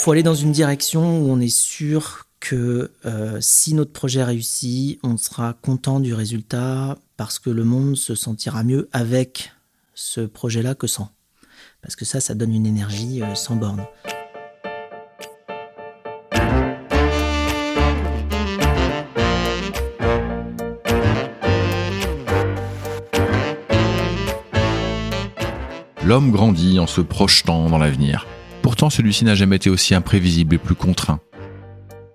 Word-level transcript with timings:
faut 0.00 0.12
aller 0.12 0.22
dans 0.22 0.34
une 0.34 0.52
direction 0.52 1.20
où 1.20 1.30
on 1.30 1.40
est 1.40 1.54
sûr 1.54 2.26
que 2.40 2.90
euh, 3.04 3.36
si 3.42 3.74
notre 3.74 3.92
projet 3.92 4.24
réussit, 4.24 4.98
on 5.02 5.18
sera 5.18 5.52
content 5.52 6.00
du 6.00 6.14
résultat 6.14 6.96
parce 7.18 7.38
que 7.38 7.50
le 7.50 7.64
monde 7.64 7.96
se 7.96 8.14
sentira 8.14 8.64
mieux 8.64 8.88
avec 8.92 9.52
ce 9.92 10.22
projet-là 10.22 10.74
que 10.74 10.86
sans. 10.86 11.10
Parce 11.82 11.96
que 11.96 12.06
ça, 12.06 12.18
ça 12.18 12.34
donne 12.34 12.54
une 12.54 12.64
énergie 12.64 13.22
euh, 13.22 13.34
sans 13.34 13.56
borne. 13.56 13.84
L'homme 26.02 26.30
grandit 26.30 26.78
en 26.78 26.86
se 26.86 27.02
projetant 27.02 27.68
dans 27.68 27.76
l'avenir. 27.76 28.26
Pourtant, 28.62 28.90
celui-ci 28.90 29.24
n'a 29.24 29.34
jamais 29.34 29.56
été 29.56 29.70
aussi 29.70 29.94
imprévisible 29.94 30.54
et 30.54 30.58
plus 30.58 30.74
contraint 30.74 31.20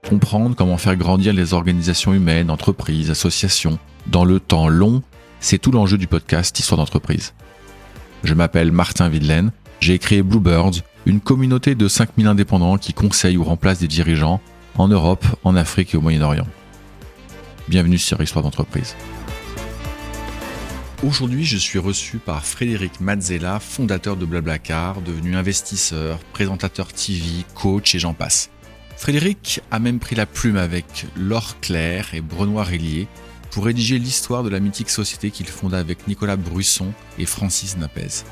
comprendre 0.07 0.55
comment 0.55 0.77
faire 0.77 0.95
grandir 0.95 1.33
les 1.33 1.53
organisations 1.53 2.13
humaines, 2.13 2.51
entreprises, 2.51 3.09
associations, 3.09 3.79
dans 4.07 4.23
le 4.23 4.39
temps 4.39 4.67
long, 4.67 5.01
c'est 5.39 5.57
tout 5.57 5.71
l'enjeu 5.71 5.97
du 5.97 6.07
podcast 6.07 6.57
Histoire 6.59 6.77
d'entreprise. 6.77 7.33
Je 8.23 8.33
m'appelle 8.33 8.71
Martin 8.71 9.09
Videlaine, 9.09 9.51
j'ai 9.79 9.99
créé 9.99 10.21
Bluebirds, 10.21 10.83
une 11.05 11.19
communauté 11.19 11.75
de 11.75 11.87
5000 11.87 12.27
indépendants 12.27 12.77
qui 12.77 12.93
conseillent 12.93 13.37
ou 13.37 13.43
remplacent 13.43 13.79
des 13.79 13.87
dirigeants 13.87 14.41
en 14.77 14.87
Europe, 14.87 15.25
en 15.43 15.55
Afrique 15.55 15.93
et 15.93 15.97
au 15.97 16.01
Moyen-Orient. 16.01 16.47
Bienvenue 17.67 17.97
sur 17.97 18.21
Histoire 18.21 18.43
d'entreprise. 18.43 18.95
Aujourd'hui, 21.05 21.45
je 21.45 21.57
suis 21.57 21.77
reçu 21.77 22.17
par 22.17 22.43
Frédéric 22.43 22.99
Mazzella, 22.99 23.59
fondateur 23.59 24.17
de 24.17 24.25
Blablacar, 24.25 25.01
devenu 25.01 25.35
investisseur, 25.35 26.17
présentateur 26.33 26.91
TV, 26.91 27.45
coach 27.53 27.93
et 27.93 27.99
j'en 27.99 28.15
passe. 28.15 28.49
Frédéric 28.97 29.61
a 29.69 29.77
même 29.77 29.99
pris 29.99 30.15
la 30.15 30.25
plume 30.25 30.57
avec 30.57 31.05
Laure 31.15 31.59
Claire 31.59 32.15
et 32.15 32.21
Benoît 32.21 32.63
Rélier 32.63 33.07
pour 33.51 33.65
rédiger 33.65 33.99
l'histoire 33.99 34.41
de 34.41 34.49
la 34.49 34.59
mythique 34.59 34.89
société 34.89 35.29
qu'il 35.29 35.45
fonda 35.45 35.77
avec 35.77 36.07
Nicolas 36.07 36.37
Brusson 36.37 36.91
et 37.19 37.27
Francis 37.27 37.77
Napez. 37.77 38.23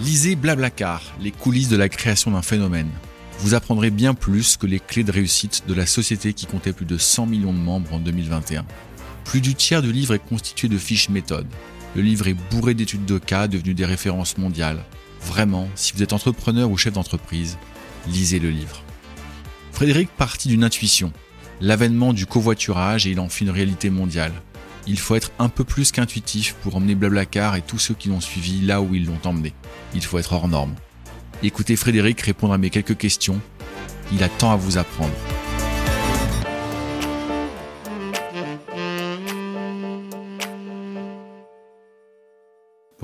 Lisez 0.00 0.36
Blablacar, 0.36 1.02
les 1.20 1.32
coulisses 1.32 1.68
de 1.68 1.76
la 1.76 1.90
création 1.90 2.30
d'un 2.30 2.40
phénomène. 2.40 2.88
Vous 3.40 3.52
apprendrez 3.52 3.90
bien 3.90 4.14
plus 4.14 4.56
que 4.56 4.66
les 4.66 4.80
clés 4.80 5.04
de 5.04 5.12
réussite 5.12 5.64
de 5.68 5.74
la 5.74 5.84
société 5.84 6.32
qui 6.32 6.46
comptait 6.46 6.72
plus 6.72 6.86
de 6.86 6.96
100 6.96 7.26
millions 7.26 7.52
de 7.52 7.58
membres 7.58 7.92
en 7.92 7.98
2021. 7.98 8.64
Plus 9.26 9.42
du 9.42 9.54
tiers 9.54 9.82
du 9.82 9.92
livre 9.92 10.14
est 10.14 10.26
constitué 10.26 10.68
de 10.68 10.78
fiches 10.78 11.10
méthodes. 11.10 11.48
Le 11.96 12.02
livre 12.02 12.28
est 12.28 12.36
bourré 12.50 12.74
d'études 12.74 13.06
de 13.06 13.16
cas 13.16 13.48
devenues 13.48 13.72
des 13.72 13.86
références 13.86 14.36
mondiales. 14.36 14.84
Vraiment, 15.22 15.66
si 15.74 15.94
vous 15.94 16.02
êtes 16.02 16.12
entrepreneur 16.12 16.70
ou 16.70 16.76
chef 16.76 16.92
d'entreprise, 16.92 17.56
lisez 18.06 18.38
le 18.38 18.50
livre. 18.50 18.82
Frédéric 19.72 20.10
partit 20.10 20.48
d'une 20.48 20.62
intuition, 20.62 21.10
l'avènement 21.62 22.12
du 22.12 22.26
covoiturage 22.26 23.06
et 23.06 23.12
il 23.12 23.18
en 23.18 23.30
fit 23.30 23.44
une 23.44 23.50
réalité 23.50 23.88
mondiale. 23.88 24.34
Il 24.86 24.98
faut 24.98 25.14
être 25.14 25.32
un 25.38 25.48
peu 25.48 25.64
plus 25.64 25.90
qu'intuitif 25.90 26.54
pour 26.62 26.76
emmener 26.76 26.94
Blablacar 26.94 27.56
et 27.56 27.62
tous 27.62 27.78
ceux 27.78 27.94
qui 27.94 28.10
l'ont 28.10 28.20
suivi 28.20 28.60
là 28.60 28.82
où 28.82 28.94
ils 28.94 29.06
l'ont 29.06 29.20
emmené. 29.24 29.54
Il 29.94 30.04
faut 30.04 30.18
être 30.18 30.34
hors 30.34 30.48
norme. 30.48 30.74
Écoutez 31.42 31.76
Frédéric 31.76 32.20
répondre 32.20 32.52
à 32.52 32.58
mes 32.58 32.68
quelques 32.68 32.98
questions. 32.98 33.40
Il 34.12 34.22
a 34.22 34.28
tant 34.28 34.52
à 34.52 34.56
vous 34.56 34.76
apprendre. 34.76 35.14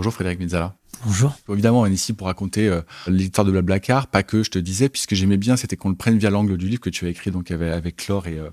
Bonjour 0.03 0.15
Frédéric 0.15 0.41
Mezzala. 0.41 0.75
Bonjour. 1.07 1.33
Évidemment, 1.49 1.83
on 1.83 1.87
est 1.87 1.93
ici 1.93 2.13
pour 2.13 2.27
raconter 2.27 2.67
euh, 2.67 2.81
l'histoire 3.07 3.45
de 3.45 3.53
Blablacar, 3.53 4.09
pas 4.09 4.25
que 4.25 4.43
je 4.43 4.51
te 4.51 4.59
disais, 4.59 4.89
puisque 4.89 5.15
j'aimais 5.15 5.37
bien, 5.37 5.57
c'était 5.57 5.77
qu'on 5.77 5.91
le 5.91 5.95
prenne 5.95 6.19
via 6.19 6.29
l'angle 6.29 6.57
du 6.57 6.67
livre 6.67 6.81
que 6.81 6.91
tu 6.91 7.07
as 7.07 7.09
écrit 7.09 7.31
donc 7.31 7.53
avec, 7.53 7.73
avec 7.73 7.97
Clore 7.99 8.27
et, 8.27 8.37
euh, 8.37 8.51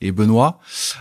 et 0.00 0.12
Benoît. 0.12 0.60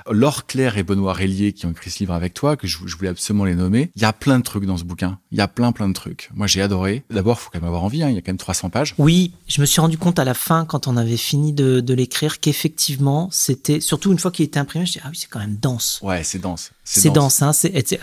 Laure 0.10 0.46
Claire 0.46 0.78
et 0.78 0.84
Benoît 0.84 1.14
Rélier 1.14 1.54
qui 1.54 1.66
ont 1.66 1.72
écrit 1.72 1.90
ce 1.90 2.00
livre 2.00 2.14
avec 2.14 2.34
toi, 2.34 2.58
que 2.58 2.68
je, 2.68 2.78
voulais 2.78 3.10
absolument 3.10 3.46
les 3.46 3.56
nommer. 3.56 3.92
Il 3.96 4.02
y 4.02 4.06
a 4.06 4.14
plein 4.14 4.40
de 4.40 4.44
trucs 4.44 4.66
dans 4.66 4.78
ce 4.78 4.84
bouquin. 4.84 5.20
Il 5.32 5.38
y 5.38 5.42
a 5.42 5.48
plein, 5.48 5.72
plein 5.72 5.88
de 5.88 5.94
trucs. 5.94 6.30
Moi, 6.34 6.48
j'ai 6.48 6.62
adoré. 6.62 7.04
D'abord, 7.10 7.40
faut 7.40 7.50
quand 7.52 7.60
même 7.60 7.68
avoir 7.68 7.84
envie. 7.84 8.04
Hein. 8.04 8.10
Il 8.10 8.16
y 8.16 8.18
a 8.18 8.22
quand 8.22 8.32
même 8.32 8.38
300 8.38 8.70
pages. 8.70 8.96
Oui, 8.98 9.32
je 9.48 9.62
me 9.62 9.66
suis 9.66 9.82
rendu 9.82 9.98
compte 9.98 10.20
à 10.20 10.26
la 10.26 10.34
fin, 10.34 10.66
quand 10.66 10.88
on 10.88 10.98
avait 10.98 11.18
fini 11.18 11.54
de, 11.54 11.80
de 11.80 11.94
l'écrire, 11.94 12.40
qu'effectivement, 12.40 13.30
c'était, 13.32 13.80
surtout 13.80 14.12
une 14.12 14.20
fois 14.20 14.32
qu'il 14.32 14.46
était 14.46 14.60
imprimé, 14.60 14.86
je 14.86 14.94
dis, 14.94 15.00
ah 15.04 15.08
oui, 15.10 15.18
c'est 15.18 15.30
quand 15.30 15.40
même 15.40 15.58
dense. 15.62 16.00
Ouais, 16.04 16.24
c'est 16.24 16.40
dense. 16.40 16.72
C'est 16.84 17.12
dense, 17.12 17.44
hein. 17.44 17.52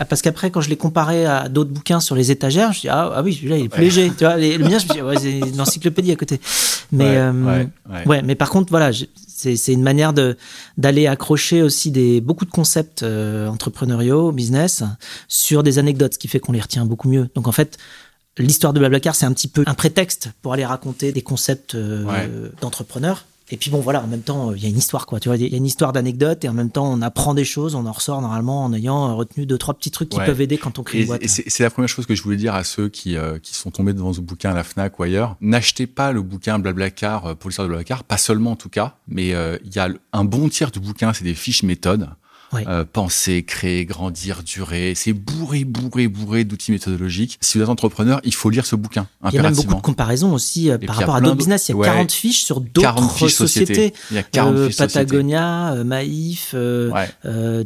Parce 0.07 0.21
qu'après, 0.21 0.49
quand 0.49 0.61
je 0.61 0.69
l'ai 0.69 0.77
comparé 0.77 1.25
à 1.25 1.49
d'autres 1.49 1.71
bouquins 1.71 1.99
sur 1.99 2.15
les 2.15 2.31
étagères, 2.31 2.71
je 2.71 2.81
dis, 2.81 2.89
ah, 2.89 3.11
ah 3.15 3.21
oui, 3.21 3.33
celui-là, 3.33 3.57
il 3.57 3.65
est 3.65 3.69
plus 3.69 3.81
léger. 3.81 4.11
Tu 4.17 4.23
vois, 4.23 4.37
les, 4.37 4.57
le 4.57 4.63
mien, 4.63 4.77
je 4.79 4.87
me 4.87 4.93
dis, 4.93 5.01
ouais, 5.01 5.17
c'est 5.19 5.39
une 5.39 5.59
encyclopédie 5.59 6.13
à 6.13 6.15
côté. 6.15 6.39
Mais, 6.93 7.03
ouais, 7.03 7.17
euh, 7.17 7.65
ouais, 8.05 8.21
mais 8.21 8.35
par 8.35 8.49
contre, 8.49 8.69
voilà, 8.69 8.91
c'est 9.37 9.73
une 9.73 9.83
manière 9.83 10.13
d'aller 10.77 11.07
accrocher 11.07 11.61
aussi 11.61 11.91
des, 11.91 12.21
beaucoup 12.21 12.45
de 12.45 12.49
concepts 12.49 13.03
euh, 13.03 13.47
entrepreneuriaux, 13.47 14.31
business, 14.31 14.83
sur 15.27 15.61
des 15.61 15.77
anecdotes, 15.77 16.15
ce 16.15 16.19
qui 16.19 16.27
fait 16.27 16.39
qu'on 16.39 16.53
les 16.53 16.61
retient 16.61 16.85
beaucoup 16.85 17.07
mieux. 17.07 17.29
Donc 17.35 17.47
en 17.47 17.51
fait, 17.51 17.77
l'histoire 18.37 18.73
de 18.73 18.79
Blablacar, 18.79 19.15
c'est 19.15 19.25
un 19.25 19.33
petit 19.33 19.47
peu 19.47 19.63
un 19.67 19.75
prétexte 19.75 20.31
pour 20.41 20.53
aller 20.53 20.65
raconter 20.65 21.11
des 21.11 21.21
concepts 21.21 21.75
euh, 21.75 22.49
d'entrepreneurs 22.61 23.25
et 23.49 23.55
puis 23.55 23.71
bon, 23.71 23.79
voilà, 23.79 24.03
en 24.03 24.07
même 24.07 24.21
temps, 24.21 24.53
il 24.53 24.61
y 24.61 24.65
a 24.65 24.69
une 24.69 24.77
histoire, 24.77 25.05
quoi. 25.05 25.21
Tu 25.21 25.29
vois, 25.29 25.37
il 25.37 25.47
y 25.47 25.53
a 25.53 25.57
une 25.57 25.65
histoire 25.65 25.93
d'anecdote 25.93 26.43
et 26.43 26.49
en 26.49 26.53
même 26.53 26.69
temps, 26.69 26.91
on 26.91 27.01
apprend 27.01 27.33
des 27.33 27.45
choses, 27.45 27.75
on 27.75 27.85
en 27.85 27.91
ressort 27.93 28.21
normalement 28.21 28.65
en 28.65 28.73
ayant 28.73 29.15
retenu 29.15 29.45
deux, 29.45 29.57
trois 29.57 29.73
petits 29.73 29.91
trucs 29.91 30.09
qui 30.09 30.17
peuvent 30.17 30.41
aider 30.41 30.57
quand 30.57 30.79
on 30.79 30.83
crée 30.83 31.01
une 31.01 31.07
boîte. 31.07 31.23
Et 31.23 31.27
c'est 31.27 31.63
la 31.63 31.69
première 31.69 31.87
chose 31.87 32.05
que 32.05 32.13
je 32.13 32.21
voulais 32.21 32.35
dire 32.35 32.55
à 32.55 32.65
ceux 32.65 32.89
qui, 32.89 33.15
euh, 33.15 33.39
qui 33.39 33.55
sont 33.55 33.71
tombés 33.71 33.93
devant 33.93 34.11
ce 34.11 34.19
bouquin 34.19 34.51
à 34.51 34.53
la 34.53 34.63
Fnac 34.63 34.99
ou 34.99 35.03
ailleurs. 35.03 35.37
N'achetez 35.39 35.87
pas 35.87 36.11
le 36.11 36.21
bouquin 36.21 36.59
Blablacar 36.59 37.25
euh, 37.25 37.35
pour 37.35 37.49
l'histoire 37.49 37.67
de 37.67 37.69
Blablacar, 37.69 38.03
pas 38.03 38.17
seulement 38.17 38.51
en 38.51 38.55
tout 38.57 38.69
cas, 38.69 38.97
mais 39.07 39.33
euh, 39.33 39.57
il 39.63 39.73
y 39.73 39.79
a 39.79 39.89
un 40.11 40.23
bon 40.25 40.49
tiers 40.49 40.71
du 40.71 40.81
bouquin, 40.81 41.13
c'est 41.13 41.23
des 41.23 41.33
fiches 41.33 41.63
méthodes. 41.63 42.09
Euh, 42.53 42.85
penser, 42.85 43.43
créer, 43.43 43.85
grandir, 43.85 44.41
durer. 44.43 44.93
C'est 44.95 45.13
bourré, 45.13 45.65
bourré, 45.65 46.07
bourré 46.07 46.45
d'outils 46.45 46.71
méthodologiques. 46.71 47.37
Si 47.41 47.57
vous 47.57 47.63
êtes 47.63 47.69
entrepreneur, 47.69 48.21
il 48.23 48.33
faut 48.33 48.49
lire 48.49 48.65
ce 48.65 48.75
bouquin. 48.75 49.07
Il 49.25 49.35
y 49.35 49.39
a 49.39 49.41
même 49.41 49.53
beaucoup 49.53 49.75
de 49.75 49.81
comparaisons 49.81 50.33
aussi 50.33 50.69
euh, 50.69 50.77
par 50.77 50.95
rapport 50.95 51.15
à 51.15 51.21
d'autres 51.21 51.35
business. 51.35 51.69
Il 51.69 51.75
y 51.75 51.81
a 51.81 51.85
40 51.85 52.11
fiches 52.11 52.43
sur 52.43 52.61
d'autres 52.61 53.27
sociétés. 53.27 53.93
Il 54.11 54.15
y 54.15 54.19
a 54.19 54.23
40 54.23 54.55
euh, 54.55 54.67
fiches 54.67 54.77
Patagonia, 54.77 55.83
Maïf, 55.83 56.55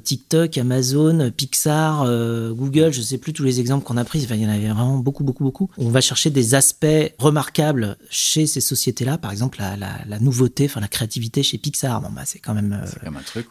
TikTok, 0.04 0.58
Amazon, 0.58 1.32
Pixar, 1.36 2.06
Google. 2.54 2.92
Je 2.92 3.02
sais 3.02 3.18
plus 3.18 3.34
tous 3.34 3.44
les 3.44 3.60
exemples 3.60 3.86
qu'on 3.86 3.98
a 3.98 4.04
pris. 4.04 4.20
il 4.20 4.36
y 4.42 4.46
en 4.46 4.50
avait 4.50 4.68
vraiment 4.68 4.98
beaucoup, 4.98 5.24
beaucoup, 5.24 5.44
beaucoup. 5.44 5.70
On 5.78 5.90
va 5.90 6.02
chercher 6.02 6.32
des 6.32 6.56
aspects 6.56 6.86
remarquables 7.20 7.98
chez 8.10 8.48
ces 8.48 8.62
sociétés-là. 8.62 9.18
Par 9.18 9.32
exemple, 9.32 9.60
la, 9.60 9.78
la, 9.78 10.00
la, 10.08 10.20
nouveauté, 10.20 10.66
enfin 10.66 10.80
la 10.80 10.88
créativité 10.88 11.44
chez 11.44 11.58
Pixar. 11.58 12.02
Bon, 12.02 12.10
bah, 12.12 12.24
c'est 12.26 12.40
quand 12.40 12.54
même, 12.54 12.82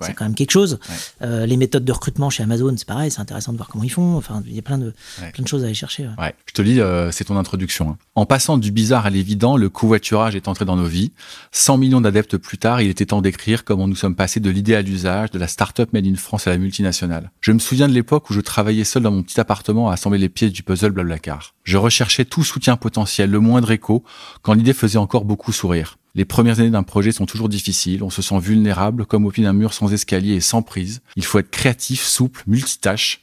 c'est 0.00 0.14
quand 0.14 0.24
même 0.24 0.34
quelque 0.34 0.50
chose. 0.50 0.78
Euh, 1.22 1.46
les 1.46 1.56
méthodes 1.56 1.84
de 1.84 1.92
recrutement 1.92 2.30
chez 2.30 2.42
Amazon, 2.42 2.74
c'est 2.76 2.86
pareil, 2.86 3.10
c'est 3.10 3.20
intéressant 3.20 3.52
de 3.52 3.56
voir 3.56 3.68
comment 3.68 3.84
ils 3.84 3.90
font. 3.90 4.16
Enfin, 4.16 4.42
il 4.46 4.54
y 4.54 4.58
a 4.58 4.62
plein 4.62 4.78
de, 4.78 4.92
plein 5.32 5.42
de 5.42 5.48
choses 5.48 5.62
à 5.62 5.66
aller 5.66 5.74
chercher. 5.74 6.08
Ouais. 6.18 6.34
Je 6.46 6.52
te 6.52 6.62
lis, 6.62 6.80
euh, 6.80 7.10
c'est 7.10 7.24
ton 7.24 7.36
introduction. 7.36 7.90
Hein. 7.90 7.98
En 8.14 8.26
passant 8.26 8.58
du 8.58 8.72
bizarre 8.72 9.06
à 9.06 9.10
l'évident, 9.10 9.56
le 9.56 9.68
covoiturage 9.68 10.36
est 10.36 10.48
entré 10.48 10.64
dans 10.64 10.76
nos 10.76 10.86
vies. 10.86 11.12
100 11.52 11.78
millions 11.78 12.00
d'adeptes 12.00 12.36
plus 12.36 12.58
tard, 12.58 12.80
il 12.80 12.88
était 12.88 13.06
temps 13.06 13.22
d'écrire 13.22 13.64
comment 13.64 13.86
nous 13.86 13.96
sommes 13.96 14.16
passés 14.16 14.40
de 14.40 14.50
l'idée 14.50 14.74
à 14.74 14.82
l'usage, 14.82 15.30
de 15.30 15.38
la 15.38 15.46
start-up 15.46 15.92
made 15.92 16.06
in 16.06 16.16
France 16.16 16.46
à 16.46 16.50
la 16.50 16.58
multinationale. 16.58 17.30
Je 17.40 17.52
me 17.52 17.58
souviens 17.58 17.88
de 17.88 17.94
l'époque 17.94 18.30
où 18.30 18.32
je 18.32 18.40
travaillais 18.40 18.84
seul 18.84 19.02
dans 19.02 19.12
mon 19.12 19.22
petit 19.22 19.40
appartement 19.40 19.90
à 19.90 19.94
assembler 19.94 20.18
les 20.18 20.28
pièces 20.28 20.52
du 20.52 20.62
puzzle 20.62 20.92
Blablacar. 20.92 21.54
Je 21.64 21.76
recherchais 21.76 22.24
tout 22.24 22.44
soutien 22.44 22.76
potentiel, 22.76 23.30
le 23.30 23.40
moindre 23.40 23.70
écho, 23.70 24.04
quand 24.42 24.54
l'idée 24.54 24.72
faisait 24.72 24.98
encore 24.98 25.24
beaucoup 25.24 25.52
sourire. 25.52 25.99
Les 26.14 26.24
premières 26.24 26.60
années 26.60 26.70
d'un 26.70 26.82
projet 26.82 27.12
sont 27.12 27.26
toujours 27.26 27.48
difficiles, 27.48 28.02
on 28.02 28.10
se 28.10 28.22
sent 28.22 28.38
vulnérable 28.40 29.06
comme 29.06 29.26
au 29.26 29.30
pied 29.30 29.44
d'un 29.44 29.52
mur 29.52 29.72
sans 29.72 29.92
escalier 29.92 30.34
et 30.34 30.40
sans 30.40 30.62
prise. 30.62 31.02
Il 31.16 31.24
faut 31.24 31.38
être 31.38 31.50
créatif, 31.50 32.02
souple, 32.02 32.42
multitâche, 32.46 33.22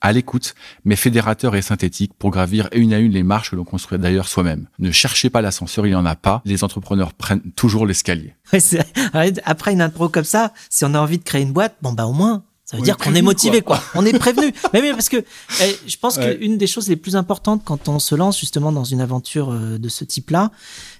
à 0.00 0.12
l'écoute, 0.12 0.54
mais 0.84 0.96
fédérateur 0.96 1.56
et 1.56 1.62
synthétique 1.62 2.12
pour 2.18 2.30
gravir 2.30 2.68
une 2.72 2.92
à 2.92 2.98
une 2.98 3.12
les 3.12 3.22
marches 3.22 3.50
que 3.50 3.56
l'on 3.56 3.64
construit 3.64 3.98
d'ailleurs 3.98 4.28
soi-même. 4.28 4.68
Ne 4.78 4.90
cherchez 4.92 5.30
pas 5.30 5.42
l'ascenseur, 5.42 5.86
il 5.86 5.90
n'y 5.90 5.94
en 5.96 6.06
a 6.06 6.16
pas. 6.16 6.42
Les 6.44 6.64
entrepreneurs 6.64 7.12
prennent 7.14 7.52
toujours 7.56 7.86
l'escalier. 7.86 8.34
Après 9.44 9.72
une 9.72 9.80
intro 9.80 10.08
comme 10.08 10.24
ça, 10.24 10.52
si 10.70 10.84
on 10.84 10.94
a 10.94 11.00
envie 11.00 11.18
de 11.18 11.24
créer 11.24 11.42
une 11.42 11.52
boîte, 11.52 11.76
bon 11.82 11.92
bah 11.92 12.06
au 12.06 12.12
moins 12.12 12.44
ça 12.70 12.76
veut 12.76 12.82
dire 12.82 12.98
qu'on 12.98 13.14
est 13.14 13.22
motivé, 13.22 13.62
quoi. 13.62 13.82
On 13.94 14.04
est 14.04 14.18
prévenu. 14.18 14.52
mais 14.74 14.82
oui, 14.82 14.90
parce 14.90 15.08
que 15.08 15.16
eh, 15.62 15.78
je 15.86 15.96
pense 15.96 16.18
qu'une 16.18 16.58
des 16.58 16.66
choses 16.66 16.86
les 16.90 16.96
plus 16.96 17.16
importantes 17.16 17.62
quand 17.64 17.88
on 17.88 17.98
se 17.98 18.14
lance 18.14 18.38
justement 18.38 18.72
dans 18.72 18.84
une 18.84 19.00
aventure 19.00 19.52
euh, 19.52 19.78
de 19.78 19.88
ce 19.88 20.04
type-là, 20.04 20.50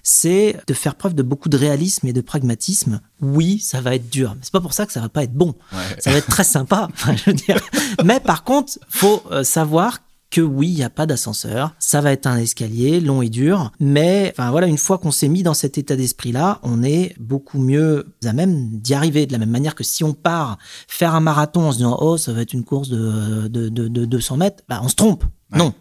c'est 0.01 0.57
de 0.65 0.73
faire 0.73 0.95
preuve 0.95 1.13
de 1.13 1.21
beaucoup 1.21 1.47
de 1.47 1.57
réalisme 1.57 2.07
et 2.07 2.13
de 2.13 2.21
pragmatisme. 2.21 3.01
Oui, 3.21 3.59
ça 3.59 3.81
va 3.81 3.93
être 3.93 4.09
dur, 4.09 4.33
mais 4.33 4.41
c'est 4.41 4.51
pas 4.51 4.61
pour 4.61 4.73
ça 4.73 4.87
que 4.87 4.91
ça 4.91 4.99
va 4.99 5.09
pas 5.09 5.21
être 5.21 5.35
bon. 5.35 5.53
Ça 5.99 6.09
va 6.09 6.17
être 6.17 6.29
très 6.29 6.43
sympa. 6.43 6.87
je 7.05 7.29
veux 7.29 7.33
dire. 7.33 7.59
Mais 8.03 8.19
par 8.19 8.43
contre, 8.43 8.79
faut 8.89 9.21
euh, 9.29 9.43
savoir 9.43 9.99
que 10.29 10.41
oui, 10.41 10.67
il 10.67 10.75
n'y 10.75 10.83
a 10.83 10.89
pas 10.89 11.05
d'ascenseur, 11.05 11.73
ça 11.79 12.01
va 12.01 12.11
être 12.11 12.27
un 12.27 12.37
escalier 12.37 12.99
long 12.99 13.21
et 13.21 13.29
dur, 13.29 13.71
mais 13.79 14.31
enfin 14.33 14.51
voilà, 14.51 14.67
une 14.67 14.77
fois 14.77 14.97
qu'on 14.97 15.11
s'est 15.11 15.27
mis 15.27 15.43
dans 15.43 15.53
cet 15.53 15.77
état 15.77 15.95
d'esprit-là, 15.95 16.59
on 16.63 16.83
est 16.83 17.15
beaucoup 17.19 17.59
mieux 17.59 18.13
à 18.23 18.33
même 18.33 18.79
d'y 18.79 18.93
arriver. 18.93 19.25
De 19.25 19.31
la 19.31 19.39
même 19.39 19.49
manière 19.49 19.75
que 19.75 19.83
si 19.83 20.03
on 20.03 20.13
part 20.13 20.57
faire 20.87 21.15
un 21.15 21.19
marathon 21.19 21.67
en 21.67 21.71
se 21.71 21.77
disant 21.77 21.97
oh 21.99 22.17
ça 22.17 22.33
va 22.33 22.41
être 22.41 22.53
une 22.53 22.63
course 22.63 22.89
de, 22.89 23.47
de, 23.47 23.69
de, 23.69 24.05
200 24.05 24.37
mètres, 24.37 24.63
bah, 24.69 24.81
on 24.83 24.87
se 24.87 24.95
trompe. 24.95 25.23
Non. 25.51 25.73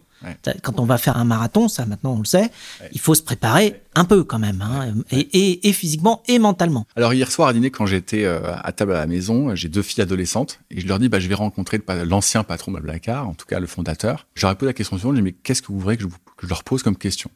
Quand 0.62 0.80
on 0.80 0.84
va 0.84 0.98
faire 0.98 1.16
un 1.16 1.24
marathon, 1.24 1.68
ça 1.68 1.86
maintenant 1.86 2.14
on 2.14 2.18
le 2.18 2.24
sait, 2.24 2.50
il 2.92 3.00
faut 3.00 3.14
se 3.14 3.22
préparer 3.22 3.82
un 3.94 4.04
peu 4.04 4.24
quand 4.24 4.38
même, 4.38 4.62
hein, 4.62 4.94
et, 5.10 5.72
physiquement 5.72 6.22
et 6.28 6.38
mentalement. 6.38 6.86
Alors 6.96 7.14
hier 7.14 7.30
soir 7.30 7.48
à 7.48 7.52
dîner, 7.52 7.70
quand 7.70 7.86
j'étais 7.86 8.24
euh, 8.24 8.40
à 8.62 8.72
table 8.72 8.92
à 8.92 8.98
la 8.98 9.06
maison, 9.06 9.54
j'ai 9.54 9.68
deux 9.68 9.82
filles 9.82 10.02
adolescentes 10.02 10.60
et 10.70 10.80
je 10.80 10.86
leur 10.86 10.98
dis, 10.98 11.08
bah, 11.08 11.20
je 11.20 11.28
vais 11.28 11.34
rencontrer 11.34 11.80
l'ancien 12.04 12.44
patron 12.44 12.72
de 12.72 12.76
Blablacar, 12.76 13.28
en 13.28 13.34
tout 13.34 13.46
cas 13.46 13.60
le 13.60 13.66
fondateur. 13.66 14.26
Je 14.34 14.42
leur 14.42 14.52
ai 14.52 14.54
posé 14.54 14.70
la 14.70 14.72
question 14.74 14.96
suivante, 14.96 15.16
je 15.16 15.20
dis, 15.20 15.24
mais 15.24 15.32
qu'est-ce 15.32 15.62
que 15.62 15.68
vous 15.68 15.78
voudrez 15.78 15.96
que 15.96 16.02
je, 16.02 16.08
que 16.08 16.14
je 16.42 16.48
leur 16.48 16.64
pose 16.64 16.82
comme 16.82 16.96
question? 16.96 17.30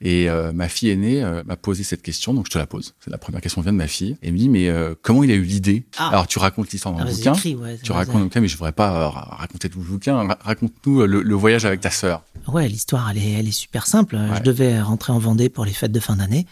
Et 0.00 0.28
euh, 0.28 0.52
ma 0.52 0.68
fille 0.68 0.90
aînée 0.90 1.22
euh, 1.22 1.42
m'a 1.44 1.56
posé 1.56 1.84
cette 1.84 2.02
question, 2.02 2.34
donc 2.34 2.46
je 2.46 2.50
te 2.50 2.58
la 2.58 2.66
pose. 2.66 2.94
C'est 3.00 3.10
la 3.10 3.18
première 3.18 3.40
question 3.40 3.62
qui 3.62 3.66
vient 3.66 3.72
de 3.72 3.78
ma 3.78 3.86
fille. 3.86 4.16
Elle 4.22 4.32
me 4.32 4.38
dit, 4.38 4.48
mais 4.48 4.68
euh, 4.68 4.94
comment 5.00 5.22
il 5.22 5.30
a 5.30 5.34
eu 5.34 5.42
l'idée? 5.42 5.86
Ah. 5.96 6.08
Alors 6.08 6.26
tu 6.26 6.38
racontes 6.38 6.70
l'histoire 6.72 6.94
dans 6.94 7.04
le 7.04 7.10
ah, 7.10 7.12
bouquin, 7.12 7.32
tu 7.82 7.92
racontes 7.92 8.16
le 8.16 8.24
bouquin, 8.24 8.40
mais 8.40 8.48
je 8.48 8.56
voudrais 8.56 8.72
pas 8.72 9.08
raconter 9.10 9.68
tout 9.68 9.78
le 9.78 9.84
bouquin. 9.84 10.26
Raconte-nous 10.40 11.06
le, 11.06 11.34
voyage 11.34 11.64
avec 11.64 11.80
ta 11.80 11.90
sœur. 11.90 12.22
Ouais, 12.48 12.68
l'histoire, 12.68 13.10
elle 13.10 13.18
est, 13.18 13.32
elle 13.32 13.48
est 13.48 13.52
super 13.52 13.86
simple. 13.86 14.18
Je 14.36 14.42
devais 14.42 14.80
rentrer 14.80 15.12
en 15.12 15.18
Vendée 15.18 15.48
pour 15.48 15.64
les 15.64 15.72
fêtes 15.72 15.92
de 15.92 16.00
fin 16.00 16.16
d'année. 16.16 16.46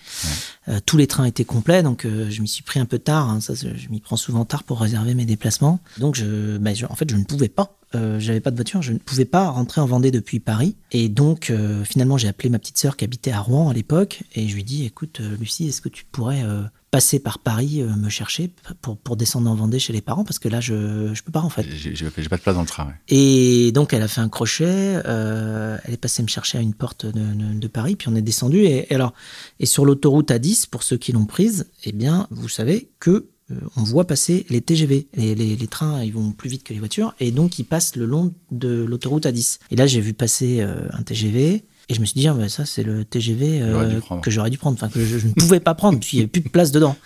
tous 0.87 0.97
les 0.97 1.07
trains 1.07 1.25
étaient 1.25 1.45
complets, 1.45 1.83
donc 1.83 2.07
je 2.07 2.41
m'y 2.41 2.49
suis 2.49 2.63
pris 2.63 2.81
un 2.81 2.87
peu 2.87 2.99
tard. 2.99 3.31
Hein, 3.31 3.41
ça, 3.41 3.55
je 3.55 3.89
m'y 3.91 4.01
prends 4.01 4.17
souvent 4.17 4.45
tard 4.45 4.65
pour 4.65 4.81
réserver 4.81 5.15
mes 5.15 5.25
déplacements. 5.25 5.81
Donc, 5.99 6.15
je, 6.15 6.59
bah, 6.59 6.71
en 6.89 6.95
fait, 6.95 7.11
je 7.11 7.17
ne 7.17 7.25
pouvais 7.25 7.49
pas 7.49 7.77
euh, 7.95 8.19
j'avais 8.19 8.41
pas 8.41 8.51
de 8.51 8.57
voiture, 8.57 8.83
je 8.83 8.93
ne 8.93 8.99
pouvais 8.99 9.25
pas 9.25 9.49
rentrer 9.49 9.81
en 9.81 9.87
Vendée 9.87 10.11
depuis 10.11 10.41
Paris. 10.41 10.77
Et 10.91 11.09
donc, 11.09 11.51
euh, 11.51 11.85
finalement, 11.85 12.19
j'ai 12.19 12.29
appelé 12.29 12.49
ma 12.49 12.59
petite 12.59 12.79
sœur 12.79 12.97
qui 12.97 13.05
habitait 13.05 13.33
à 13.33 13.41
Rouen 13.41 13.71
à 13.71 13.75
l'époque, 13.75 14.23
et 14.35 14.49
je 14.49 14.55
lui 14.55 14.63
ai 14.63 14.65
dit, 14.65 14.85
écoute, 14.85 15.21
euh, 15.21 15.37
Lucie, 15.39 15.69
est-ce 15.69 15.81
que 15.81 15.89
tu 15.89 16.05
pourrais 16.05 16.43
passer 16.91 17.19
par 17.19 17.39
Paris 17.39 17.83
me 17.83 18.11
chercher 18.11 18.51
pour, 18.83 18.99
pour 18.99 19.17
descendre 19.17 19.51
en 19.51 19.55
Vendée 19.55 19.79
chez 19.79 19.93
les 19.93 20.03
parents? 20.03 20.25
Parce 20.25 20.39
que 20.39 20.49
là 20.49 20.61
je 20.61 21.15
je 21.15 21.23
peux 21.23 21.33
pas 21.33 21.41
en 21.41 21.49
fait. 21.49 21.67
J'ai 21.71 22.29
pas 22.29 22.37
de 22.37 22.43
place 22.43 22.55
dans 22.55 22.61
le 22.61 22.67
train. 22.67 22.93
Et 23.09 23.73
donc 23.73 23.95
elle 23.95 24.03
a 24.03 24.09
fait 24.09 24.21
un 24.21 24.29
crochet, 24.29 25.01
elle 25.05 25.81
est 25.93 26.01
passée 26.01 26.23
me 26.23 26.29
chercher 26.29 26.59
à 26.59 26.61
une 26.61 26.75
porte 26.75 27.07
de, 27.07 27.59
de, 27.59 27.69
Paris 27.69 27.97
puis 27.97 28.09
on 28.09 28.15
est 28.15 28.23
descendu 28.23 28.65
et, 28.65 28.93
alors 28.95 29.15
et 29.59 29.67
sur 29.67 29.87
l'autoroute 29.87 30.31
A10 30.31 30.69
pour 30.69 30.83
ceux 30.83 30.99
qui 30.99 31.13
l'ont 31.13 31.25
prise, 31.25 31.71
eh 31.85 31.93
bien 31.93 32.27
vous 32.31 32.51
savez 32.51 32.91
que 33.01 33.31
on 33.77 33.83
voit 33.83 34.07
passer 34.07 34.47
les 34.51 34.61
TGV. 34.61 35.07
Les, 35.17 35.35
les, 35.35 35.67
trains, 35.67 36.03
ils 36.03 36.13
vont 36.13 36.33
plus 36.33 36.51
vite 36.51 36.65
que 36.65 36.73
les 36.73 36.79
voitures, 36.79 37.15
et 37.21 37.31
donc 37.31 37.59
ils 37.59 37.65
passent 37.65 37.97
le 37.97 38.07
long 38.07 38.33
de 38.51 38.85
l'autoroute 38.85 39.27
A10. 39.27 39.59
Et 39.71 39.77
là, 39.77 39.87
j'ai 39.87 40.01
vu 40.01 40.13
passer 40.15 40.61
euh, 40.61 40.89
un 40.93 41.03
TGV, 41.03 41.65
et 41.89 41.95
je 41.95 42.01
me 42.01 42.05
suis 42.05 42.19
dit, 42.21 42.29
ah, 42.29 42.35
bah, 42.35 42.49
ça, 42.49 42.65
c'est 42.65 42.83
le 42.83 43.05
TGV 43.05 43.61
euh, 43.63 44.01
que 44.23 44.31
j'aurais 44.31 44.51
dû 44.51 44.59
prendre, 44.59 44.77
enfin, 44.77 44.89
que 44.89 45.05
je, 45.05 45.27
ne 45.27 45.33
pouvais 45.33 45.61
pas 45.61 45.75
prendre, 45.75 45.99
puisqu'il 45.99 46.17
n'y 46.17 46.23
avait 46.23 46.31
plus 46.31 46.43
de 46.43 46.49
place 46.49 46.73
dedans. 46.73 46.97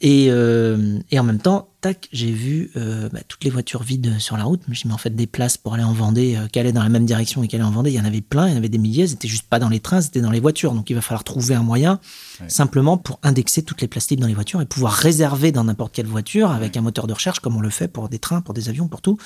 Et, 0.00 0.26
et, 0.26 1.18
en 1.18 1.24
même 1.24 1.40
temps, 1.40 1.68
tac, 1.82 2.08
j'ai 2.12 2.30
vu 2.30 2.70
bah, 2.74 3.20
toutes 3.28 3.44
les 3.44 3.50
voitures 3.50 3.82
vides 3.82 4.18
sur 4.18 4.36
la 4.36 4.44
route. 4.44 4.62
Je 4.64 4.70
me 4.70 4.74
suis 4.74 4.84
dit, 4.84 4.88
mais 4.88 4.94
en 4.94 4.98
fait, 4.98 5.14
des 5.14 5.26
places 5.26 5.56
pour 5.56 5.74
aller 5.74 5.82
en 5.82 5.92
Vendée, 5.92 6.38
qui 6.52 6.58
allaient 6.58 6.72
dans 6.72 6.82
la 6.82 6.88
même 6.88 7.04
direction 7.04 7.42
et 7.42 7.48
qui 7.48 7.56
allaient 7.56 7.64
en 7.64 7.70
Vendée, 7.70 7.90
il 7.90 7.96
y 7.96 8.00
en 8.00 8.04
avait 8.04 8.20
plein, 8.20 8.48
il 8.48 8.52
y 8.52 8.54
en 8.54 8.56
avait 8.56 8.68
des 8.68 8.78
milliers, 8.78 9.06
c'était 9.06 9.28
juste 9.28 9.48
pas 9.48 9.58
dans 9.58 9.68
les 9.68 9.80
trains, 9.80 10.00
c'était 10.00 10.20
dans 10.20 10.30
les 10.30 10.40
voitures. 10.40 10.72
Donc 10.72 10.88
il 10.90 10.94
va 10.94 11.02
falloir 11.02 11.24
trouver 11.24 11.54
un 11.54 11.62
moyen 11.62 12.00
simplement 12.48 12.96
pour 12.96 13.18
indexer 13.22 13.62
toutes 13.62 13.80
les 13.82 13.88
places 13.88 14.10
libres 14.10 14.22
dans 14.22 14.28
les 14.28 14.34
voitures 14.34 14.60
et 14.60 14.66
pouvoir 14.66 14.92
réserver 14.92 15.52
dans 15.52 15.64
n'importe 15.64 15.92
quelle 15.94 16.06
voiture 16.06 16.50
avec 16.50 16.76
un 16.76 16.80
moteur 16.80 17.06
de 17.06 17.12
recherche 17.12 17.40
comme 17.40 17.56
on 17.56 17.60
le 17.60 17.70
fait 17.70 17.88
pour 17.88 18.08
des 18.08 18.18
trains, 18.18 18.40
pour 18.40 18.54
des 18.54 18.68
avions, 18.68 18.88
pour 18.88 19.02
tout. 19.02 19.18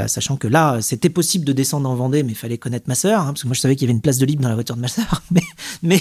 Euh, 0.00 0.06
sachant 0.06 0.36
que 0.36 0.48
là, 0.48 0.80
c'était 0.80 1.08
possible 1.08 1.44
de 1.44 1.52
descendre 1.52 1.88
en 1.88 1.94
Vendée, 1.94 2.22
mais 2.22 2.32
il 2.32 2.36
fallait 2.36 2.58
connaître 2.58 2.88
ma 2.88 2.94
sœur, 2.94 3.20
hein, 3.22 3.26
parce 3.26 3.42
que 3.42 3.48
moi 3.48 3.54
je 3.54 3.60
savais 3.60 3.76
qu'il 3.76 3.86
y 3.86 3.90
avait 3.90 3.96
une 3.96 4.00
place 4.00 4.18
de 4.18 4.26
libre 4.26 4.42
dans 4.42 4.48
la 4.48 4.54
voiture 4.54 4.76
de 4.76 4.80
ma 4.80 4.88
sœur, 4.88 5.22
mais 5.30 5.42
mais 5.82 6.00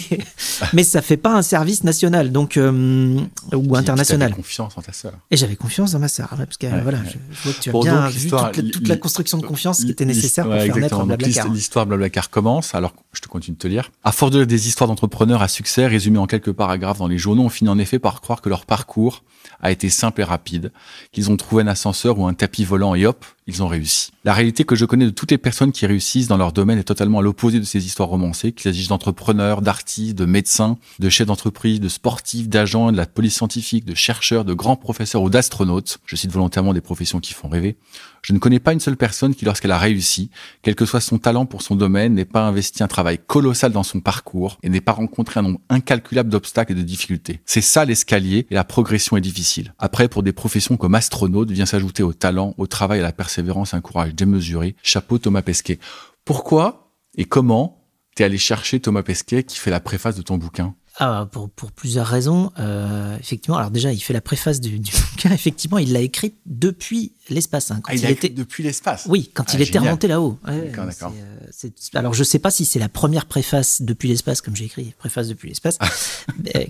mais 0.74 0.84
ça 0.84 1.02
fait 1.02 1.18
pas 1.18 1.36
un 1.36 1.42
service 1.42 1.84
national, 1.84 2.32
donc 2.32 2.58
euh, 2.58 3.20
ou 3.54 3.76
international. 3.76 4.03
J'avais 4.04 4.32
confiance 4.32 4.78
en 4.78 4.82
ta 4.82 4.94
sœur. 4.94 5.14
Et 5.32 5.38
j'avais 5.38 5.56
confiance 5.56 5.92
dans 5.92 6.00
ma 6.00 6.08
sœur, 6.08 6.30
parce 6.30 6.58
que 6.58 6.68
voilà, 6.82 7.00
je, 7.04 7.18
vois 7.44 7.54
que 7.54 7.60
tu 7.60 7.70
as 7.70 7.74
bien 7.74 8.10
vu 8.10 8.30
toute, 8.72 8.88
la 8.88 8.98
construction 8.98 9.38
de 9.38 9.46
confiance 9.46 9.84
qui 9.84 9.92
était 9.92 10.06
nécessaire 10.06 10.46
pour 10.46 10.56
faire 10.56 10.76
naître 10.78 11.04
Blablacar. 11.04 11.50
L'histoire 11.50 11.86
Blablacar 11.86 12.30
commence. 12.30 12.76
Alors, 12.76 12.94
je 13.14 13.22
te 13.22 13.28
continue 13.28 13.56
de 13.56 13.62
te 13.62 13.68
lire. 13.68 13.92
À 14.04 14.12
force 14.12 14.32
de 14.32 14.44
des 14.46 14.68
histoires 14.68 14.88
d'entrepreneurs 14.88 15.42
à 15.42 15.48
succès 15.48 15.88
résumées 15.88 16.20
en 16.20 16.28
quelques 16.28 16.52
paragraphes 16.52 17.00
dans 17.00 17.08
les 17.08 17.18
journaux, 17.18 17.44
on 17.44 17.50
finit 17.50 17.70
en 17.70 17.80
effet 17.80 18.00
par 18.00 18.22
croire 18.22 18.42
que 18.42 18.50
leur 18.50 18.66
parcours 18.66 19.24
a 19.62 19.72
été 19.72 19.90
simple 19.90 20.22
et 20.22 20.24
rapide, 20.24 20.72
qu'ils 21.12 21.32
ont 21.32 21.38
trouvé 21.38 21.64
un 21.64 21.68
ascenseur 21.68 22.20
ou 22.20 22.28
un 22.28 22.34
tapis 22.34 22.66
volant 22.66 22.96
et 22.96 23.06
hop, 23.06 23.26
ils 23.48 23.64
ont 23.64 23.68
réussi. 23.68 24.12
La 24.26 24.34
réalité 24.34 24.64
que 24.64 24.76
je 24.76 24.86
connais 24.86 25.04
de 25.04 25.10
toutes 25.10 25.32
les 25.32 25.38
personnes 25.38 25.74
qui 25.74 25.86
réussissent 25.86 26.30
dans 26.30 26.38
leur 26.38 26.54
domaine 26.54 26.80
est 26.80 26.86
totalement 26.86 27.20
à 27.20 27.22
l'opposé 27.22 27.60
de 27.60 27.66
ces 27.66 27.86
histoires 27.86 28.08
romancées, 28.08 28.54
qu'il 28.54 28.64
s'agisse 28.64 28.88
d'entrepreneurs, 28.88 29.62
d'artistes, 29.62 30.18
de 30.18 30.24
médecins, 30.24 30.78
de 31.00 31.10
chefs 31.10 31.28
d'entreprise, 31.28 31.82
de 31.82 31.90
sportifs, 31.90 32.48
d'agents, 32.48 32.94
de 32.94 32.96
la 32.96 33.06
police 33.06 33.36
scientifique, 33.36 33.84
de 33.84 33.96
chercheurs, 33.96 34.46
de 34.46 34.54
grands 34.54 34.78
professeurs 34.78 35.24
ou 35.24 35.30
d'astronautes. 35.30 35.98
Je 36.06 36.16
cite 36.16 36.32
volontairement 36.32 36.74
des 36.74 36.80
professions 36.80 37.20
qui 37.20 37.34
font 37.34 37.50
rêver. 37.50 37.76
Je 38.24 38.32
ne 38.32 38.40
connais 38.40 38.60
pas 38.60 38.72
une 38.72 38.80
seule 38.80 38.96
personne 38.96 39.36
qui, 39.36 39.44
lorsqu'elle 39.44 39.72
a 39.72 39.78
réussi, 39.78 40.30
quel 40.62 40.76
que 40.76 40.86
soit 40.86 41.02
son 41.02 41.18
talent 41.18 41.46
pour 41.46 41.62
son 41.62 41.76
domaine, 41.76 42.14
n'ait 42.14 42.24
pas 42.24 42.48
investi 42.48 42.82
un 42.82 42.88
travail 42.88 43.20
colossal 43.20 43.74
dans 43.74 43.84
son 43.84 44.00
parcours 44.00 44.58
et 44.64 44.70
n'ait 44.70 44.80
pas 44.80 44.94
rencontré 44.94 45.42
un 45.42 45.44
nombre 45.44 45.60
incalculable 45.70 46.30
d'obstacles 46.30 46.72
et 46.72 46.76
de 46.76 46.82
difficultés. 46.82 47.42
C'est 47.46 47.62
ça 47.62 47.84
l'escalier 47.84 48.48
et 48.50 48.56
la 48.56 48.64
progression 48.64 49.18
est 49.18 49.22
difficile. 49.22 49.74
Après, 49.78 50.08
pour 50.08 50.24
des 50.24 50.32
professions 50.32 50.78
comme 50.78 50.96
astronaute, 50.96 51.52
vient 51.52 51.66
s'ajouter 51.66 52.02
au 52.02 52.14
talent, 52.14 52.56
au 52.58 52.66
travail, 52.66 53.02
à 53.02 53.04
la 53.04 53.12
persévérance, 53.12 53.74
un 53.74 53.82
courage 53.82 54.16
démesuré. 54.16 54.78
Chapeau 54.84 55.18
Thomas 55.18 55.42
Pesquet. 55.42 55.80
Pourquoi 56.24 56.94
et 57.18 57.26
comment 57.26 57.86
t'es 58.16 58.24
allé 58.24 58.38
chercher 58.38 58.80
Thomas 58.80 59.04
Pesquet 59.04 59.44
qui 59.44 59.60
fait 59.60 59.72
la 59.72 59.82
préface 59.82 60.16
de 60.16 60.22
ton 60.22 60.38
bouquin? 60.38 60.76
Ah, 60.98 61.28
pour, 61.32 61.50
pour, 61.50 61.72
plusieurs 61.72 62.06
raisons. 62.06 62.52
Euh, 62.60 63.18
effectivement, 63.20 63.58
alors 63.58 63.72
déjà, 63.72 63.92
il 63.92 64.00
fait 64.00 64.14
la 64.14 64.22
préface 64.22 64.62
du, 64.62 64.78
du 64.80 64.92
bouquin. 65.12 65.32
Effectivement, 65.32 65.80
il 65.80 65.92
l'a 65.92 66.02
écrite 66.02 66.36
depuis 66.46 67.14
l'espace. 67.30 67.72
Hein, 67.72 67.82
ah, 67.88 67.96
il, 67.96 68.06
était 68.06 68.30
depuis 68.30 68.64
l'espace. 68.64 69.06
Oui, 69.08 69.32
quand 69.34 69.46
ah, 69.48 69.52
il 69.56 69.62
était 69.62 69.80
remonté 69.80 70.08
là-haut. 70.08 70.38
d'accord, 70.46 70.86
d'accord. 70.86 71.14
Euh, 71.18 71.70
alors, 71.96 72.14
je 72.14 72.24
sais 72.24 72.38
pas 72.38 72.52
si 72.52 72.66
c'est 72.66 72.78
la 72.78 72.90
première 72.90 73.26
préface 73.26 73.82
depuis 73.82 74.08
l'espace, 74.08 74.42
comme 74.42 74.56
j'ai 74.56 74.66
écrit, 74.66 74.94
préface 75.00 75.28
depuis 75.28 75.50
l'espace, 75.50 75.80
euh, 76.56 76.64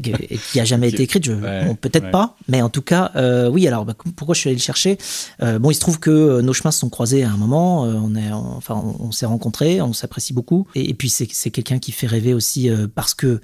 qui 0.51 0.59
a 0.59 0.65
jamais 0.65 0.89
été 0.89 1.03
écrite. 1.03 1.25
Je, 1.25 1.73
peut-être 1.73 2.09
pas, 2.11 2.37
mais 2.47 2.61
en 2.61 2.69
tout 2.69 2.81
cas, 2.81 3.11
euh, 3.15 3.49
oui. 3.49 3.67
Alors, 3.67 3.83
bah, 3.83 3.95
pourquoi 4.15 4.35
je 4.35 4.39
suis 4.39 4.49
allé 4.49 4.57
le 4.57 4.61
chercher? 4.61 4.97
Euh, 5.41 5.59
Bon, 5.59 5.71
il 5.71 5.75
se 5.75 5.79
trouve 5.79 5.99
que 5.99 6.41
nos 6.41 6.53
chemins 6.53 6.71
se 6.71 6.79
sont 6.79 6.89
croisés 6.89 7.23
à 7.23 7.29
un 7.29 7.37
moment. 7.37 7.83
on 7.83 8.15
est, 8.15 8.31
enfin, 8.31 8.75
on, 8.99 9.11
s'est 9.11 9.25
rencontrés, 9.25 9.81
on 9.81 9.93
s'apprécie 9.93 10.33
beaucoup, 10.33 10.67
et, 10.75 10.89
et 10.89 10.93
puis 10.93 11.09
c'est 11.09 11.51
quelqu'un 11.51 11.79
qui 11.79 11.91
fait 11.91 12.07
rêver 12.07 12.33
aussi 12.33 12.69
parce 12.95 13.13
que 13.13 13.41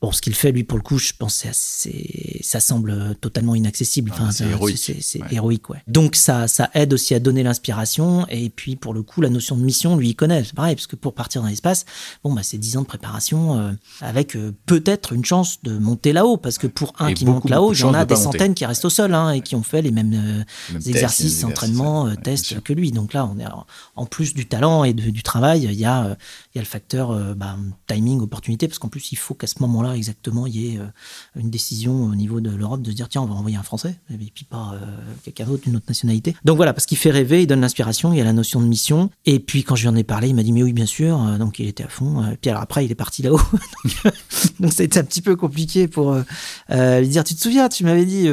Bon, 0.00 0.12
ce 0.12 0.22
qu'il 0.22 0.34
fait, 0.34 0.50
lui, 0.50 0.64
pour 0.64 0.78
le 0.78 0.82
coup, 0.82 0.98
je 0.98 1.12
pense 1.18 1.44
c'est 1.52 2.40
ça 2.42 2.58
semble 2.58 3.14
totalement 3.20 3.54
inaccessible. 3.54 4.10
Enfin, 4.12 4.30
c'est 4.30 4.46
héroïque. 4.46 4.78
C'est 4.78 5.20
héroïque, 5.30 5.68
ouais. 5.68 5.82
Donc 5.86 6.16
ça, 6.16 6.48
ça 6.48 6.70
aide 6.74 6.94
aussi 6.94 7.14
à 7.14 7.20
donner 7.20 7.42
l'inspiration. 7.42 8.26
Et 8.28 8.48
puis, 8.48 8.76
pour 8.76 8.94
le 8.94 9.02
coup, 9.02 9.20
la 9.20 9.28
notion 9.28 9.56
de 9.56 9.62
mission, 9.62 9.96
lui, 9.96 10.10
il 10.10 10.14
connaît. 10.14 10.42
C'est 10.42 10.54
pareil, 10.54 10.74
parce 10.74 10.86
que 10.86 10.96
pour 10.96 11.14
partir 11.14 11.42
dans 11.42 11.48
l'espace, 11.48 11.84
bon, 12.24 12.32
bah, 12.32 12.42
c'est 12.42 12.56
dix 12.56 12.78
ans 12.78 12.82
de 12.82 12.86
préparation 12.86 13.58
euh, 13.58 13.72
avec 14.00 14.36
euh, 14.36 14.54
peut-être 14.66 15.12
une 15.12 15.24
chance 15.24 15.62
de 15.62 15.76
monter 15.76 16.12
là-haut, 16.12 16.38
parce 16.38 16.56
que 16.56 16.66
pour 16.66 16.94
un 16.98 17.12
qui 17.12 17.26
monte 17.26 17.48
là-haut, 17.50 17.74
il 17.74 17.80
y 17.80 17.84
en 17.84 17.94
a 17.94 18.06
des 18.06 18.16
centaines 18.16 18.54
qui 18.54 18.64
restent 18.64 18.86
au 18.86 18.90
sol 18.90 19.14
hein, 19.14 19.32
et 19.32 19.42
qui 19.42 19.54
ont 19.54 19.62
fait 19.62 19.82
les 19.82 19.90
mêmes, 19.90 20.44
euh, 20.72 20.78
exercices, 20.86 21.44
entraînements, 21.44 22.14
tests 22.16 22.60
que 22.62 22.72
lui. 22.72 22.90
Donc 22.90 23.12
là, 23.12 23.26
on 23.26 23.38
est 23.38 23.46
en 23.96 24.06
plus 24.06 24.34
du 24.34 24.46
talent 24.46 24.84
et 24.84 24.94
du 24.94 25.22
travail, 25.22 25.64
il 25.64 25.78
y 25.78 25.84
a, 25.84 26.16
il 26.54 26.58
y 26.58 26.60
a 26.60 26.62
le 26.62 26.68
facteur 26.68 27.14
bah, 27.34 27.56
timing, 27.86 28.20
opportunité, 28.20 28.66
parce 28.68 28.78
qu'en 28.78 28.88
plus, 28.88 29.12
il 29.12 29.18
faut 29.18 29.34
qu'à 29.34 29.46
ce 29.46 29.56
moment-là 29.60 29.96
exactement 29.96 30.46
il 30.46 30.56
y 30.56 30.74
ait 30.74 30.78
euh, 30.78 30.86
une 31.36 31.50
décision 31.50 32.04
au 32.04 32.14
niveau 32.14 32.40
de 32.40 32.50
l'Europe 32.50 32.82
de 32.82 32.90
se 32.90 32.96
dire 32.96 33.08
tiens 33.08 33.22
on 33.22 33.26
va 33.26 33.34
envoyer 33.34 33.56
un 33.56 33.62
Français 33.62 33.96
et 34.10 34.16
puis 34.16 34.44
pas 34.44 34.72
euh, 34.74 34.78
quelqu'un 35.22 35.44
d'autre 35.46 35.64
d'une 35.64 35.76
autre 35.76 35.86
nationalité. 35.88 36.34
Donc 36.44 36.56
voilà 36.56 36.72
parce 36.72 36.86
qu'il 36.86 36.98
fait 36.98 37.10
rêver, 37.10 37.42
il 37.42 37.46
donne 37.46 37.60
l'inspiration, 37.60 38.12
il 38.12 38.18
y 38.18 38.20
a 38.20 38.24
la 38.24 38.32
notion 38.32 38.60
de 38.60 38.66
mission. 38.66 39.10
Et 39.26 39.38
puis 39.38 39.62
quand 39.62 39.76
je 39.76 39.82
lui 39.82 39.88
en 39.88 39.96
ai 39.96 40.04
parlé 40.04 40.28
il 40.28 40.34
m'a 40.34 40.42
dit 40.42 40.52
mais 40.52 40.62
oui 40.62 40.72
bien 40.72 40.86
sûr 40.86 41.22
euh, 41.22 41.38
donc 41.38 41.58
il 41.58 41.68
était 41.68 41.84
à 41.84 41.88
fond. 41.88 42.30
Et 42.30 42.36
puis 42.36 42.50
alors 42.50 42.62
après 42.62 42.84
il 42.84 42.90
est 42.90 42.96
parti 42.96 43.22
là-haut. 43.22 43.40
Donc, 44.60 44.72
ça 44.72 44.82
a 44.82 44.84
été 44.84 44.98
un 44.98 45.04
petit 45.04 45.22
peu 45.22 45.36
compliqué 45.36 45.88
pour 45.88 46.14
lui 46.14 47.08
dire 47.08 47.24
tu 47.24 47.34
te 47.34 47.40
souviens 47.40 47.68
tu 47.68 47.84
m'avais 47.84 48.04
dit 48.04 48.28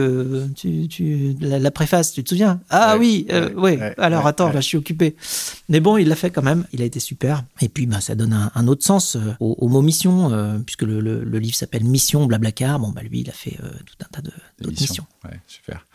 tu, 0.55 0.87
tu 0.87 1.35
la, 1.39 1.71
préface 1.71 2.11
tu 2.11 2.23
te 2.23 2.29
souviens? 2.29 2.59
Ah 2.69 2.97
oui 2.97 3.27
ouais, 3.55 3.93
alors 3.97 4.27
attends 4.27 4.51
là 4.51 4.61
je 4.61 4.67
suis 4.67 4.77
occupé. 4.77 5.15
Mais 5.69 5.79
bon 5.79 5.97
il 5.97 6.07
l'a 6.07 6.15
fait 6.15 6.31
quand 6.31 6.43
même. 6.43 6.65
Il 6.73 6.81
a 6.81 6.85
été 6.85 6.99
super. 6.99 7.43
Et 7.61 7.69
puis 7.69 7.85
bah 7.85 7.99
ça 8.07 8.15
donne 8.15 8.49
un, 8.53 8.67
autre 8.67 8.83
sens 8.83 9.17
au, 9.39 9.67
mot 9.67 9.81
mission 9.81 10.31
puisque 10.65 10.83
le, 10.83 10.99
le, 10.99 11.23
le 11.23 11.39
livre 11.39 11.55
s'appelle 11.55 11.83
Mission 11.83 12.25
Blablacar. 12.25 12.79
Bon, 12.79 12.89
bah 12.89 13.01
lui, 13.01 13.21
il 13.21 13.29
a 13.29 13.33
fait 13.33 13.57
euh, 13.63 13.69
tout 13.85 13.95
un 14.01 14.07
tas 14.11 14.21
d'autres 14.21 14.81
missions. 14.81 15.05
Ouais, 15.23 15.39
super. 15.47 15.85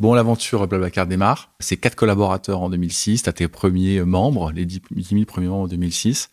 Bon, 0.00 0.14
l'aventure 0.14 0.66
Blablacar 0.66 1.06
démarre. 1.06 1.50
C'est 1.60 1.76
quatre 1.76 1.94
collaborateurs 1.94 2.60
en 2.60 2.70
2006. 2.70 3.22
Tu 3.22 3.28
as 3.28 3.32
tes 3.32 3.48
premiers 3.48 4.02
membres, 4.02 4.52
les 4.52 4.64
10 4.64 4.80
000 4.90 5.24
premiers 5.24 5.48
membres 5.48 5.64
en 5.64 5.68
2006. 5.68 6.30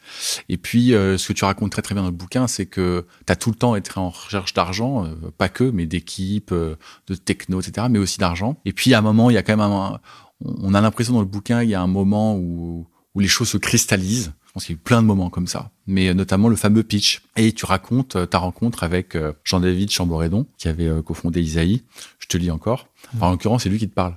Et 0.50 0.58
puis, 0.58 0.94
euh, 0.94 1.18
ce 1.18 1.28
que 1.28 1.34
tu 1.34 1.46
racontes 1.46 1.72
très 1.72 1.82
très 1.82 1.96
bien 1.96 2.04
dans 2.04 2.10
le 2.10 2.16
bouquin, 2.16 2.48
c'est 2.48 2.66
que 2.66 3.06
tu 3.26 3.32
as 3.32 3.36
tout 3.36 3.50
le 3.50 3.56
temps 3.56 3.76
été 3.76 3.92
en 3.96 4.10
recherche 4.10 4.54
d'argent, 4.54 5.06
euh, 5.06 5.16
pas 5.38 5.50
que, 5.50 5.64
mais 5.64 5.86
d'équipes, 5.86 6.54
de 6.54 7.16
techno, 7.16 7.62
etc., 7.62 7.88
mais 7.90 8.00
aussi 8.00 8.20
d'argent. 8.20 8.58
Et 8.66 8.74
puis, 8.74 8.94
à 8.94 9.00
un 9.00 9.02
moment, 9.02 9.30
il 9.30 9.34
y 9.34 9.38
a 9.38 9.44
quand 9.44 9.54
même 9.54 9.62
un, 9.62 10.00
on 10.44 10.74
a 10.74 10.82
l'impression 10.82 11.14
dans 11.14 11.20
le 11.20 11.26
bouquin, 11.26 11.64
il 11.64 11.70
y 11.70 11.76
a 11.76 11.82
un 11.82 11.88
moment 11.88 12.36
où, 12.36 12.88
où 13.14 13.20
les 13.20 13.28
choses 13.28 13.50
se 13.50 13.58
cristallisent 13.58 14.34
pense 14.56 14.66
qu'il 14.66 14.74
y 14.74 14.78
a 14.78 14.80
eu 14.80 14.84
plein 14.84 15.02
de 15.02 15.08
moments 15.08 15.30
comme 15.30 15.48
ça, 15.48 15.70
mais 15.86 16.08
euh, 16.08 16.14
notamment 16.14 16.48
le 16.48 16.56
fameux 16.56 16.84
pitch. 16.84 17.22
Et 17.36 17.52
tu 17.52 17.66
racontes 17.66 18.16
euh, 18.16 18.26
ta 18.26 18.38
rencontre 18.38 18.84
avec 18.84 19.16
euh, 19.16 19.34
Jean-David 19.44 19.92
Chamboredon, 19.92 20.48
qui 20.58 20.70
avait 20.70 20.90
cofondé 21.04 21.42
Isaïe. 21.42 21.84
Je 22.20 22.28
te 22.28 22.38
lis 22.38 22.50
encore. 22.52 22.88
en 23.20 23.32
l'occurrence, 23.32 23.64
c'est 23.64 23.70
lui 23.70 23.80
qui 23.80 23.90
te 23.90 23.94
parle. 23.94 24.16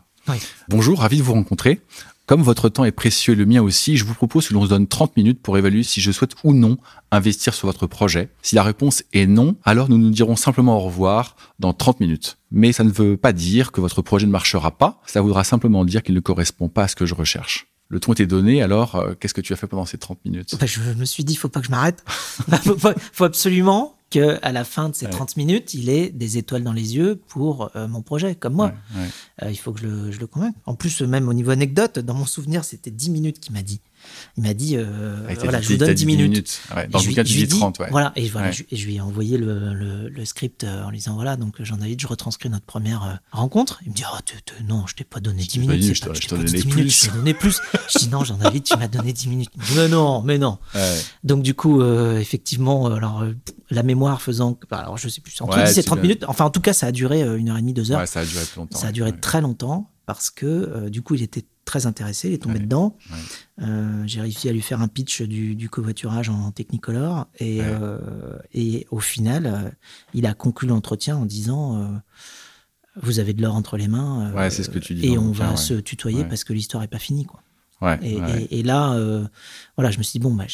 Bonjour, 0.69 1.01
ravi 1.01 1.19
de 1.19 1.23
vous 1.23 1.33
rencontrer. 1.33 1.81
Comme 2.27 2.43
votre 2.43 2.69
temps 2.69 2.85
est 2.85 2.93
précieux 2.93 3.33
et 3.33 3.37
le 3.37 3.47
mien 3.47 3.63
aussi, 3.63 3.97
je 3.97 4.05
vous 4.05 4.13
propose 4.13 4.49
que 4.49 4.55
l'on 4.55 4.63
se 4.63 4.69
donne 4.69 4.87
30 4.87 5.17
minutes 5.17 5.41
pour 5.41 5.57
évaluer 5.57 5.83
si 5.83 6.03
je 6.03 6.13
souhaite 6.13 6.35
ou 6.45 6.53
non 6.53 6.77
investir 7.11 7.55
sur 7.55 7.67
votre 7.67 7.87
projet. 7.87 8.29
Si 8.43 8.55
la 8.55 8.63
réponse 8.63 9.03
est 9.15 9.27
non, 9.27 9.57
alors 9.65 9.89
nous 9.89 9.97
nous 9.97 10.11
dirons 10.11 10.37
simplement 10.37 10.77
au 10.77 10.81
revoir 10.81 11.37
dans 11.59 11.73
30 11.73 12.01
minutes. 12.01 12.37
Mais 12.53 12.73
ça 12.73 12.85
ne 12.85 12.91
veut 12.91 13.17
pas 13.17 13.33
dire 13.33 13.73
que 13.73 13.81
votre 13.81 14.03
projet 14.03 14.27
ne 14.27 14.33
marchera 14.33 14.71
pas, 14.71 15.01
ça 15.07 15.23
voudra 15.23 15.43
simplement 15.43 15.87
dire 15.87 16.03
qu'il 16.03 16.15
ne 16.15 16.21
correspond 16.21 16.69
pas 16.69 16.83
à 16.83 16.89
ce 16.89 16.97
que 16.97 17.07
je 17.07 17.15
recherche. 17.15 17.67
Le 17.91 18.01
ton 18.01 18.13
était 18.13 18.27
donné, 18.27 18.63
alors 18.63 18.97
euh, 18.97 19.15
qu'est-ce 19.19 19.33
que 19.33 19.41
tu 19.41 19.55
as 19.55 19.57
fait 19.57 19.67
pendant 19.67 19.87
ces 19.87 19.97
30 19.97 20.23
minutes? 20.27 20.57
Bah, 20.61 20.67
Je 20.67 20.81
me 20.93 21.07
suis 21.07 21.25
dit, 21.25 21.33
il 21.33 21.37
faut 21.37 21.49
pas 21.49 21.61
que 21.61 21.67
je 21.67 21.71
m'arrête. 21.71 22.05
Il 22.53 22.95
faut, 23.13 23.25
absolument 23.25 23.95
que 24.11 24.39
à 24.43 24.53
la 24.53 24.65
fin 24.65 24.91
de 24.91 24.95
ces 24.95 25.09
30 25.09 25.37
minutes, 25.37 25.75
il 25.75 25.91
ait 25.91 26.09
des 26.09 26.39
étoiles 26.39 26.65
dans 26.65 26.73
les 26.73 26.97
yeux 26.97 27.21
pour 27.29 27.71
euh, 27.77 27.89
mon 27.89 28.01
projet, 28.01 28.35
comme 28.35 28.55
moi. 28.55 28.73
Euh, 29.43 29.51
il 29.51 29.57
faut 29.57 29.73
que 29.73 29.81
je 29.81 29.87
le, 29.87 30.13
je 30.13 30.19
le 30.19 30.27
convainque. 30.27 30.55
En 30.65 30.75
plus, 30.75 31.03
même 31.03 31.29
au 31.29 31.35
niveau 31.35 31.51
anecdote, 31.51 31.99
dans 31.99 32.15
mon 32.15 32.25
souvenir, 32.25 32.65
c'était 32.65 32.91
10 32.91 33.11
minutes 33.11 33.41
qu'il 33.41 33.53
m'a 33.53 33.63
dit. 33.63 33.81
Il 34.37 34.43
m'a 34.43 34.55
dit, 34.55 34.77
euh, 34.77 35.27
ah, 35.29 35.33
voilà, 35.43 35.61
je 35.61 35.69
vous 35.69 35.77
donne 35.77 35.95
10 35.95 36.07
minutes. 36.07 36.61
Dans 36.91 37.01
le 37.01 37.15
cas, 37.15 37.25
tu 37.25 37.35
dis 37.35 37.49
30. 37.49 37.81
Voilà, 37.91 38.13
et, 38.17 38.29
voilà, 38.29 38.51
je, 38.51 38.63
lui 38.71 38.97
ai 38.97 39.01
envoyé 39.01 39.39
le, 39.39 40.09
le, 40.09 40.25
script 40.25 40.65
en 40.65 40.91
lui 40.91 40.99
disant, 40.99 41.15
voilà, 41.15 41.37
donc 41.37 41.57
je 41.63 42.07
retranscris 42.07 42.51
notre 42.51 42.65
première 42.65 43.21
rencontre. 43.33 43.81
Il 43.85 43.91
me 43.91 43.95
dit, 43.95 44.05
oh, 44.13 44.63
non, 44.69 44.87
je 44.87 44.95
t'ai 44.95 45.05
pas 45.05 45.21
donné 45.21 45.43
10 45.43 45.61
minutes. 45.61 45.95
je 45.95 46.29
t'ai 46.29 46.37
donné 46.37 46.63
plus. 46.63 47.05
Je 47.05 47.11
donné 47.11 47.35
plus. 47.35 47.61
je 47.93 47.99
dis, 47.99 48.09
non, 48.09 48.25
j'en 48.25 48.41
avais, 48.41 48.61
tu 48.61 48.77
m'as 48.77 48.89
donné 48.89 49.13
10 49.13 49.29
minutes. 49.29 49.51
mais 49.77 49.89
non, 49.89 50.23
mais 50.23 50.39
non. 50.39 50.59
Donc, 51.25 51.43
du 51.43 51.55
coup, 51.55 51.83
effectivement, 51.83 52.87
alors, 52.87 53.25
la 53.71 53.83
mémoire 53.83 54.23
faisant, 54.23 54.59
alors 54.71 54.99
je 54.99 55.09
sais 55.09 55.21
plus, 55.21 55.41
entre 55.41 55.63
10 55.63 55.79
et 55.79 55.83
30 55.83 56.03
minutes. 56.03 56.25
Enfin, 56.29 56.45
en 56.45 56.51
tout 56.51 56.61
cas, 56.61 56.73
ça 56.73 56.87
a 56.87 56.93
duré 56.93 57.23
une 57.23 57.49
heure 57.49 57.57
et 57.57 57.61
demie, 57.61 57.75
deux 57.75 57.93
heures. 57.93 58.07
ça 58.07 58.21
a 58.21 58.25
duré 58.25 58.45
longtemps. 58.57 58.79
Ça 58.79 58.89
a 58.89 58.93
duré 58.93 59.13
très 59.19 59.41
longtemps 59.41 59.91
parce 60.09 60.31
que 60.31 60.47
euh, 60.47 60.89
du 60.89 61.03
coup, 61.03 61.15
il 61.17 61.23
était 61.23 61.45
très 61.69 61.87
intéressé, 61.87 62.29
il 62.29 62.35
est 62.35 62.43
tombé 62.43 62.59
dedans. 62.59 62.97
Euh, 63.61 64.03
j'ai 64.07 64.23
réussi 64.23 64.49
à 64.49 64.53
lui 64.53 64.63
faire 64.63 64.81
un 64.81 64.89
pitch 64.89 65.21
du, 65.21 65.69
covoiturage 65.69 66.31
en 66.31 66.51
Technicolor 66.51 67.29
et, 67.39 67.59
euh, 67.61 68.39
et 68.55 68.87
au 68.91 69.01
final, 69.01 69.77
il 70.15 70.25
a 70.25 70.33
conclu 70.33 70.67
l'entretien 70.67 71.17
en 71.17 71.27
disant 71.27 72.01
Vous 73.03 73.19
avez 73.19 73.35
de 73.35 73.43
l'or 73.43 73.55
entre 73.55 73.77
les 73.77 73.87
mains. 73.87 74.33
c'est 74.51 74.63
ce 74.63 74.71
que 74.71 74.79
tu 74.79 74.95
dis. 74.95 75.09
Et 75.09 75.19
on 75.19 75.31
va 75.31 75.57
se 75.57 75.75
tutoyer 75.75 76.25
parce 76.25 76.43
que 76.43 76.55
l'histoire 76.55 76.83
n'est 76.83 76.89
pas 76.89 76.99
finie. 76.99 77.27
Quoi. 77.27 77.43
Et, 78.03 78.19
et, 78.59 78.63
là, 78.63 78.99
voilà, 79.77 79.91
je 79.91 79.99
me 79.99 80.03
suis 80.03 80.19
dit 80.19 80.23
Bon, 80.25 80.35
bah, 80.35 80.47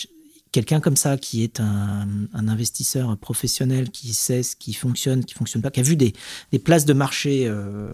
quelqu'un 0.54 0.78
comme 0.78 0.94
ça 0.94 1.16
qui 1.16 1.42
est 1.42 1.58
un, 1.58 2.06
investisseur 2.32 3.18
professionnel 3.18 3.90
qui 3.90 4.14
sait 4.14 4.44
ce 4.44 4.54
qui 4.54 4.72
fonctionne, 4.72 5.24
qui 5.24 5.34
fonctionne 5.34 5.62
pas, 5.62 5.72
qui 5.72 5.80
a 5.80 5.82
vu 5.82 5.96
des, 5.96 6.14
places 6.60 6.84
de 6.84 6.92
marché 6.92 7.48
euh, 7.48 7.92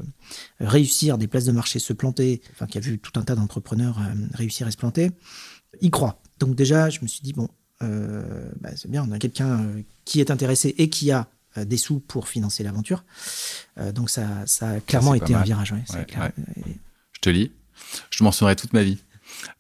réussir, 0.61 1.17
des 1.17 1.26
places 1.26 1.47
de 1.47 1.52
marché 1.52 1.79
se 1.79 1.95
planter, 1.95 2.43
enfin 2.52 2.67
qui 2.67 2.76
a 2.76 2.83
vu 2.83 2.99
tout 2.99 3.19
un 3.19 3.23
tas 3.23 3.35
d'entrepreneurs 3.35 3.99
euh, 3.99 4.12
réussir 4.35 4.69
et 4.69 4.71
se 4.71 4.76
planter, 4.76 5.11
il 5.81 5.90
croit. 5.90 6.21
Donc 6.38 6.55
déjà, 6.55 6.90
je 6.90 7.00
me 7.00 7.07
suis 7.07 7.23
dit 7.23 7.33
bon, 7.33 7.49
euh, 7.83 8.50
bah, 8.61 8.69
c'est 8.76 8.90
bien, 8.90 9.07
on 9.09 9.12
a 9.12 9.19
quelqu'un 9.19 9.67
qui 10.05 10.21
est 10.21 10.31
intéressé 10.31 10.75
et 10.76 10.90
qui 10.90 11.12
a 11.12 11.29
des 11.57 11.79
sous 11.79 11.99
pour 11.99 12.29
financer 12.29 12.62
l'aventure. 12.62 13.05
donc 13.95 14.11
ça, 14.11 14.26
ça 14.45 14.69
a 14.69 14.81
clairement 14.81 15.14
été 15.14 15.35
un 15.35 15.43
virage. 15.43 15.75
Je 15.88 17.21
te 17.23 17.31
lis, 17.31 17.52
je 18.11 18.23
m'en 18.23 18.33
souviendrai 18.33 18.57
toute 18.57 18.75
ma 18.75 18.83
vie. 18.83 18.99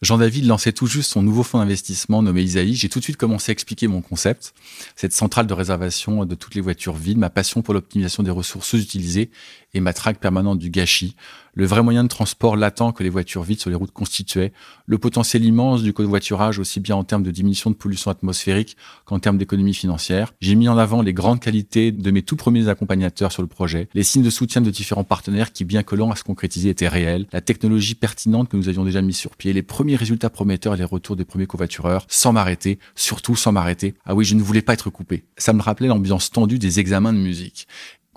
Jean-David 0.02 0.46
lançait 0.46 0.72
tout 0.72 0.86
juste 0.86 1.10
son 1.10 1.22
nouveau 1.22 1.42
fonds 1.42 1.58
d'investissement 1.58 2.22
nommé 2.22 2.42
Isaïe. 2.42 2.74
J'ai 2.74 2.88
tout 2.88 2.98
de 2.98 3.04
suite 3.04 3.16
commencé 3.16 3.50
à 3.50 3.54
expliquer 3.54 3.88
mon 3.88 4.00
concept, 4.00 4.54
cette 4.96 5.12
centrale 5.12 5.46
de 5.46 5.54
réservation 5.54 6.24
de 6.24 6.34
toutes 6.34 6.54
les 6.54 6.60
voitures 6.60 6.94
vides, 6.94 7.18
ma 7.18 7.30
passion 7.30 7.62
pour 7.62 7.74
l'optimisation 7.74 8.22
des 8.22 8.30
ressources 8.30 8.72
utilisées 8.74 9.30
et 9.74 9.80
ma 9.80 9.92
traque 9.92 10.18
permanente 10.18 10.58
du 10.58 10.70
gâchis, 10.70 11.14
le 11.54 11.66
vrai 11.66 11.82
moyen 11.82 12.04
de 12.04 12.08
transport 12.08 12.56
latent 12.56 12.92
que 12.94 13.02
les 13.02 13.10
voitures 13.10 13.42
vides 13.42 13.60
sur 13.60 13.70
les 13.70 13.76
routes 13.76 13.90
constituaient, 13.90 14.52
le 14.86 14.98
potentiel 14.98 15.44
immense 15.44 15.82
du 15.82 15.92
covoiturage 15.92 16.58
aussi 16.58 16.80
bien 16.80 16.96
en 16.96 17.04
termes 17.04 17.22
de 17.22 17.30
diminution 17.30 17.70
de 17.70 17.74
pollution 17.74 18.10
atmosphérique 18.10 18.76
qu'en 19.04 19.18
termes 19.18 19.38
d'économie 19.38 19.74
financière. 19.74 20.32
J'ai 20.40 20.54
mis 20.54 20.68
en 20.68 20.78
avant 20.78 21.02
les 21.02 21.12
grandes 21.12 21.40
qualités 21.40 21.92
de 21.92 22.10
mes 22.10 22.22
tout 22.22 22.36
premiers 22.36 22.68
accompagnateurs 22.68 23.32
sur 23.32 23.42
le 23.42 23.48
projet, 23.48 23.88
les 23.94 24.02
signes 24.02 24.22
de 24.22 24.30
soutien 24.30 24.60
de 24.60 24.70
différents 24.70 25.04
partenaires 25.04 25.52
qui, 25.52 25.64
bien 25.64 25.82
que 25.82 25.96
lents 25.96 26.10
à 26.10 26.16
se 26.16 26.24
concrétiser, 26.24 26.70
étaient 26.70 26.88
réels, 26.88 27.26
la 27.32 27.40
technologie 27.40 27.94
pertinente 27.94 28.48
que 28.48 28.56
nous 28.56 28.68
avions 28.68 28.84
déjà 28.84 29.02
mis 29.02 29.12
sur 29.12 29.36
pied, 29.36 29.52
les 29.52 29.62
premiers 29.62 29.96
résultats 29.96 30.30
prometteurs 30.30 30.74
et 30.74 30.78
les 30.78 30.84
retours 30.84 31.16
des 31.16 31.24
premiers 31.24 31.46
covoitureurs, 31.46 32.06
sans 32.08 32.32
m'arrêter, 32.32 32.78
surtout 32.94 33.36
sans 33.36 33.52
m'arrêter. 33.52 33.94
Ah 34.04 34.14
oui, 34.14 34.24
je 34.24 34.34
ne 34.34 34.42
voulais 34.42 34.62
pas 34.62 34.74
être 34.74 34.90
coupé. 34.90 35.24
Ça 35.36 35.52
me 35.52 35.62
rappelait 35.62 35.88
l'ambiance 35.88 36.30
tendue 36.30 36.58
des 36.58 36.80
examens 36.80 37.12
de 37.12 37.18
musique 37.18 37.66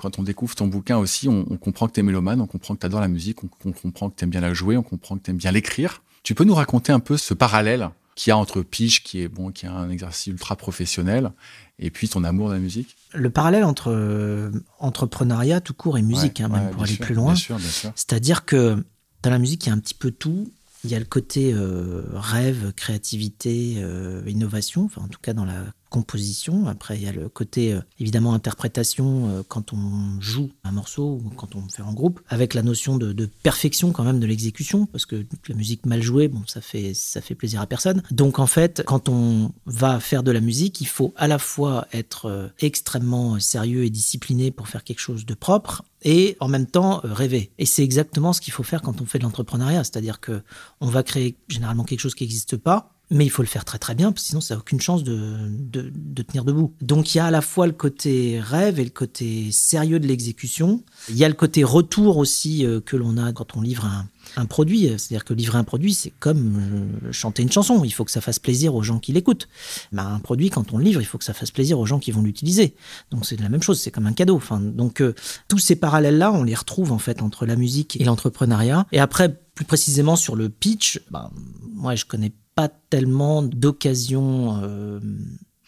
quand 0.04 0.20
on 0.20 0.24
découvre 0.24 0.54
ton 0.54 0.68
bouquin 0.68 0.98
aussi, 0.98 1.30
on, 1.30 1.46
comprend 1.58 1.88
que 1.88 1.94
tu 1.94 2.02
es 2.02 2.04
mélomane, 2.04 2.42
on 2.42 2.46
comprend 2.46 2.76
que 2.76 2.82
tu 2.82 2.86
adores 2.86 3.00
la 3.00 3.08
musique, 3.08 3.42
on, 3.44 3.72
comprend 3.72 4.10
que 4.10 4.18
tu 4.18 4.26
aimes 4.26 4.30
bien 4.30 4.42
la 4.42 4.54
jouer, 4.54 4.76
on 4.76 4.84
comprend 4.84 5.18
que 5.18 5.24
tu 5.24 5.32
aimes 5.32 5.38
bien 5.38 5.52
l'écrire. 5.52 6.04
Tu 6.24 6.36
peux 6.36 6.44
nous 6.44 6.54
raconter 6.54 6.92
un 6.92 7.00
peu 7.00 7.16
ce 7.16 7.34
parallèle 7.34 7.90
qu'il 8.16 8.30
y 8.30 8.34
a 8.34 8.38
entre 8.38 8.62
Pitch, 8.64 9.02
qui 9.02 9.22
est 9.22 9.30
bon, 9.30 9.52
qui 9.52 9.66
est 9.66 9.70
un 9.70 9.90
exercice 9.90 10.28
ultra 10.28 10.58
professionnel, 10.58 11.32
et 11.80 11.90
puis 11.90 12.10
ton 12.10 12.26
amour 12.26 12.50
de 12.50 12.56
la 12.56 12.60
musique? 12.60 12.98
Le 13.14 13.30
parallèle 13.30 13.64
entre 13.64 13.92
euh, 13.92 14.52
entrepreneuriat 14.78 15.62
tout 15.62 15.74
court 15.74 15.98
et 15.98 16.02
musique, 16.02 16.42
hein, 16.42 16.50
même 16.50 16.72
pour 16.72 16.84
aller 16.84 16.98
plus 16.98 17.16
loin. 17.16 17.34
C'est-à-dire 17.96 18.44
que 18.44 18.84
dans 19.22 19.30
la 19.30 19.40
musique, 19.40 19.66
il 19.66 19.70
y 19.70 19.72
a 19.72 19.76
un 19.76 19.80
petit 19.80 19.96
peu 19.96 20.12
tout. 20.12 20.52
Il 20.86 20.92
y 20.92 20.96
a 20.96 21.00
le 21.00 21.06
côté 21.06 21.54
euh, 21.54 22.04
rêve, 22.14 22.74
créativité, 22.76 23.76
euh, 23.78 24.22
innovation, 24.28 24.84
enfin 24.84 25.02
en 25.02 25.08
tout 25.08 25.20
cas 25.22 25.34
dans 25.34 25.46
la 25.46 25.64
composition. 25.90 26.68
Après, 26.68 26.98
il 26.98 27.04
y 27.04 27.08
a 27.08 27.14
le 27.14 27.30
côté, 27.30 27.74
euh, 27.74 27.80
évidemment, 28.00 28.34
interprétation 28.34 29.46
quand 29.48 29.72
on 29.74 30.20
joue 30.20 30.50
un 30.64 30.72
morceau 30.72 31.22
ou 31.24 31.30
quand 31.30 31.56
on 31.56 31.62
fait 31.70 31.84
en 31.84 31.94
groupe, 31.94 32.20
avec 32.28 32.54
la 32.54 32.64
notion 32.64 32.98
de, 32.98 33.30
perfection 33.44 33.92
quand 33.92 34.04
même 34.04 34.20
de 34.20 34.26
l'exécution, 34.26 34.86
parce 34.88 35.06
que 35.06 35.26
la 35.48 35.56
musique 35.56 35.86
mal 35.86 36.02
jouée, 36.02 36.28
bon, 36.28 36.42
ça 36.48 36.60
fait, 36.60 36.94
ça 36.94 37.22
fait 37.22 37.36
plaisir 37.36 37.62
à 37.62 37.68
personne. 37.68 38.02
Donc, 38.12 38.40
en 38.40 38.48
fait, 38.48 38.84
quand 38.86 39.08
on 39.08 39.54
va 39.66 40.00
faire 40.00 40.24
de 40.24 40.32
la 40.32 40.42
musique, 40.42 40.82
il 40.82 40.88
faut 40.88 41.14
à 41.16 41.28
la 41.28 41.38
fois 41.38 41.88
être 41.94 42.52
extrêmement 42.60 43.40
sérieux 43.40 43.86
et 43.86 43.90
discipliné 43.90 44.52
pour 44.52 44.68
faire 44.68 44.84
quelque 44.84 45.00
chose 45.00 45.26
de 45.26 45.34
propre, 45.34 45.84
et 46.04 46.38
en 46.40 46.48
même 46.48 46.68
temps 46.68 47.02
rêver. 47.04 47.52
Et 47.58 47.66
c'est 47.66 47.84
exactement 47.84 48.34
ce 48.34 48.42
qu'il 48.42 48.54
faut 48.54 48.64
faire 48.64 48.82
quand 48.82 49.02
on 49.02 49.06
fait 49.06 49.20
de 49.20 49.24
l'entrepreneuriat, 49.24 49.84
c'est-à-dire 49.84 50.20
que 50.20 50.44
on 50.82 50.88
va 50.88 51.04
créer 51.04 51.38
généralement 51.48 51.84
quelque 51.84 52.00
chose 52.00 52.16
qui 52.16 52.24
n'existe 52.24 52.58
pas, 52.58 52.93
mais 53.10 53.26
il 53.26 53.30
faut 53.30 53.42
le 53.42 53.48
faire 53.48 53.66
très 53.66 53.80
très 53.80 53.96
bien, 53.96 54.12
parce 54.12 54.26
sinon 54.26 54.42
ça 54.42 54.56
n'a 54.56 54.60
aucune 54.60 54.82
chance 54.82 55.04
de, 55.04 55.50
de, 55.50 56.22
tenir 56.24 56.46
debout. 56.46 56.74
Donc 56.82 57.14
il 57.14 57.18
y 57.18 57.22
a 57.22 57.26
à 57.26 57.32
la 57.32 57.42
fois 57.42 57.68
le 57.68 57.74
côté 57.74 58.40
rêve 58.40 58.80
et 58.80 58.84
le 58.84 58.90
côté 58.90 59.52
sérieux 59.52 60.00
de 60.00 60.08
l'exécution. 60.08 60.84
Il 61.10 61.18
y 61.18 61.24
a 61.24 61.28
le 61.28 61.36
côté 61.36 61.64
retour 61.64 62.18
aussi 62.18 62.66
euh, 62.66 62.80
que 62.80 62.96
l'on 62.96 63.18
a 63.18 63.32
quand 63.34 63.56
on 63.56 63.62
livre 63.62 63.86
un, 63.86 64.08
un 64.36 64.46
produit. 64.46 64.88
C'est-à-dire 64.98 65.26
que 65.26 65.34
livrer 65.34 65.58
un 65.58 65.64
produit, 65.64 65.94
c'est 65.94 66.12
comme 66.20 66.90
euh, 67.06 67.12
chanter 67.12 67.44
une 67.44 67.52
chanson. 67.52 67.84
Il 67.84 67.92
faut 67.92 68.06
que 68.06 68.12
ça 68.12 68.22
fasse 68.22 68.40
plaisir 68.40 68.76
aux 68.76 68.84
gens 68.84 69.00
qui 69.00 69.12
l'écoutent. 69.12 69.48
Un 69.96 70.20
produit, 70.20 70.50
quand 70.50 70.74
on 70.74 70.78
le 70.78 70.84
livre, 70.84 71.02
il 71.02 71.06
faut 71.06 71.18
que 71.18 71.24
ça 71.24 71.34
fasse 71.34 71.52
plaisir 71.52 71.80
aux 71.80 71.86
gens 71.86 72.00
qui 72.00 72.12
vont 72.12 72.22
l'utiliser. 72.22 72.76
Donc 73.12 73.26
c'est 73.26 73.40
la 73.40 73.50
même 73.50 73.62
chose, 73.62 73.80
c'est 73.80 73.92
comme 73.92 74.08
un 74.08 74.14
cadeau. 74.14 74.36
Enfin, 74.36 74.60
donc 74.60 75.02
euh, 75.02 75.14
tous 75.48 75.60
ces 75.60 75.76
parallèles-là, 75.76 76.32
on 76.32 76.44
les 76.44 76.56
retrouve 76.56 76.92
en 76.92 77.00
fait 77.00 77.22
entre 77.22 77.46
la 77.46 77.56
musique 77.56 78.00
et 78.00 78.04
l'entrepreneuriat. 78.04 78.88
Et 78.92 79.00
après, 79.00 79.42
plus 79.56 79.66
précisément 79.66 80.16
sur 80.16 80.36
le 80.36 80.50
pitch, 80.50 81.00
ben, 81.12 81.30
moi 81.74 81.96
je 81.96 82.06
connais 82.06 82.32
pas 82.56 82.70
tellement 82.70 83.42
d'occasions 83.42 84.60
euh, 84.64 85.00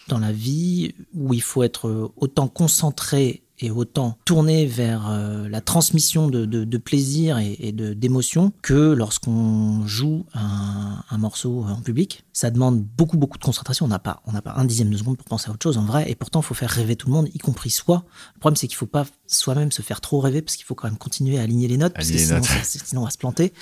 dans 0.07 0.19
la 0.19 0.31
vie 0.31 0.93
où 1.13 1.33
il 1.33 1.41
faut 1.41 1.63
être 1.63 2.11
autant 2.17 2.47
concentré 2.47 3.45
et 3.59 3.71
autant 3.71 4.17
tourné 4.25 4.65
vers 4.65 5.09
euh, 5.09 5.47
la 5.47 5.61
transmission 5.61 6.27
de, 6.27 6.45
de, 6.45 6.77
plaisir 6.77 7.37
et, 7.37 7.55
et 7.59 7.71
d'émotion 7.71 8.51
que 8.61 8.93
lorsqu'on 8.93 9.87
joue 9.87 10.25
un, 10.33 11.01
un, 11.09 11.17
morceau 11.17 11.63
en 11.63 11.81
public. 11.81 12.25
Ça 12.33 12.51
demande 12.51 12.81
beaucoup, 12.81 13.17
beaucoup 13.17 13.37
de 13.37 13.43
concentration. 13.43 13.85
On 13.85 13.89
n'a 13.89 13.99
pas, 13.99 14.21
on 14.25 14.33
n'a 14.33 14.41
pas 14.41 14.53
un 14.57 14.65
dixième 14.65 14.89
de 14.89 14.97
seconde 14.97 15.17
pour 15.17 15.25
penser 15.25 15.49
à 15.49 15.53
autre 15.53 15.63
chose 15.63 15.77
en 15.77 15.85
vrai. 15.85 16.09
Et 16.09 16.15
pourtant, 16.15 16.41
il 16.41 16.45
faut 16.45 16.53
faire 16.53 16.69
rêver 16.69 16.95
tout 16.95 17.07
le 17.07 17.13
monde, 17.13 17.29
y 17.33 17.37
compris 17.37 17.69
soi. 17.69 18.03
Le 18.35 18.39
problème, 18.39 18.57
c'est 18.57 18.67
qu'il 18.67 18.75
ne 18.75 18.79
faut 18.79 18.85
pas 18.87 19.05
soi-même 19.27 19.71
se 19.71 19.81
faire 19.81 20.01
trop 20.01 20.19
rêver 20.19 20.41
parce 20.41 20.55
qu'il 20.55 20.65
faut 20.65 20.75
quand 20.75 20.87
même 20.87 20.97
continuer 20.97 21.39
à 21.39 21.43
aligner 21.43 21.67
les 21.67 21.77
notes 21.77 21.93
parce 21.93 22.09
que 22.09 22.17
sinon, 22.17 22.41
sinon, 22.63 23.01
on 23.01 23.05
va 23.05 23.11
se 23.11 23.17
planter. 23.17 23.53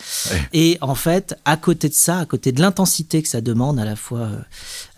Et 0.51 0.77
en 0.82 0.96
fait, 0.96 1.36
à 1.46 1.58
côté 1.58 1.89
de 1.89 1.93
ça, 1.93 2.20
à 2.20 2.25
côté 2.25 2.51
de 2.51 2.62
l'intensité 2.62 3.22
que 3.22 3.29
ça 3.29 3.41
demande 3.41 3.79
à 3.79 3.86
la 3.86 3.96
fois 3.96 4.20
euh, 4.20 4.41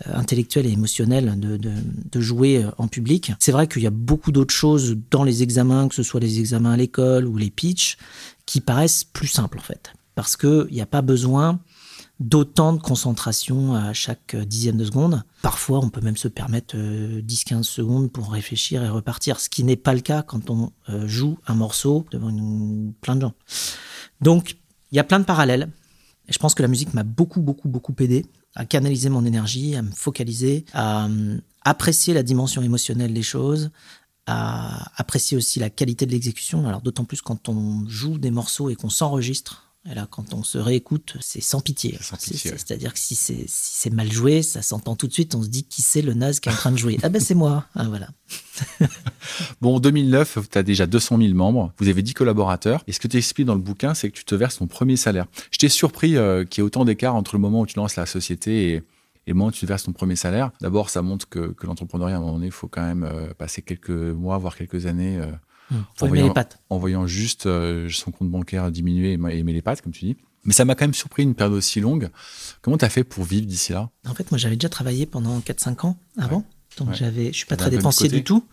intellectuelle 0.06 0.66
et 0.66 0.72
émotionnelle 0.72 1.38
de, 1.38 1.56
de, 1.56 1.72
de 2.10 2.20
jouer 2.20 2.64
euh, 2.64 2.70
en 2.78 2.88
public, 2.88 3.32
c'est 3.38 3.52
vrai 3.52 3.66
qu'il 3.66 3.82
y 3.82 3.86
a 3.86 3.90
beaucoup 3.90 4.32
d'autres 4.32 4.54
choses 4.54 4.96
dans 5.10 5.24
les 5.24 5.42
examens, 5.42 5.88
que 5.88 5.94
ce 5.94 6.02
soit 6.02 6.20
les 6.20 6.40
examens 6.40 6.72
à 6.72 6.76
l'école 6.76 7.26
ou 7.26 7.36
les 7.36 7.50
pitchs, 7.50 7.96
qui 8.44 8.60
paraissent 8.60 9.04
plus 9.04 9.28
simples 9.28 9.58
en 9.58 9.62
fait. 9.62 9.92
Parce 10.14 10.36
qu'il 10.36 10.68
n'y 10.70 10.80
a 10.80 10.86
pas 10.86 11.02
besoin 11.02 11.60
d'autant 12.18 12.72
de 12.72 12.80
concentration 12.80 13.74
à 13.74 13.92
chaque 13.92 14.36
dixième 14.36 14.76
de 14.76 14.84
seconde. 14.84 15.22
Parfois, 15.42 15.80
on 15.80 15.90
peut 15.90 16.00
même 16.00 16.16
se 16.16 16.28
permettre 16.28 16.76
10-15 16.76 17.58
euh, 17.58 17.62
secondes 17.62 18.10
pour 18.10 18.32
réfléchir 18.32 18.82
et 18.82 18.88
repartir, 18.88 19.38
ce 19.38 19.48
qui 19.48 19.64
n'est 19.64 19.76
pas 19.76 19.94
le 19.94 20.00
cas 20.00 20.22
quand 20.22 20.50
on 20.50 20.72
euh, 20.88 21.06
joue 21.06 21.38
un 21.46 21.54
morceau 21.54 22.06
devant 22.10 22.32
plein 23.00 23.16
de 23.16 23.20
gens. 23.22 23.34
Donc, 24.20 24.56
il 24.92 24.96
y 24.96 24.98
a 24.98 25.04
plein 25.04 25.18
de 25.18 25.24
parallèles. 25.24 25.68
Et 26.28 26.32
je 26.32 26.38
pense 26.38 26.54
que 26.54 26.62
la 26.62 26.68
musique 26.68 26.94
m'a 26.94 27.04
beaucoup, 27.04 27.40
beaucoup, 27.40 27.68
beaucoup 27.68 27.94
aidé 28.00 28.26
à 28.54 28.64
canaliser 28.64 29.10
mon 29.10 29.24
énergie, 29.24 29.76
à 29.76 29.82
me 29.82 29.90
focaliser, 29.90 30.64
à 30.72 31.06
euh, 31.06 31.38
apprécier 31.62 32.14
la 32.14 32.22
dimension 32.22 32.62
émotionnelle 32.62 33.12
des 33.12 33.22
choses, 33.22 33.70
à 34.26 34.90
apprécier 34.96 35.36
aussi 35.36 35.60
la 35.60 35.70
qualité 35.70 36.06
de 36.06 36.12
l'exécution. 36.12 36.66
Alors 36.66 36.80
d'autant 36.80 37.04
plus 37.04 37.20
quand 37.20 37.48
on 37.50 37.86
joue 37.88 38.18
des 38.18 38.30
morceaux 38.30 38.70
et 38.70 38.74
qu'on 38.74 38.88
s'enregistre 38.88 39.65
là, 39.94 40.06
quand 40.10 40.34
on 40.34 40.42
se 40.42 40.58
réécoute, 40.58 41.16
c'est 41.20 41.40
sans 41.40 41.60
pitié. 41.60 41.98
C'est-à-dire 42.00 42.92
que 42.92 42.98
si 42.98 43.14
c'est 43.14 43.90
mal 43.90 44.10
joué, 44.10 44.42
ça 44.42 44.62
s'entend 44.62 44.96
tout 44.96 45.06
de 45.06 45.12
suite. 45.12 45.34
On 45.34 45.42
se 45.42 45.48
dit 45.48 45.64
qui 45.64 45.82
c'est 45.82 46.02
le 46.02 46.14
naze 46.14 46.40
qui 46.40 46.48
est 46.48 46.52
en 46.52 46.56
train 46.56 46.72
de 46.72 46.76
jouer? 46.76 46.98
ah 47.02 47.08
ben 47.08 47.20
c'est 47.20 47.34
moi. 47.34 47.66
Ah, 47.74 47.84
voilà. 47.84 48.08
bon, 49.60 49.76
en 49.76 49.80
2009, 49.80 50.38
tu 50.50 50.58
as 50.58 50.62
déjà 50.62 50.86
200 50.86 51.18
000 51.18 51.34
membres. 51.34 51.72
Vous 51.78 51.88
avez 51.88 52.02
10 52.02 52.14
collaborateurs. 52.14 52.82
Et 52.86 52.92
ce 52.92 53.00
que 53.00 53.08
tu 53.08 53.16
expliques 53.16 53.46
dans 53.46 53.54
le 53.54 53.60
bouquin, 53.60 53.94
c'est 53.94 54.10
que 54.10 54.16
tu 54.16 54.24
te 54.24 54.34
verses 54.34 54.58
ton 54.58 54.66
premier 54.66 54.96
salaire. 54.96 55.26
J'étais 55.50 55.68
surpris 55.68 56.16
euh, 56.16 56.44
qu'il 56.44 56.62
y 56.62 56.64
ait 56.64 56.66
autant 56.66 56.84
d'écart 56.84 57.14
entre 57.14 57.36
le 57.36 57.40
moment 57.40 57.60
où 57.60 57.66
tu 57.66 57.76
lances 57.76 57.96
la 57.96 58.06
société 58.06 58.70
et, 58.70 58.74
et 58.74 58.82
le 59.28 59.34
moment 59.34 59.48
où 59.48 59.52
tu 59.52 59.60
te 59.60 59.66
verses 59.66 59.84
ton 59.84 59.92
premier 59.92 60.16
salaire. 60.16 60.50
D'abord, 60.60 60.90
ça 60.90 61.02
montre 61.02 61.28
que, 61.28 61.52
que 61.52 61.66
l'entrepreneuriat, 61.66 62.16
à 62.16 62.18
un 62.18 62.20
moment 62.20 62.34
donné, 62.34 62.46
il 62.46 62.52
faut 62.52 62.68
quand 62.68 62.84
même 62.84 63.04
euh, 63.04 63.32
passer 63.34 63.62
quelques 63.62 63.90
mois, 63.90 64.38
voire 64.38 64.56
quelques 64.56 64.86
années. 64.86 65.18
Euh, 65.18 65.26
Mmh. 65.70 65.76
en, 66.00 66.06
voyant, 66.06 66.28
les 66.28 66.32
pattes. 66.32 66.58
en 66.70 66.78
voyant 66.78 67.06
juste 67.06 67.46
euh, 67.46 67.88
son 67.90 68.12
compte 68.12 68.30
bancaire 68.30 68.70
diminuer 68.70 69.12
et 69.12 69.38
aimer 69.38 69.52
les 69.52 69.62
pattes, 69.62 69.82
comme 69.82 69.92
tu 69.92 70.04
dis. 70.04 70.16
Mais 70.44 70.52
ça 70.52 70.64
m'a 70.64 70.76
quand 70.76 70.84
même 70.84 70.94
surpris 70.94 71.24
une 71.24 71.34
période 71.34 71.56
aussi 71.56 71.80
longue. 71.80 72.08
Comment 72.62 72.78
tu 72.78 72.84
as 72.84 72.88
fait 72.88 73.02
pour 73.02 73.24
vivre 73.24 73.46
d'ici 73.46 73.72
là? 73.72 73.90
En 74.06 74.14
fait, 74.14 74.30
moi, 74.30 74.38
j'avais 74.38 74.54
déjà 74.54 74.68
travaillé 74.68 75.04
pendant 75.04 75.40
4-5 75.40 75.86
ans 75.86 75.98
avant. 76.16 76.44
Donc, 76.78 76.92
j'avais, 76.92 77.28
je 77.28 77.36
suis 77.36 77.46
pas 77.46 77.56
très 77.56 77.70
dépensier 77.70 78.08
du 78.08 78.22
tout. 78.22 78.46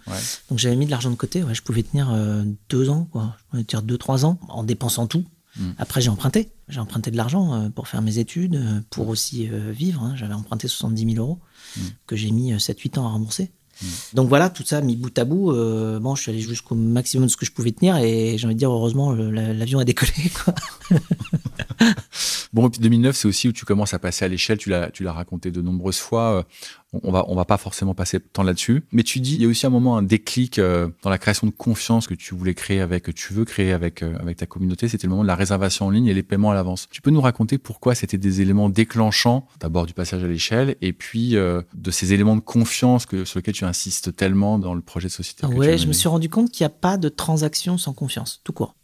Donc, 0.50 0.58
j'avais 0.58 0.75
mis 0.75 0.86
de 0.86 0.91
l'argent 0.91 1.12
de 1.12 1.15
côté. 1.15 1.43
Ouais, 1.43 1.53
je 1.53 1.62
pouvais 1.62 1.84
tenir 1.84 2.12
euh, 2.12 2.43
deux 2.70 2.89
ans, 2.89 3.08
quoi. 3.12 3.38
Je 3.38 3.50
pouvais 3.50 3.63
tenir 3.63 3.84
deux, 3.84 3.98
trois 3.98 4.25
ans 4.25 4.39
en 4.48 4.63
dépensant 4.63 5.05
tout. 5.05 5.25
Mmh. 5.55 5.72
Après, 5.77 6.01
j'ai 6.01 6.10
emprunté. 6.10 6.50
J'ai 6.67 6.79
emprunté 6.79 7.12
de 7.12 7.17
l'argent 7.17 7.53
euh, 7.53 7.70
pour 7.70 7.88
faire 7.88 8.01
mes 8.01 8.17
études, 8.17 8.84
pour 8.89 9.10
aussi 9.10 9.48
vivre. 9.72 10.01
Hein. 10.01 10.15
J'avais 10.15 10.34
emprunté 10.34 10.67
70 10.67 11.13
000 11.13 11.24
euros 11.24 11.39
mmh. 11.77 11.82
que 12.08 12.15
j'ai 12.15 12.32
mis 12.32 12.53
7-8 12.53 12.98
ans 12.98 13.05
à 13.05 13.10
rembourser. 13.10 13.51
Mm. 13.82 13.88
Donc 14.13 14.30
voilà, 14.30 14.50
tout 14.50 14.63
ça 14.63 14.82
mis 14.82 14.96
bout 14.96 15.18
à 15.18 15.25
bout, 15.25 15.51
euh, 15.51 16.00
bon, 16.00 16.15
je 16.15 16.22
suis 16.22 16.32
allé 16.32 16.42
jusqu'au 16.42 16.75
maximum 16.75 17.27
de 17.27 17.32
ce 17.32 17.38
que 17.38 17.46
je 17.46 17.51
pouvais 17.51 17.72
tenir 17.72 17.98
et 17.98 18.38
j'ai 18.38 18.46
envie 18.46 18.56
de 18.56 18.60
dire 18.60 18.72
heureusement 18.72 19.13
l'avion 19.13 19.80
a 19.80 19.86
décollé. 19.86 20.12
bon, 22.54 22.68
et 22.68 22.70
puis 22.70 22.80
2009, 22.80 23.16
c'est 23.16 23.28
aussi 23.28 23.48
où 23.48 23.52
tu 23.52 23.66
commences 23.66 23.94
à 23.94 24.00
passer 24.00 24.26
à 24.26 24.28
l'échelle. 24.28 24.58
Tu 24.58 24.70
l'as, 24.70 24.92
tu 24.92 25.04
l'as 25.04 25.12
raconté 25.12 25.52
de 25.52 25.62
nombreuses 25.62 25.98
fois. 25.98 26.40
Euh, 26.40 26.44
on 27.02 27.12
va, 27.12 27.26
on 27.28 27.36
va 27.36 27.46
pas 27.46 27.58
forcément 27.58 27.96
passer 27.96 28.20
temps 28.20 28.44
là-dessus. 28.44 28.84
Mais 28.92 29.04
tu 29.04 29.20
dis, 29.20 29.36
il 29.36 29.42
y 29.42 29.46
a 29.46 29.48
aussi 29.48 29.66
un 29.66 29.72
moment, 29.72 29.98
un 29.98 30.04
déclic 30.04 30.60
euh, 30.60 30.90
dans 31.02 31.10
la 31.10 31.18
création 31.18 31.48
de 31.48 31.52
confiance 31.52 32.08
que 32.08 32.14
tu 32.14 32.36
voulais 32.36 32.54
créer 32.54 32.82
avec, 32.82 33.04
que 33.04 33.12
tu 33.12 33.34
veux 33.34 33.46
créer 33.46 33.74
avec, 33.74 34.04
euh, 34.04 34.16
avec 34.20 34.38
ta 34.38 34.46
communauté. 34.46 34.88
C'était 34.88 35.08
le 35.08 35.12
moment 35.12 35.24
de 35.24 35.28
la 35.28 35.36
réservation 35.36 35.88
en 35.88 35.90
ligne 35.90 36.06
et 36.06 36.14
les 36.14 36.24
paiements 36.24 36.52
à 36.52 36.54
l'avance. 36.54 36.88
Tu 36.92 37.02
peux 37.02 37.12
nous 37.12 37.22
raconter 37.22 37.58
pourquoi 37.58 37.96
c'était 37.96 38.20
des 38.20 38.42
éléments 38.42 38.70
déclenchants, 38.70 39.48
d'abord 39.60 39.86
du 39.86 39.94
passage 39.94 40.24
à 40.24 40.28
l'échelle 40.28 40.76
et 40.82 40.94
puis 40.94 41.32
de 41.32 41.92
ces 41.92 42.14
éléments 42.14 42.36
de 42.36 42.42
confiance 42.42 43.06
que, 43.06 43.26
sur 43.26 43.40
lesquels 43.40 43.54
tu 43.56 43.66
insistes 43.66 44.16
tellement 44.16 44.60
dans 44.60 44.74
le 44.74 44.82
projet 44.82 45.08
de 45.08 45.14
société. 45.14 45.46
Ouais, 45.48 45.78
je 45.78 45.88
me 45.88 45.94
suis 45.94 46.08
rendu 46.08 46.30
compte 46.30 46.52
qu'il 46.52 46.64
n'y 46.64 46.68
a 46.68 46.78
pas 46.78 46.98
de 46.98 47.10
transaction 47.10 47.78
sans 47.78 47.94
confiance, 47.94 48.42
tout 48.44 48.54
court, 48.54 48.76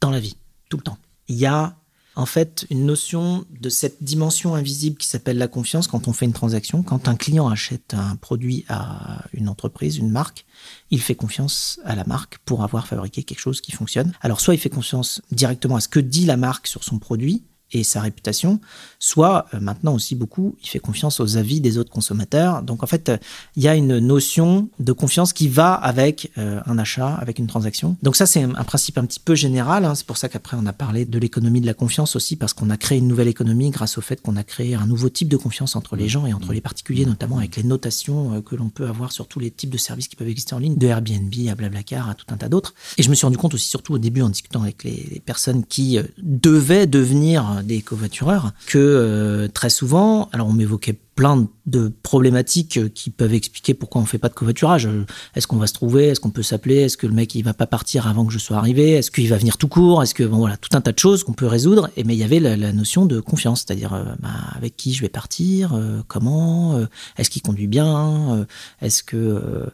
dans 0.00 0.10
la 0.10 0.20
vie, 0.20 0.36
tout 0.70 0.78
le 0.78 0.82
temps. 0.82 0.98
Il 1.28 1.36
y 1.36 1.46
a 1.46 1.76
en 2.18 2.26
fait 2.26 2.66
une 2.68 2.84
notion 2.84 3.46
de 3.60 3.68
cette 3.68 4.02
dimension 4.02 4.56
invisible 4.56 4.96
qui 4.96 5.06
s'appelle 5.06 5.38
la 5.38 5.46
confiance 5.46 5.86
quand 5.86 6.08
on 6.08 6.12
fait 6.12 6.26
une 6.26 6.32
transaction. 6.32 6.82
Quand 6.82 7.06
un 7.06 7.14
client 7.14 7.48
achète 7.48 7.94
un 7.94 8.16
produit 8.16 8.64
à 8.68 9.24
une 9.32 9.48
entreprise, 9.48 9.98
une 9.98 10.10
marque, 10.10 10.44
il 10.90 11.00
fait 11.00 11.14
confiance 11.14 11.78
à 11.84 11.94
la 11.94 12.02
marque 12.04 12.38
pour 12.38 12.64
avoir 12.64 12.88
fabriqué 12.88 13.22
quelque 13.22 13.38
chose 13.38 13.60
qui 13.60 13.70
fonctionne. 13.70 14.12
Alors 14.20 14.40
soit 14.40 14.54
il 14.54 14.58
fait 14.58 14.68
confiance 14.68 15.22
directement 15.30 15.76
à 15.76 15.80
ce 15.80 15.86
que 15.86 16.00
dit 16.00 16.26
la 16.26 16.36
marque 16.36 16.66
sur 16.66 16.82
son 16.82 16.98
produit, 16.98 17.44
et 17.72 17.84
sa 17.84 18.00
réputation, 18.00 18.60
soit 18.98 19.46
euh, 19.52 19.60
maintenant 19.60 19.94
aussi 19.94 20.14
beaucoup, 20.14 20.56
il 20.62 20.68
fait 20.68 20.78
confiance 20.78 21.20
aux 21.20 21.36
avis 21.36 21.60
des 21.60 21.78
autres 21.78 21.90
consommateurs. 21.90 22.62
Donc 22.62 22.82
en 22.82 22.86
fait, 22.86 23.12
il 23.56 23.62
y 23.62 23.68
a 23.68 23.74
une 23.74 23.98
notion 23.98 24.68
de 24.78 24.92
confiance 24.92 25.32
qui 25.32 25.48
va 25.48 25.74
avec 25.74 26.30
euh, 26.38 26.60
un 26.66 26.78
achat, 26.78 27.14
avec 27.14 27.38
une 27.38 27.46
transaction. 27.46 27.96
Donc 28.02 28.16
ça, 28.16 28.26
c'est 28.26 28.42
un, 28.42 28.64
principe 28.64 28.98
un 28.98 29.04
petit 29.04 29.20
peu 29.20 29.34
général. 29.34 29.84
Hein. 29.84 29.94
C'est 29.94 30.06
pour 30.06 30.16
ça 30.16 30.28
qu'après, 30.28 30.56
on 30.58 30.66
a 30.66 30.72
parlé 30.72 31.04
de 31.04 31.18
l'économie 31.18 31.60
de 31.60 31.66
la 31.66 31.74
confiance 31.74 32.16
aussi, 32.16 32.36
parce 32.36 32.52
qu'on 32.52 32.70
a 32.70 32.76
créé 32.76 32.98
une 32.98 33.08
nouvelle 33.08 33.28
économie 33.28 33.70
grâce 33.70 33.98
au 33.98 34.00
fait 34.00 34.20
qu'on 34.20 34.36
a 34.36 34.44
créé 34.44 34.74
un 34.74 34.86
nouveau 34.86 35.08
type 35.08 35.28
de 35.28 35.36
confiance 35.36 35.76
entre 35.76 35.96
les 35.96 36.08
gens 36.08 36.26
et 36.26 36.32
entre 36.32 36.52
les 36.52 36.60
particuliers, 36.60 37.06
notamment 37.06 37.38
avec 37.38 37.56
les 37.56 37.62
notations 37.62 38.34
euh, 38.34 38.40
que 38.40 38.56
l'on 38.56 38.68
peut 38.68 38.86
avoir 38.86 39.12
sur 39.12 39.28
tous 39.28 39.40
les 39.40 39.50
types 39.50 39.70
de 39.70 39.78
services 39.78 40.08
qui 40.08 40.16
peuvent 40.16 40.28
exister 40.28 40.54
en 40.54 40.58
ligne, 40.58 40.76
de 40.76 40.86
Airbnb 40.86 41.34
à 41.50 41.54
Blablacar, 41.54 42.08
à 42.08 42.14
tout 42.14 42.26
un 42.30 42.36
tas 42.36 42.48
d'autres. 42.48 42.74
Et 42.96 43.02
je 43.02 43.10
me 43.10 43.14
suis 43.14 43.26
rendu 43.26 43.36
compte 43.36 43.54
aussi, 43.54 43.68
surtout 43.68 43.94
au 43.94 43.98
début, 43.98 44.22
en 44.22 44.30
discutant 44.30 44.62
avec 44.62 44.84
les, 44.84 45.08
les 45.10 45.20
personnes 45.20 45.64
qui 45.64 45.98
devaient 46.18 46.86
devenir 46.86 47.57
des 47.62 47.80
covoitureurs 47.82 48.52
que 48.66 48.78
euh, 48.78 49.48
très 49.48 49.70
souvent, 49.70 50.28
alors 50.32 50.48
on 50.48 50.52
m'évoquait 50.52 50.96
plein 51.18 51.48
de 51.66 51.92
problématiques 52.04 52.94
qui 52.94 53.10
peuvent 53.10 53.34
expliquer 53.34 53.74
pourquoi 53.74 54.00
on 54.00 54.04
fait 54.04 54.18
pas 54.18 54.28
de 54.28 54.34
covoiturage. 54.34 54.88
Est-ce 55.34 55.48
qu'on 55.48 55.56
va 55.56 55.66
se 55.66 55.72
trouver? 55.72 56.06
Est-ce 56.06 56.20
qu'on 56.20 56.30
peut 56.30 56.44
s'appeler? 56.44 56.76
Est-ce 56.76 56.96
que 56.96 57.08
le 57.08 57.12
mec 57.12 57.34
il 57.34 57.42
va 57.42 57.54
pas 57.54 57.66
partir 57.66 58.06
avant 58.06 58.24
que 58.24 58.32
je 58.32 58.38
sois 58.38 58.56
arrivé? 58.56 58.92
Est-ce 58.92 59.10
qu'il 59.10 59.28
va 59.28 59.36
venir 59.36 59.58
tout 59.58 59.66
court? 59.66 60.00
Est-ce 60.00 60.14
que 60.14 60.22
bon 60.22 60.36
voilà 60.36 60.56
tout 60.56 60.76
un 60.76 60.80
tas 60.80 60.92
de 60.92 60.98
choses 60.98 61.24
qu'on 61.24 61.32
peut 61.32 61.48
résoudre. 61.48 61.90
Et 61.96 62.04
mais 62.04 62.14
il 62.14 62.18
y 62.18 62.22
avait 62.22 62.38
la, 62.38 62.72
notion 62.72 63.04
de 63.04 63.18
confiance, 63.18 63.64
c'est-à-dire 63.66 63.94
euh, 63.94 64.04
bah, 64.20 64.28
avec 64.54 64.76
qui 64.76 64.94
je 64.94 65.00
vais 65.00 65.08
partir, 65.08 65.74
euh, 65.74 66.02
comment, 66.06 66.76
euh, 66.76 66.86
est-ce 67.16 67.30
qu'il 67.30 67.42
conduit 67.42 67.66
bien, 67.66 68.46
est-ce 68.80 69.02
que 69.02 69.66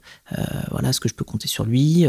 voilà 0.70 0.88
est-ce 0.88 1.00
que 1.00 1.10
je 1.10 1.14
peux 1.14 1.26
compter 1.26 1.48
sur 1.48 1.64
lui 1.66 2.04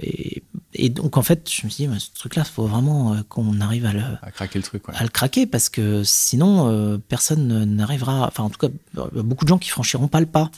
et, 0.00 0.42
et, 0.74 0.88
donc 0.88 1.16
en 1.16 1.22
fait 1.22 1.48
je 1.48 1.64
me 1.66 1.70
suis 1.70 1.84
dit 1.84 1.88
bah, 1.88 1.98
ce 2.00 2.10
truc-là 2.18 2.42
il 2.44 2.50
faut 2.50 2.66
vraiment 2.66 3.16
qu'on 3.28 3.60
arrive 3.60 3.86
à 3.86 3.92
le 3.92 4.02
à 4.22 4.30
craquer 4.32 4.58
le 4.58 4.64
truc, 4.64 4.82
à 4.88 5.02
le 5.04 5.08
craquer 5.08 5.46
parce 5.46 5.68
que 5.68 6.02
sinon 6.02 7.00
personne 7.08 7.64
n'arrivera. 7.64 8.26
Enfin 8.26 8.48
tout 8.56 8.68
cas, 8.68 9.04
beaucoup 9.22 9.44
de 9.44 9.48
gens 9.48 9.58
qui 9.58 9.70
franchiront 9.70 10.08
pas 10.08 10.20
le 10.20 10.26
pas. 10.26 10.50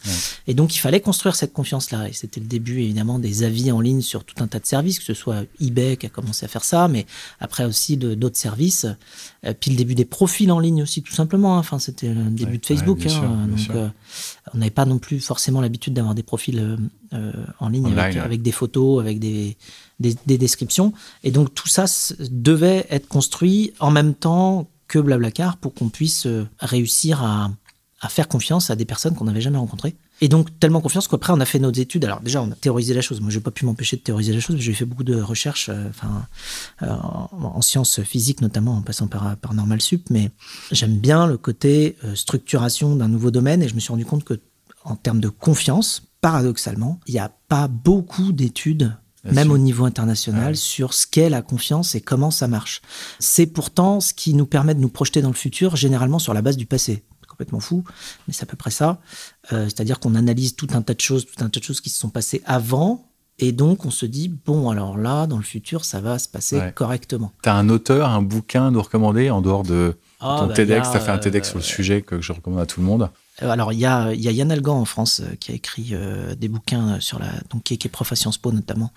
Et 0.46 0.54
donc, 0.54 0.74
il 0.74 0.78
fallait 0.78 1.00
construire 1.00 1.34
cette 1.34 1.52
confiance-là. 1.52 2.08
Et 2.08 2.12
c'était 2.12 2.40
le 2.40 2.46
début, 2.46 2.80
évidemment, 2.80 3.18
des 3.18 3.42
avis 3.42 3.70
en 3.72 3.80
ligne 3.80 4.00
sur 4.00 4.24
tout 4.24 4.42
un 4.42 4.46
tas 4.46 4.58
de 4.58 4.66
services, 4.66 4.98
que 4.98 5.04
ce 5.04 5.14
soit 5.14 5.44
eBay 5.60 5.96
qui 5.96 6.06
a 6.06 6.08
commencé 6.08 6.44
à 6.44 6.48
faire 6.48 6.64
ça, 6.64 6.88
mais 6.88 7.06
après 7.40 7.64
aussi 7.64 7.96
d'autres 7.96 8.36
services. 8.36 8.86
Euh, 9.44 9.54
puis 9.58 9.70
le 9.70 9.76
début 9.76 9.94
des 9.94 10.04
profils 10.04 10.50
en 10.50 10.58
ligne 10.58 10.82
aussi, 10.82 11.02
tout 11.02 11.12
simplement. 11.12 11.56
Hein. 11.56 11.60
Enfin, 11.60 11.78
c'était 11.78 12.12
le 12.12 12.30
début 12.30 12.58
de 12.58 12.66
Facebook. 12.66 13.04
Hein. 13.06 13.48
donc, 13.48 13.70
euh, 13.70 13.88
on 14.54 14.58
n'avait 14.58 14.70
pas 14.70 14.84
non 14.84 14.98
plus 14.98 15.20
forcément 15.20 15.60
l'habitude 15.60 15.94
d'avoir 15.94 16.14
des 16.14 16.22
profils 16.22 16.78
euh, 17.12 17.32
en 17.58 17.68
ligne 17.68 17.92
avec, 17.96 18.42
des 18.42 18.52
photos, 18.52 19.00
avec 19.00 19.18
des, 19.18 19.56
des, 20.00 20.16
des 20.26 20.38
descriptions. 20.38 20.92
Et 21.24 21.30
donc, 21.30 21.54
tout 21.54 21.68
ça 21.68 21.84
devait 22.30 22.86
être 22.90 23.08
construit 23.08 23.72
en 23.80 23.90
même 23.90 24.14
temps 24.14 24.68
que 24.86 24.98
Blablacar 24.98 25.58
pour 25.58 25.74
qu'on 25.74 25.90
puisse 25.90 26.26
réussir 26.60 27.22
à, 27.22 27.50
à 28.00 28.08
faire 28.08 28.28
confiance 28.28 28.70
à 28.70 28.76
des 28.76 28.84
personnes 28.84 29.14
qu'on 29.14 29.24
n'avait 29.24 29.40
jamais 29.40 29.58
rencontrées. 29.58 29.96
Et 30.20 30.28
donc, 30.28 30.56
tellement 30.60 30.80
confiance 30.80 31.08
qu'après, 31.08 31.32
on 31.32 31.40
a 31.40 31.44
fait 31.44 31.58
nos 31.58 31.72
études. 31.72 32.04
Alors, 32.04 32.20
déjà, 32.20 32.42
on 32.42 32.50
a 32.50 32.54
théorisé 32.54 32.94
la 32.94 33.00
chose. 33.00 33.20
Moi, 33.20 33.30
je 33.30 33.38
n'ai 33.38 33.42
pas 33.42 33.50
pu 33.50 33.64
m'empêcher 33.66 33.96
de 33.96 34.02
théoriser 34.02 34.32
la 34.32 34.40
chose. 34.40 34.56
J'ai 34.58 34.72
fait 34.72 34.84
beaucoup 34.84 35.04
de 35.04 35.20
recherches 35.20 35.68
euh, 35.68 35.88
enfin, 35.88 36.26
euh, 36.82 36.88
en, 36.92 37.60
sciences 37.60 38.00
physiques, 38.02 38.40
notamment 38.40 38.76
en 38.76 38.82
passant 38.82 39.08
par, 39.08 39.36
par 39.36 39.54
Normal 39.54 39.80
Sup. 39.80 40.10
Mais 40.10 40.30
j'aime 40.70 40.96
bien 40.96 41.26
le 41.26 41.38
côté 41.38 41.96
euh, 42.04 42.14
structuration 42.14 42.94
d'un 42.94 43.08
nouveau 43.08 43.32
domaine. 43.32 43.62
Et 43.62 43.68
je 43.68 43.74
me 43.74 43.80
suis 43.80 43.90
rendu 43.90 44.04
compte 44.04 44.24
que, 44.24 44.40
en 44.84 44.94
termes 44.94 45.20
de 45.20 45.28
confiance, 45.28 46.02
paradoxalement, 46.20 47.00
il 47.06 47.14
n'y 47.14 47.20
a 47.20 47.32
pas 47.48 47.66
beaucoup 47.66 48.32
d'études 48.32 48.96
même 49.24 49.50
au 49.50 49.58
niveau 49.58 49.84
international, 49.84 50.56
sur 50.56 50.94
ce 50.94 51.06
qu'est 51.06 51.28
la 51.28 51.42
confiance 51.42 51.94
et 51.94 52.00
comment 52.00 52.30
ça 52.30 52.48
marche. 52.48 52.80
C'est 53.18 53.46
pourtant 53.46 54.00
ce 54.00 54.14
qui 54.14 54.32
nous 54.32 54.46
permet 54.46 54.74
de 54.74 54.80
nous 54.80 54.88
projeter 54.88 55.20
dans 55.20 55.28
le 55.28 55.34
futur, 55.34 55.76
généralement 55.76 56.18
sur 56.18 56.32
la 56.32 56.40
base 56.40 56.56
du 56.56 56.64
passé 56.64 57.04
complètement 57.38 57.60
fou, 57.60 57.84
mais 58.26 58.34
c'est 58.34 58.42
à 58.42 58.46
peu 58.46 58.56
près 58.56 58.72
ça. 58.72 58.98
Euh, 59.52 59.66
c'est-à-dire 59.66 60.00
qu'on 60.00 60.16
analyse 60.16 60.56
tout 60.56 60.66
un 60.72 60.82
tas 60.82 60.94
de 60.94 61.00
choses, 61.00 61.24
tout 61.24 61.44
un 61.44 61.48
tas 61.48 61.60
de 61.60 61.64
choses 61.64 61.80
qui 61.80 61.88
se 61.88 62.00
sont 62.00 62.10
passées 62.10 62.42
avant, 62.44 63.08
et 63.38 63.52
donc 63.52 63.84
on 63.84 63.90
se 63.90 64.06
dit, 64.06 64.28
bon, 64.28 64.70
alors 64.70 64.98
là, 64.98 65.28
dans 65.28 65.36
le 65.36 65.44
futur, 65.44 65.84
ça 65.84 66.00
va 66.00 66.18
se 66.18 66.28
passer 66.28 66.60
correctement. 66.74 67.32
Tu 67.44 67.48
as 67.48 67.54
un 67.54 67.68
auteur, 67.68 68.08
un 68.08 68.22
bouquin 68.22 68.66
à 68.66 68.70
nous 68.72 68.82
recommander 68.82 69.30
en 69.30 69.40
dehors 69.40 69.62
de 69.62 69.94
ah, 70.18 70.38
ton 70.40 70.46
bah, 70.48 70.54
TEDx, 70.54 70.90
tu 70.90 70.96
as 70.96 71.00
fait 71.00 71.12
un 71.12 71.18
TEDx 71.18 71.48
sur 71.48 71.58
le 71.58 71.62
euh, 71.62 71.66
sujet 71.66 72.02
que 72.02 72.20
je 72.20 72.32
recommande 72.32 72.60
à 72.60 72.66
tout 72.66 72.80
le 72.80 72.86
monde. 72.86 73.08
Euh, 73.42 73.50
alors, 73.50 73.72
il 73.72 73.78
y 73.78 73.86
a, 73.86 74.12
y 74.14 74.28
a, 74.28 74.32
Yann 74.32 74.50
Algan 74.50 74.80
en 74.80 74.84
France 74.84 75.20
euh, 75.20 75.34
qui 75.38 75.52
a 75.52 75.54
écrit 75.54 75.90
euh, 75.92 76.34
des 76.34 76.48
bouquins 76.48 76.98
sur 77.00 77.18
la. 77.18 77.28
Donc, 77.50 77.62
qui, 77.64 77.74
est 77.74 77.88
prof 77.88 78.10
à 78.10 78.16
Sciences 78.16 78.38
Po 78.38 78.52
notamment. 78.52 78.90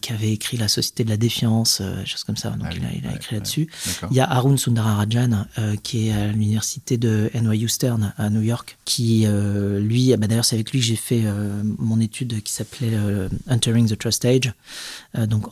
qui 0.00 0.12
avait 0.12 0.32
écrit 0.32 0.56
La 0.56 0.68
Société 0.68 1.04
de 1.04 1.10
la 1.10 1.16
Défiance, 1.16 1.80
des 1.80 2.06
choses 2.06 2.24
comme 2.24 2.36
ça. 2.36 2.50
Donc, 2.50 2.68
ah 2.70 2.74
il, 2.74 3.06
a, 3.06 3.14
écrit 3.14 3.36
là-dessus. 3.36 3.68
Il 4.10 4.16
y 4.16 4.20
a 4.20 4.30
Arun 4.30 4.56
Sundararajan 4.56 5.46
qui 5.82 6.08
est 6.08 6.12
à 6.12 6.28
l'université 6.28 6.96
de 6.96 7.30
NYU 7.34 7.68
Stern 7.68 8.12
à 8.16 8.30
New 8.30 8.42
York, 8.42 8.78
qui, 8.84 9.26
lui, 9.26 10.16
bah, 10.16 10.26
d'ailleurs, 10.26 10.44
c'est 10.44 10.56
avec 10.56 10.70
lui 10.72 10.80
que 10.80 10.86
j'ai 10.86 10.96
fait 10.96 11.24
mon 11.78 12.00
étude 12.00 12.42
qui 12.42 12.52
s'appelait 12.52 12.96
Entering 13.48 13.88
the 13.88 13.98
Trust 13.98 14.24
Age. 14.24 14.52
donc, 15.14 15.46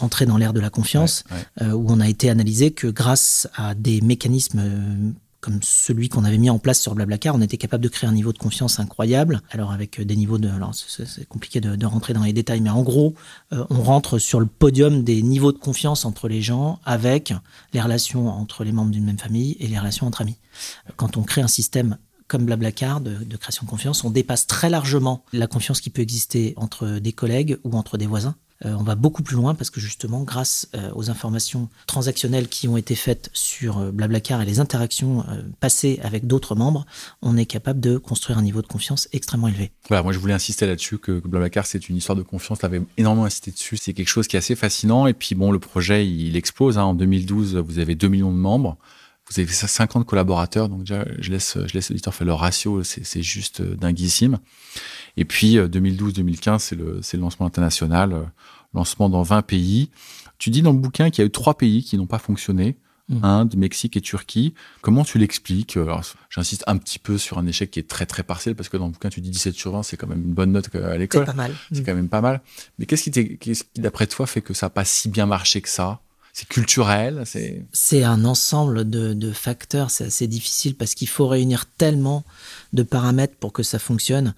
entrer 0.00 0.26
dans 0.26 0.36
l'ère 0.36 0.52
de 0.52 0.60
la 0.60 0.70
confiance, 0.70 1.24
où 1.60 1.90
on 1.90 2.00
a 2.00 2.08
été 2.08 2.30
analysé 2.30 2.70
que 2.70 2.86
grâce 2.86 3.48
à 3.54 3.74
des 3.74 4.00
mécanismes 4.00 5.14
comme 5.46 5.62
celui 5.62 6.08
qu'on 6.08 6.24
avait 6.24 6.38
mis 6.38 6.50
en 6.50 6.58
place 6.58 6.80
sur 6.80 6.96
Blablacar, 6.96 7.36
on 7.36 7.40
était 7.40 7.56
capable 7.56 7.84
de 7.84 7.88
créer 7.88 8.10
un 8.10 8.12
niveau 8.12 8.32
de 8.32 8.38
confiance 8.38 8.80
incroyable. 8.80 9.42
Alors 9.52 9.70
avec 9.70 10.00
euh, 10.00 10.04
des 10.04 10.16
niveaux 10.16 10.38
de, 10.38 10.48
alors 10.48 10.74
c'est 10.74 11.28
compliqué 11.28 11.60
de, 11.60 11.86
rentrer 11.86 12.14
dans 12.14 12.24
les 12.24 12.32
détails, 12.32 12.60
mais 12.60 12.70
en 12.70 12.82
gros, 12.82 13.14
euh, 13.52 13.64
on 13.70 13.80
rentre 13.80 14.18
sur 14.18 14.40
le 14.40 14.46
podium 14.46 15.04
des 15.04 15.22
niveaux 15.22 15.52
de 15.52 15.58
confiance 15.58 16.04
entre 16.04 16.26
les 16.26 16.42
gens, 16.42 16.80
avec 16.84 17.32
les 17.72 17.80
relations 17.80 18.28
entre 18.28 18.64
les 18.64 18.72
membres 18.72 18.90
d'une 18.90 19.04
même 19.04 19.20
famille 19.20 19.56
et 19.60 19.68
les 19.68 19.78
relations 19.78 20.08
entre 20.08 20.22
amis. 20.22 20.36
Quand 20.96 21.16
on 21.16 21.22
crée 21.22 21.42
un 21.42 21.48
système 21.48 21.96
comme 22.26 22.44
Blablacar 22.44 23.00
de, 23.00 23.14
de 23.14 23.36
création 23.36 23.66
de 23.66 23.70
confiance, 23.70 24.02
on 24.02 24.10
dépasse 24.10 24.48
très 24.48 24.68
largement 24.68 25.24
la 25.32 25.46
confiance 25.46 25.80
qui 25.80 25.90
peut 25.90 26.02
exister 26.02 26.54
entre 26.56 26.98
des 26.98 27.12
collègues 27.12 27.58
ou 27.62 27.76
entre 27.76 27.98
des 27.98 28.08
voisins. 28.08 28.34
Euh, 28.64 28.74
on 28.78 28.82
va 28.82 28.94
beaucoup 28.94 29.22
plus 29.22 29.36
loin 29.36 29.54
parce 29.54 29.70
que 29.70 29.80
justement, 29.80 30.22
grâce 30.22 30.68
euh, 30.74 30.90
aux 30.94 31.10
informations 31.10 31.68
transactionnelles 31.86 32.48
qui 32.48 32.68
ont 32.68 32.76
été 32.76 32.94
faites 32.94 33.30
sur 33.32 33.78
euh, 33.78 33.90
Blablacar 33.90 34.40
et 34.40 34.46
les 34.46 34.60
interactions 34.60 35.24
passées 35.60 36.00
avec 36.02 36.26
d'autres 36.26 36.54
membres, 36.54 36.86
on 37.22 37.36
est 37.36 37.46
capable 37.46 37.80
de 37.80 37.98
construire 37.98 38.38
un 38.38 38.42
niveau 38.42 38.62
de 38.62 38.66
confiance 38.66 39.08
extrêmement 39.12 39.48
élevé. 39.48 39.72
Voilà, 39.88 40.02
moi 40.02 40.12
je 40.12 40.18
voulais 40.18 40.34
insister 40.34 40.66
là-dessus 40.66 40.98
que, 40.98 41.20
Blablacar 41.20 41.66
c'est 41.66 41.88
une 41.88 41.96
histoire 41.96 42.16
de 42.16 42.22
confiance. 42.22 42.60
Tu 42.60 42.66
avais 42.66 42.82
énormément 42.96 43.26
insisté 43.26 43.50
dessus. 43.50 43.76
C'est 43.76 43.92
quelque 43.92 44.08
chose 44.08 44.26
qui 44.26 44.36
est 44.36 44.38
assez 44.38 44.56
fascinant. 44.56 45.06
Et 45.06 45.14
puis 45.14 45.34
bon, 45.34 45.52
le 45.52 45.58
projet 45.58 46.06
il 46.06 46.36
explose. 46.36 46.78
Hein. 46.78 46.84
En 46.84 46.94
2012, 46.94 47.56
vous 47.56 47.78
avez 47.78 47.94
2 47.94 48.08
millions 48.08 48.32
de 48.32 48.38
membres. 48.38 48.76
Vous 49.28 49.40
avez 49.40 49.50
50 49.50 50.06
collaborateurs, 50.06 50.68
donc 50.68 50.80
déjà, 50.80 51.04
je 51.18 51.30
laisse, 51.30 51.58
je 51.66 51.74
laisse 51.74 51.90
l'éditeur 51.90 52.14
faire 52.14 52.26
le 52.26 52.32
ratio, 52.32 52.82
c'est 52.84 53.22
juste 53.22 53.60
dinguissime. 53.60 54.38
Et 55.16 55.24
puis, 55.24 55.56
2012-2015, 55.56 56.58
c'est 56.60 56.76
le, 56.76 57.00
le 57.00 57.18
lancement 57.18 57.46
international 57.46 58.30
lancement 58.76 59.08
dans 59.08 59.22
20 59.22 59.42
pays. 59.42 59.90
Tu 60.38 60.50
dis 60.50 60.62
dans 60.62 60.72
le 60.72 60.78
bouquin 60.78 61.10
qu'il 61.10 61.22
y 61.22 61.24
a 61.24 61.26
eu 61.26 61.30
trois 61.30 61.56
pays 61.56 61.82
qui 61.82 61.96
n'ont 61.96 62.06
pas 62.06 62.18
fonctionné. 62.18 62.76
Mmh. 63.08 63.24
Inde, 63.24 63.54
Mexique 63.56 63.96
et 63.96 64.00
Turquie. 64.00 64.52
Comment 64.82 65.04
tu 65.04 65.18
l'expliques? 65.18 65.78
J'insiste 66.28 66.64
un 66.66 66.76
petit 66.76 66.98
peu 66.98 67.18
sur 67.18 67.38
un 67.38 67.46
échec 67.46 67.70
qui 67.70 67.78
est 67.78 67.88
très 67.88 68.04
très 68.04 68.24
partiel 68.24 68.56
parce 68.56 68.68
que 68.68 68.76
dans 68.76 68.86
le 68.86 68.92
bouquin 68.92 69.10
tu 69.10 69.20
dis 69.20 69.30
17 69.30 69.54
sur 69.54 69.70
20, 69.70 69.84
c'est 69.84 69.96
quand 69.96 70.08
même 70.08 70.22
une 70.22 70.34
bonne 70.34 70.50
note 70.50 70.74
à 70.74 70.96
l'école. 70.96 71.22
C'est 71.22 71.26
pas 71.26 71.36
mal. 71.36 71.54
C'est 71.70 71.84
quand 71.84 71.94
même 71.94 72.08
pas 72.08 72.20
mal. 72.20 72.40
Mais 72.78 72.86
qu'est-ce 72.86 73.08
qui, 73.08 73.38
qui 73.38 73.52
d'après 73.76 74.08
toi 74.08 74.26
fait 74.26 74.42
que 74.42 74.54
ça 74.54 74.66
n'a 74.66 74.70
pas 74.70 74.84
si 74.84 75.08
bien 75.08 75.26
marché 75.26 75.60
que 75.60 75.68
ça? 75.68 76.00
C'est 76.36 76.48
culturel 76.48 77.24
C'est 77.72 78.02
un 78.02 78.26
ensemble 78.26 78.90
de, 78.90 79.14
de 79.14 79.32
facteurs. 79.32 79.90
C'est 79.90 80.04
assez 80.04 80.26
difficile 80.26 80.74
parce 80.74 80.94
qu'il 80.94 81.08
faut 81.08 81.26
réunir 81.26 81.64
tellement 81.78 82.24
de 82.72 82.82
paramètres 82.82 83.34
pour 83.38 83.52
que 83.52 83.62
ça 83.62 83.78
fonctionne. 83.78 84.34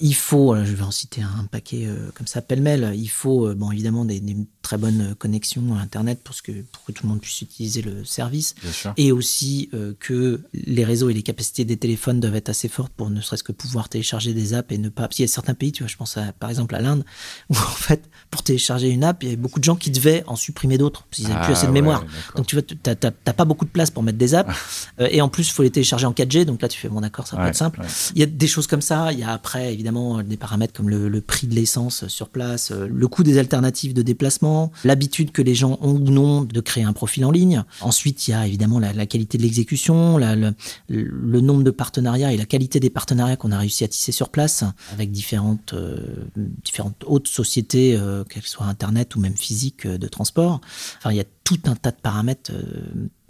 Il 0.00 0.14
faut, 0.14 0.54
je 0.56 0.72
vais 0.72 0.82
en 0.82 0.90
citer 0.90 1.22
un 1.22 1.44
paquet 1.44 1.86
euh, 1.86 2.10
comme 2.14 2.26
ça 2.26 2.42
pêle-mêle. 2.42 2.92
Il 2.94 3.08
faut, 3.08 3.48
euh, 3.48 3.54
bon 3.54 3.70
évidemment 3.70 4.04
des, 4.04 4.20
des, 4.20 4.36
très 4.62 4.78
bonnes 4.78 5.14
connexions 5.18 5.74
à 5.74 5.80
Internet 5.80 6.20
pour 6.24 6.34
que 6.42 6.52
pour 6.72 6.84
que 6.84 6.92
tout 6.92 7.02
le 7.04 7.10
monde 7.10 7.20
puisse 7.20 7.42
utiliser 7.42 7.82
le 7.82 8.04
service, 8.04 8.54
et 8.96 9.12
aussi 9.12 9.68
euh, 9.74 9.92
que 10.00 10.40
les 10.54 10.84
réseaux 10.84 11.10
et 11.10 11.14
les 11.14 11.22
capacités 11.22 11.66
des 11.66 11.76
téléphones 11.76 12.18
doivent 12.18 12.36
être 12.36 12.48
assez 12.48 12.68
fortes 12.68 12.92
pour 12.96 13.10
ne 13.10 13.20
serait-ce 13.20 13.44
que 13.44 13.52
pouvoir 13.52 13.90
télécharger 13.90 14.32
des 14.32 14.54
apps 14.54 14.72
et 14.72 14.78
ne 14.78 14.88
pas. 14.88 15.02
Parce 15.02 15.16
qu'il 15.16 15.24
y 15.24 15.28
a 15.28 15.32
certains 15.32 15.54
pays, 15.54 15.72
tu 15.72 15.82
vois, 15.82 15.88
je 15.88 15.96
pense 15.96 16.16
à, 16.16 16.32
par 16.32 16.48
exemple 16.48 16.74
à 16.74 16.80
l'Inde, 16.80 17.04
où 17.50 17.54
en 17.54 17.76
fait 17.76 18.08
pour 18.30 18.42
télécharger 18.42 18.88
une 18.88 19.04
app, 19.04 19.22
il 19.22 19.26
y 19.26 19.28
avait 19.28 19.36
beaucoup 19.36 19.60
de 19.60 19.64
gens 19.64 19.76
qui 19.76 19.90
devaient 19.90 20.24
en 20.26 20.36
supprimer 20.36 20.78
d'autres 20.78 21.04
plus 21.10 21.26
assez 21.26 21.66
de 21.66 21.70
ah 21.70 21.72
mémoire. 21.72 22.04
donc 22.36 22.46
tu 22.46 22.56
vois, 22.56 22.62
tu 22.62 22.76
n'as 22.84 23.32
pas 23.32 23.44
beaucoup 23.44 23.64
de 23.64 23.70
place 23.70 23.90
pour 23.90 24.02
mettre 24.02 24.18
des 24.18 24.34
apps. 24.34 24.54
Euh, 25.00 25.08
et 25.10 25.20
en 25.20 25.28
plus, 25.28 25.48
il 25.48 25.52
faut 25.52 25.62
les 25.62 25.70
télécharger 25.70 26.06
en 26.06 26.12
4G. 26.12 26.44
Donc 26.44 26.62
là, 26.62 26.68
tu 26.68 26.78
fais, 26.78 26.88
bon, 26.88 27.00
d'accord, 27.00 27.26
ça 27.26 27.36
va 27.36 27.48
être 27.48 27.56
simple. 27.56 27.73
Il 28.14 28.20
y 28.20 28.22
a 28.22 28.26
des 28.26 28.46
choses 28.46 28.66
comme 28.66 28.80
ça. 28.80 29.12
Il 29.12 29.18
y 29.18 29.22
a 29.22 29.32
après, 29.32 29.72
évidemment, 29.72 30.22
des 30.22 30.36
paramètres 30.36 30.72
comme 30.72 30.88
le, 30.88 31.20
prix 31.20 31.46
de 31.46 31.54
l'essence 31.54 32.06
sur 32.08 32.28
place, 32.28 32.70
euh, 32.70 32.86
le 32.90 33.08
coût 33.08 33.22
des 33.22 33.38
alternatives 33.38 33.94
de 33.94 34.02
déplacement, 34.02 34.72
l'habitude 34.84 35.32
que 35.32 35.42
les 35.42 35.54
gens 35.54 35.78
ont 35.80 35.94
ou 35.94 36.10
non 36.10 36.42
de 36.42 36.60
créer 36.60 36.84
un 36.84 36.92
profil 36.92 37.24
en 37.24 37.30
ligne. 37.30 37.64
Ensuite, 37.80 38.28
il 38.28 38.32
y 38.32 38.34
a 38.34 38.46
évidemment 38.46 38.78
la, 38.78 39.06
qualité 39.06 39.38
de 39.38 39.42
l'exécution, 39.42 40.18
le, 40.18 40.54
le, 40.88 41.40
nombre 41.40 41.62
de 41.62 41.70
partenariats 41.70 42.32
et 42.32 42.36
la 42.36 42.44
qualité 42.44 42.80
des 42.80 42.90
partenariats 42.90 43.36
qu'on 43.36 43.52
a 43.52 43.58
réussi 43.58 43.84
à 43.84 43.88
tisser 43.88 44.12
sur 44.12 44.28
place 44.28 44.64
avec 44.92 45.10
différentes, 45.10 45.74
euh, 45.74 45.96
différentes 46.36 47.04
hautes 47.06 47.28
sociétés, 47.28 47.98
qu'elles 48.28 48.42
soient 48.42 48.66
Internet 48.66 49.14
ou 49.16 49.20
même 49.20 49.36
physiques 49.36 49.86
de 49.86 50.06
transport. 50.08 50.60
Enfin, 50.98 51.12
il 51.12 51.16
y 51.16 51.20
a 51.20 51.24
tout 51.44 51.60
un 51.66 51.76
tas 51.76 51.90
de 51.90 52.00
paramètres 52.00 52.50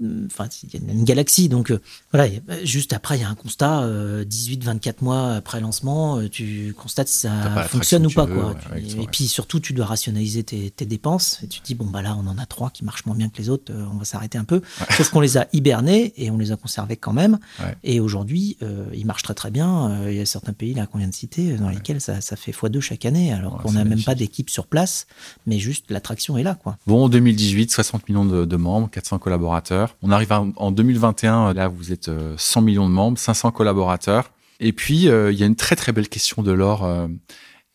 euh, 0.03 0.27
enfin, 0.27 0.48
il 0.62 0.74
y 0.74 0.90
a 0.90 0.92
une 0.92 1.05
galaxie. 1.05 1.48
Donc 1.48 1.70
euh, 1.70 1.81
voilà, 2.12 2.31
juste 2.64 2.92
après, 2.92 3.18
il 3.18 3.20
y 3.20 3.24
a 3.24 3.29
un 3.29 3.35
constat. 3.35 3.87
18-24 4.24 4.88
euh, 4.88 4.92
mois 5.00 5.35
après 5.35 5.61
lancement, 5.61 6.27
tu 6.29 6.74
constates 6.77 7.09
si 7.09 7.18
ça 7.18 7.64
fonctionne 7.68 8.07
ou 8.07 8.11
pas. 8.11 8.27
quoi. 8.27 8.57
et, 8.77 9.07
puis 9.07 9.29
surtout, 9.29 9.61
tu 9.61 9.72
dois 9.72 9.87
rationaliser 9.87 10.42
tes, 10.42 10.85
dépenses. 10.85 11.40
Et 11.42 11.48
tu 11.48 11.61
te 11.61 11.66
dis, 11.66 11.74
bon, 11.74 11.87
bah 11.87 12.03
là, 12.03 12.16
on 12.18 12.27
en 12.27 12.38
a 12.38 12.46
trois 12.46 12.70
qui 12.70 12.85
marchent 12.85 13.07
moins 13.07 13.16
bien 13.16 13.29
que 13.29 13.38
les 13.38 13.48
autres, 13.48 13.72
on 13.72 13.96
va 13.96 14.05
s'arrêter 14.05 14.38
un 14.38 14.44
peu. 14.44 14.62
Sauf 14.96 15.11
qu'on 15.11 15.20
les 15.20 15.37
a 15.37 15.46
hibernés 15.53 16.12
et 16.16 16.31
on 16.31 16.38
les 16.38 16.53
a 16.53 16.57
conservés 16.57 16.96
quand 16.96 17.12
même. 17.12 17.38
Et 17.83 18.00
aujourd'hui, 18.00 18.59
ils 18.92 19.07
marchent 19.07 19.22
très 19.22 19.35
très 19.35 19.50
bien. 19.50 20.09
Il 20.09 20.16
y 20.16 20.20
a 20.20 20.27
certains 20.27 20.53
pays 20.53 20.74
là 20.74 20.87
qu'on 20.87 20.98
vient 20.98 21.09
de 21.09 21.14
citer 21.14 21.55
dans 21.55 21.68
lesquels 21.68 22.00
ça, 22.00 22.20
ça 22.20 22.37
fait 22.37 22.53
x2 22.53 22.81
chaque 22.81 23.05
année, 23.05 23.33
alors 23.33 23.59
qu'on 23.62 23.72
n'a 23.72 23.85
même 23.85 24.03
pas 24.03 24.14
d'équipe 24.14 24.50
sur 24.50 24.66
place, 24.66 25.07
mais 25.46 25.59
juste 25.59 25.90
l'attraction 25.90 26.37
est 26.37 26.42
là. 26.42 26.55
Quoi. 26.55 26.79
Bon, 26.87 27.05
en 27.05 27.09
2018, 27.09 27.70
60 27.70 28.04
millions 28.09 28.25
de, 28.25 28.45
de 28.45 28.57
membres, 28.57 28.90
400 28.90 29.19
collaborateurs. 29.19 29.97
On 30.03 30.11
arrive 30.11 30.33
en 30.33 30.71
2021, 30.71 31.55
là 31.55 31.69
vous 31.69 31.93
êtes 31.93 32.11
100 32.37 32.61
euh, 32.61 32.64
millions 32.64 32.88
de 32.88 32.95
membres, 32.95 33.19
500 33.19 33.51
collaborateurs. 33.51 34.31
Et 34.61 34.73
puis 34.73 35.09
euh, 35.09 35.33
il 35.33 35.38
y 35.38 35.43
a 35.43 35.47
une 35.47 35.57
très 35.57 35.77
très 35.77 35.93
belle 35.93 36.09
question 36.09 36.43
de 36.43 36.53
Laure 36.53 36.85
euh, 36.85 37.09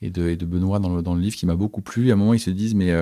et, 0.02 0.10
de, 0.10 0.36
de, 0.36 0.46
Benoît 0.46 0.80
dans 0.80 0.96
le, 0.96 1.02
dans 1.02 1.13
le 1.13 1.22
livre 1.22 1.36
qui 1.36 1.46
m'a 1.46 1.56
beaucoup 1.56 1.82
plu. 1.82 2.10
À 2.10 2.13
un 2.13 2.18
moment 2.18 2.34
ils 2.34 2.39
se 2.39 2.50
disent 2.50 2.76
mais 2.76 2.94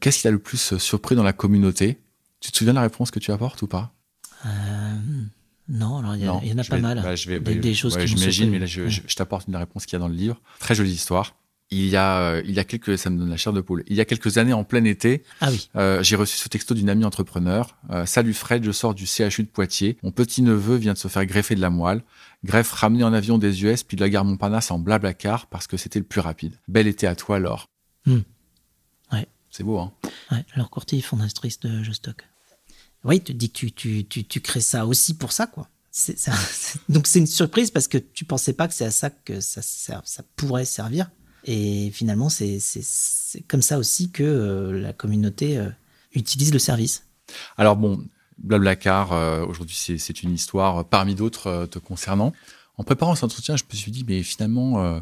qu'est-ce 0.00 0.22
qui 0.22 0.28
a 0.28 0.30
le 0.30 0.38
plus 0.38 0.76
surpris 0.78 1.14
dans 1.14 1.22
la 1.22 1.32
communauté? 1.32 1.98
Tu 2.40 2.50
te 2.50 2.56
souviens 2.56 2.72
de 2.72 2.78
la 2.78 2.82
réponse 2.82 3.10
que 3.10 3.18
tu 3.18 3.30
apportes 3.30 3.62
ou 3.62 3.66
pas? 3.66 3.92
Non, 5.68 5.98
alors 5.98 6.16
il 6.16 6.24
y, 6.24 6.52
en 6.52 6.58
a 6.58 6.64
pas 6.64 6.78
mal. 6.78 7.00
Bah, 7.02 7.14
je 7.14 7.28
vais, 7.28 7.40
des, 7.40 7.54
des, 7.54 7.74
choses 7.74 7.96
que 7.96 8.04
j'imagine, 8.04 8.50
mais 8.50 8.58
là 8.58 8.66
je, 8.66 8.88
je 8.88 9.14
t'apporte 9.14 9.46
une 9.46 9.56
réponse 9.56 9.86
qu'il 9.86 9.94
y 9.94 9.96
a 9.96 10.00
dans 10.00 10.08
le 10.08 10.14
livre. 10.14 10.40
Très 10.58 10.74
jolie 10.74 10.90
histoire 10.90 11.34
il 11.72 11.88
y 11.88 11.96
a 11.96 12.20
euh, 12.20 12.42
il 12.44 12.52
y 12.52 12.58
a 12.58 12.64
quelques 12.64 12.98
ça 12.98 13.08
me 13.08 13.18
donne 13.18 13.30
la 13.30 13.38
chair 13.38 13.52
de 13.52 13.62
poule. 13.62 13.82
Il 13.86 13.96
y 13.96 14.00
a 14.00 14.04
quelques 14.04 14.36
années 14.36 14.52
en 14.52 14.62
plein 14.62 14.84
été, 14.84 15.24
ah 15.40 15.50
oui. 15.50 15.70
euh, 15.76 16.02
j'ai 16.02 16.16
reçu 16.16 16.36
ce 16.36 16.48
texto 16.48 16.74
d'une 16.74 16.90
amie 16.90 17.04
entrepreneur. 17.04 17.78
Euh, 17.90 18.04
Salut 18.04 18.34
Fred, 18.34 18.62
je 18.62 18.72
sors 18.72 18.94
du 18.94 19.06
CHU 19.06 19.42
de 19.42 19.48
Poitiers. 19.48 19.96
Mon 20.02 20.12
petit 20.12 20.42
neveu 20.42 20.76
vient 20.76 20.92
de 20.92 20.98
se 20.98 21.08
faire 21.08 21.24
greffer 21.24 21.54
de 21.54 21.62
la 21.62 21.70
moelle. 21.70 22.02
Greffe 22.44 22.72
ramené 22.72 23.04
en 23.04 23.12
avion 23.14 23.38
des 23.38 23.64
US 23.64 23.84
puis 23.84 23.96
de 23.96 24.02
la 24.02 24.10
gare 24.10 24.24
Montparnasse 24.24 24.70
en 24.70 24.78
blablacar 24.78 25.46
parce 25.46 25.66
que 25.66 25.78
c'était 25.78 25.98
le 25.98 26.04
plus 26.04 26.20
rapide. 26.20 26.58
Bel 26.68 26.86
été 26.86 27.06
à 27.06 27.16
toi 27.16 27.38
Laure. 27.38 27.70
Hmm. 28.04 28.20
Ouais. 29.10 29.26
C'est 29.50 29.64
beau 29.64 29.78
hein. 29.78 29.92
Ouais, 30.30 30.44
leur 30.56 30.68
courtier 30.68 31.00
fondatrice 31.00 31.58
de 31.60 31.82
Je 31.82 31.92
Stock. 31.92 32.26
Oui, 33.04 33.20
tu 33.22 33.32
dis 33.32 33.50
que 33.50 33.58
tu, 33.58 33.72
tu, 33.72 34.04
tu, 34.04 34.24
tu 34.24 34.40
crées 34.40 34.60
ça 34.60 34.86
aussi 34.86 35.14
pour 35.14 35.32
ça 35.32 35.46
quoi. 35.46 35.68
Ça, 35.90 36.32
donc 36.90 37.06
c'est 37.06 37.18
une 37.18 37.26
surprise 37.26 37.70
parce 37.70 37.88
que 37.88 37.98
tu 37.98 38.26
pensais 38.26 38.52
pas 38.52 38.68
que 38.68 38.74
c'est 38.74 38.84
à 38.84 38.90
ça 38.90 39.08
que 39.08 39.40
ça, 39.40 39.62
ça, 39.62 40.02
ça 40.04 40.22
pourrait 40.36 40.64
servir. 40.66 41.10
Et 41.44 41.90
finalement, 41.90 42.28
c'est 42.28 42.60
comme 43.48 43.62
ça 43.62 43.78
aussi 43.78 44.10
que 44.10 44.22
euh, 44.22 44.80
la 44.80 44.92
communauté 44.92 45.58
euh, 45.58 45.68
utilise 46.14 46.52
le 46.52 46.58
service. 46.58 47.06
Alors 47.56 47.76
bon, 47.76 48.04
Blablacar, 48.38 49.12
euh, 49.12 49.44
aujourd'hui, 49.44 49.76
c'est 49.76 50.22
une 50.22 50.32
histoire 50.32 50.84
parmi 50.84 51.14
d'autres 51.14 51.66
te 51.70 51.78
concernant. 51.78 52.32
En 52.78 52.84
préparant 52.84 53.14
cet 53.14 53.24
entretien, 53.24 53.56
je 53.56 53.64
me 53.70 53.76
suis 53.76 53.92
dit, 53.92 54.04
mais 54.06 54.22
finalement, 54.22 55.00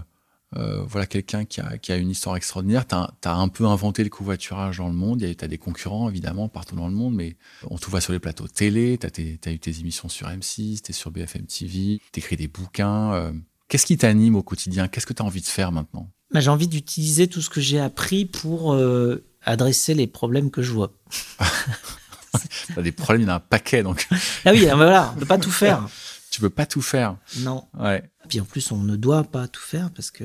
voilà 0.52 1.06
quelqu'un 1.06 1.44
qui 1.44 1.60
a, 1.60 1.96
une 1.96 2.10
histoire 2.10 2.36
extraordinaire. 2.36 2.86
Tu 2.86 2.94
as, 2.94 3.12
as, 3.24 3.34
un 3.34 3.48
peu 3.48 3.66
inventé 3.66 4.02
le 4.02 4.10
covoiturage 4.10 4.78
dans 4.78 4.88
le 4.88 4.94
monde. 4.94 5.20
Tu 5.20 5.44
as 5.44 5.48
des 5.48 5.58
concurrents, 5.58 6.08
évidemment, 6.08 6.48
partout 6.48 6.74
dans 6.74 6.88
le 6.88 6.94
monde, 6.94 7.14
mais 7.14 7.36
on 7.70 7.78
te 7.78 7.88
voit 7.88 8.00
sur 8.00 8.12
les 8.12 8.18
plateaux 8.18 8.48
télé. 8.48 8.98
Tu 8.98 9.06
as, 9.06 9.52
eu 9.52 9.58
tes 9.58 9.78
émissions 9.78 10.08
sur 10.08 10.28
M6, 10.28 10.82
tu 10.82 10.90
es 10.90 10.92
sur 10.92 11.10
BFM 11.10 11.46
TV, 11.46 12.00
tu 12.12 12.18
écris 12.18 12.36
des 12.36 12.48
bouquins. 12.48 13.32
Qu'est-ce 13.68 13.86
qui 13.86 13.96
t'anime 13.96 14.34
au 14.34 14.42
quotidien? 14.42 14.88
Qu'est-ce 14.88 15.06
que 15.06 15.12
tu 15.12 15.22
as 15.22 15.24
envie 15.24 15.40
de 15.40 15.46
faire 15.46 15.70
maintenant? 15.70 16.10
Bah, 16.32 16.40
j'ai 16.40 16.50
envie 16.50 16.68
d'utiliser 16.68 17.28
tout 17.28 17.40
ce 17.40 17.50
que 17.50 17.60
j'ai 17.60 17.80
appris 17.80 18.24
pour 18.24 18.72
euh, 18.72 19.24
adresser 19.44 19.94
les 19.94 20.06
problèmes 20.06 20.50
que 20.50 20.62
je 20.62 20.72
vois. 20.72 20.92
T'as 22.74 22.82
des 22.82 22.92
problèmes, 22.92 23.22
il 23.22 23.24
y 23.24 23.30
en 23.30 23.32
a 23.32 23.36
un 23.36 23.40
paquet 23.40 23.82
donc. 23.82 24.06
ah 24.44 24.52
oui, 24.52 24.66
voilà, 24.66 25.10
on 25.12 25.14
ne 25.16 25.20
peut 25.20 25.26
pas 25.26 25.38
tout 25.38 25.50
faire. 25.50 25.88
tu 26.30 26.40
peux 26.40 26.50
pas 26.50 26.66
tout 26.66 26.82
faire. 26.82 27.16
Non. 27.38 27.64
Ouais. 27.78 28.08
Puis 28.28 28.40
en 28.40 28.44
plus, 28.44 28.70
on 28.72 28.78
ne 28.78 28.96
doit 28.96 29.24
pas 29.24 29.48
tout 29.48 29.62
faire 29.62 29.90
parce 29.90 30.10
que, 30.10 30.24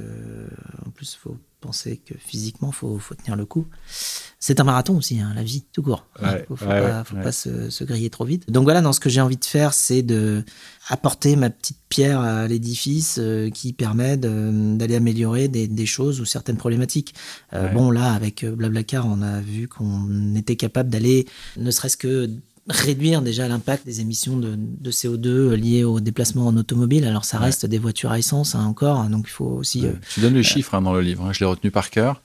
en 0.86 0.90
plus, 0.92 1.14
il 1.14 1.18
faut 1.18 1.38
penser 1.66 1.98
que 1.98 2.14
physiquement, 2.18 2.72
faut, 2.72 3.00
faut 3.00 3.16
tenir 3.16 3.36
le 3.36 3.46
coup. 3.46 3.66
C'est 4.40 4.60
un 4.60 4.64
marathon 4.64 4.96
aussi, 4.96 5.20
hein, 5.20 5.32
la 5.36 5.42
vie, 5.42 5.66
tout 5.74 5.82
court. 5.82 6.06
Il 6.22 6.28
ne 6.28 6.56
faut, 6.56 7.16
pas, 7.16 7.32
se, 7.32 7.84
griller 7.84 8.12
trop 8.12 8.26
vite. 8.26 8.52
Donc 8.52 8.66
voilà, 8.66 8.82
dans 8.82 8.94
ce 8.94 9.00
que 9.00 9.10
j'ai 9.10 9.22
envie 9.22 9.38
de 9.38 9.46
faire, 9.46 9.74
c'est 9.74 10.04
de 10.04 10.44
apporter 10.90 11.36
ma 11.36 11.50
petite 11.50 11.80
pierre 11.90 12.20
à 12.20 12.48
l'édifice 12.48 13.18
euh, 13.18 13.50
qui 13.50 13.74
permet 13.74 14.18
d'aller 14.18 14.96
améliorer 14.96 15.48
des, 15.48 15.86
choses 15.88 16.22
ou 16.22 16.26
certaines 16.26 16.58
problématiques. 16.58 17.16
Euh, 17.54 17.70
bon, 17.70 17.90
là, 17.90 18.14
avec 18.14 18.44
euh, 18.44 18.52
Blablacar, 18.52 19.08
on 19.08 19.24
a 19.24 19.42
vu 19.42 19.68
qu'on 19.68 20.36
était 20.36 20.56
capable 20.56 20.90
d'aller, 20.90 21.28
ne 21.58 21.72
serait-ce 21.72 21.98
que 21.98 22.30
réduire 22.68 23.22
déjà 23.22 23.48
l'impact 23.48 23.86
des 23.86 24.02
émissions 24.02 24.38
de, 24.38 24.58
CO2 24.90 25.54
liées 25.54 25.84
au 25.84 26.00
déplacement 26.00 26.48
en 26.48 26.58
automobile. 26.58 27.06
Alors 27.06 27.26
ça 27.26 27.38
reste 27.38 27.66
des 27.66 27.78
voitures 27.78 28.12
à 28.12 28.20
essence 28.20 28.56
hein, 28.56 28.64
encore, 28.66 29.00
hein, 29.00 29.10
donc 29.10 29.26
il 29.28 29.32
faut 29.32 29.46
aussi. 29.46 29.86
tu 30.14 30.22
donnes 30.22 30.34
le 30.34 30.42
chiffre 30.42 30.74
hein, 30.74 30.82
dans 30.82 30.94
le 30.94 31.02
livre, 31.02 31.32
je 31.34 31.40
l'ai 31.40 31.46
retenu 31.46 31.72
par 31.72 31.90
cœur. 31.90 32.22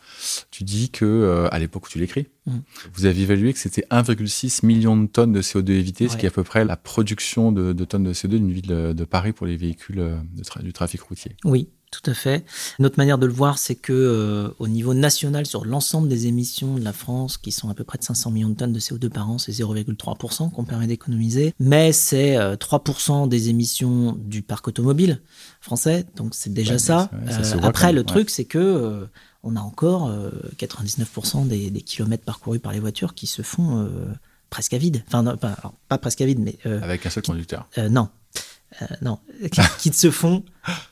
Tu 0.51 0.65
dis 0.65 0.91
que 0.91 1.49
à 1.51 1.59
l'époque 1.59 1.87
où 1.87 1.89
tu 1.89 1.99
l'écris, 1.99 2.27
mm. 2.47 2.59
vous 2.95 3.07
avez 3.07 3.23
évalué 3.23 3.53
que 3.53 3.59
c'était 3.59 3.85
1,6 3.91 4.65
million 4.65 4.97
de 4.97 5.07
tonnes 5.07 5.33
de 5.33 5.43
CO2 5.43 5.71
évitées, 5.73 6.09
ce 6.09 6.17
qui 6.17 6.27
est 6.27 6.29
à 6.29 6.33
peu 6.33 6.45
près 6.45 6.65
la 6.65 6.77
production 6.77 7.53
de, 7.53 7.73
tonnes 7.85 8.05
de 8.05 8.13
CO2 8.13 8.29
d'une 8.29 8.53
ville 8.53 8.67
de, 8.67 9.05
Paris 9.05 9.33
pour 9.33 9.47
les 9.47 9.57
véhicules 9.57 10.05
du 10.63 10.73
trafic 10.73 11.01
routier. 11.03 11.37
Oui, 11.45 11.69
Tout 11.91 12.09
à 12.09 12.15
fait. 12.15 12.45
Une 12.79 12.87
autre 12.87 12.99
manière 12.99 13.19
de 13.19 13.27
le 13.27 13.33
voir, 13.33 13.59
c'est 13.59 13.75
que 13.75 13.93
euh, 13.93 14.55
au 14.61 14.69
niveau 14.69 14.95
national, 14.95 15.45
sur 15.45 15.65
l'ensemble 15.65 16.09
des 16.09 16.29
émissions 16.29 16.77
de 16.77 16.85
la 16.85 16.93
France, 16.93 17.37
qui 17.37 17.51
sont 17.51 17.69
à 17.69 17.75
peu 17.75 17.83
près 17.83 17.99
de 17.99 18.05
500 18.05 18.31
millions 18.31 18.49
de 18.49 18.55
tonnes 18.55 18.73
de 18.73 18.79
CO2 18.79 19.09
par 19.09 19.29
an, 19.29 19.39
c'est 19.39 19.51
0,3% 19.51 20.53
qu'on 20.53 20.65
permet 20.65 20.87
d'économiser. 20.87 21.53
Mais 21.59 21.93
c'est 21.93 22.37
3% 22.37 23.25
euh, 23.25 23.27
des 23.27 23.49
émissions 23.49 24.13
du 24.13 24.43
parc 24.43 24.69
automobile 24.69 25.21
français, 25.61 26.07
donc 26.15 26.37
c'est 26.37 26.53
déjà 26.53 26.79
ça. 26.79 27.11
Euh, 27.27 27.59
après, 27.63 27.93
le 27.93 28.05
truc, 28.05 28.31
c'est 28.31 28.45
que 28.45 29.09
on 29.43 29.57
a 29.57 29.61
encore 29.61 30.15
99% 30.59 31.49
des, 31.49 31.71
des, 31.71 31.81
kilomètres 31.81 32.25
parcourus 32.25 32.61
par 32.61 32.73
les 32.73 32.79
voitures 32.79 33.15
qui 33.15 33.27
se 33.27 33.43
font 33.43 33.91
presque 34.49 34.75
à 34.75 34.79
vide. 34.79 35.03
Enfin, 35.09 35.25
pas, 35.37 35.57
pas, 35.89 35.99
presque 35.99 36.21
à 36.21 36.27
vide, 36.27 36.39
mais 36.39 36.57
avec 36.65 37.05
un 37.05 37.11
seul 37.11 37.25
conducteur. 37.25 37.69
non, 37.91 38.11
euh, 38.83 38.87
non, 39.03 39.19
qui, 39.79 39.93
se 39.93 40.11
font. 40.11 40.45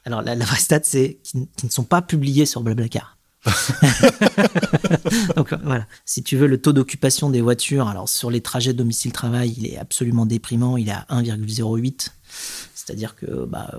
Alors 0.05 0.22
la, 0.22 0.35
vraie 0.35 0.59
stat, 0.59 0.81
c'est 0.83 1.18
qui, 1.22 1.38
ne 1.38 1.70
sont 1.70 1.85
pas 1.85 2.03
publiés 2.03 2.46
sur 2.46 2.62
Blablacar. 2.62 3.16
Donc 5.37 5.55
voilà, 5.62 5.87
si 6.05 6.22
tu 6.22 6.37
veux 6.37 6.46
le 6.46 6.61
taux 6.61 6.72
d'occupation 6.72 7.31
des 7.31 7.40
voitures, 7.40 7.88
alors 7.88 8.09
sur 8.09 8.31
les 8.31 8.40
trajets 8.40 8.72
domicile-travail, 8.72 9.55
il 9.57 9.66
est 9.66 9.79
absolument 9.79 10.27
déprimant, 10.27 10.77
il 10.77 10.88
est 10.88 10.92
à 10.92 11.07
1,08. 11.11 12.09
C'est-à-dire 12.74 13.16
que 13.16 13.44
bah, 13.44 13.70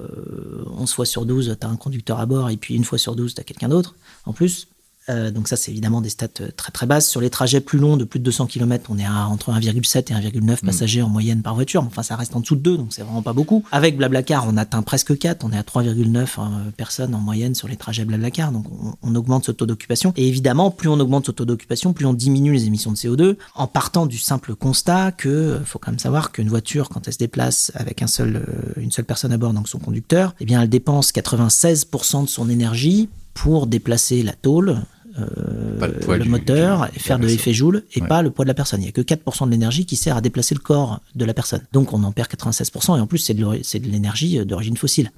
11 0.68 0.90
euh, 0.90 0.94
fois 0.94 1.06
sur 1.06 1.26
12, 1.26 1.58
tu 1.60 1.66
as 1.66 1.70
un 1.70 1.76
conducteur 1.76 2.20
à 2.20 2.26
bord 2.26 2.50
et 2.50 2.58
puis 2.58 2.76
une 2.76 2.84
fois 2.84 2.98
sur 2.98 3.16
12, 3.16 3.34
tu 3.34 3.42
as 3.42 3.44
quelqu'un 3.44 3.70
d'autre 3.70 3.96
en 4.26 4.34
plus. 4.34 4.68
Euh, 5.10 5.32
donc 5.32 5.48
ça, 5.48 5.56
c'est 5.56 5.72
évidemment 5.72 6.02
des 6.02 6.10
stats 6.10 6.28
euh, 6.42 6.50
très 6.56 6.72
très 6.72 6.86
basses. 6.86 7.10
Sur 7.10 7.22
les 7.22 7.30
trajets 7.30 7.62
plus 7.62 7.80
longs 7.80 7.98
de 7.98 8.04
plus 8.04 8.20
de 8.20 8.26
200 8.26 8.48
km, 8.48 8.90
on 8.90 8.98
est 8.98 9.06
à 9.06 9.28
entre 9.28 9.52
1,7 9.52 10.00
et 10.00 10.30
1,9 10.30 10.42
mm. 10.42 10.56
passagers 10.66 11.02
en 11.02 11.10
moyenne 11.10 11.42
par 11.42 11.56
voiture. 11.56 11.84
Enfin, 11.84 12.04
ça 12.04 12.16
reste 12.16 12.36
en 12.36 12.42
dessous 12.42 12.56
de 12.56 12.62
2, 12.62 12.78
donc 12.78 12.88
c'est 12.92 13.02
vraiment 13.02 13.22
pas 13.22 13.34
beaucoup. 13.34 13.64
Avec 13.72 13.98
Blablacar, 13.98 14.46
on 14.48 14.58
atteint 14.58 14.82
presque 14.84 15.18
4. 15.18 15.44
On 15.44 15.52
est 15.52 15.58
à 15.58 15.64
3,9 15.64 16.18
euh, 16.18 16.72
personnes 16.78 17.16
en 17.16 17.20
moyenne 17.20 17.56
sur 17.56 17.68
les 17.68 17.76
trajets 17.76 18.06
Blablacar. 18.06 18.52
Donc 18.52 18.66
on, 19.02 19.16
augmente 19.16 19.46
ce 19.46 19.52
taux 19.52 19.66
d'occupation. 19.66 20.14
Et 20.16 20.28
évidemment, 20.28 20.70
plus 20.70 20.88
on 20.88 21.00
augmente 21.00 21.26
ce 21.26 21.32
taux 21.32 21.46
d'occupation, 21.46 21.94
plus 21.94 22.06
on 22.06 22.14
diminue 22.14 22.54
les 22.54 22.66
émissions 22.66 22.92
de 22.92 22.98
CO2 22.98 23.38
en 23.56 23.68
partant 23.68 24.06
du 24.06 24.20
simple 24.20 24.56
constat 24.56 25.12
que 25.12 25.60
faut 25.66 25.80
quand 25.80 25.92
même 25.92 26.00
savoir 26.00 26.32
qu'une 26.32 26.48
voiture, 26.48 26.90
quand 26.90 27.08
elle 27.08 27.14
se 27.14 27.18
déplace 27.18 27.72
avec 27.74 28.02
un 28.04 28.08
seul, 28.08 28.46
une 28.78 28.92
seule 28.92 29.06
personne 29.06 29.32
à 29.32 29.38
bord, 29.38 29.54
donc 29.54 29.68
son 29.68 29.80
conducteur, 29.80 30.36
eh 30.40 30.46
bien, 30.46 30.62
elle 30.62 30.70
dépense 30.70 31.12
96% 31.12 32.26
de 32.26 32.30
son 32.30 32.50
énergie 32.50 33.10
pour 33.34 33.68
déplacer 33.68 34.22
la 34.22 34.34
tôle, 34.34 34.82
euh, 35.20 36.18
le, 36.18 36.26
moteur 36.26 36.90
et 36.96 37.00
faire 37.00 37.20
de 37.20 37.28
l'effet 37.28 37.54
Joule 37.54 37.84
et 37.94 38.02
pas 38.02 38.22
le 38.22 38.32
poids 38.32 38.46
de 38.46 38.48
la 38.48 38.54
personne. 38.54 38.82
Il 38.82 38.84
n'y 38.84 38.90
a 38.90 38.92
que 38.92 39.02
4% 39.02 39.46
de 39.46 39.52
l'énergie 39.52 39.86
qui 39.86 39.96
sert 39.96 40.18
à 40.18 40.22
déplacer 40.22 40.56
le 40.56 40.62
corps 40.62 41.00
de 41.16 41.26
la 41.26 41.34
personne. 41.34 41.62
Donc 41.74 41.94
on 41.94 42.04
en 42.04 42.12
perd 42.12 42.30
96% 42.30 42.98
et 42.98 43.02
en 43.02 43.08
plus 43.08 43.20
c'est 43.20 43.34
de 43.34 43.88
l'énergie 43.88 44.46
d'origine 44.46 44.78
fossile. 44.78 45.12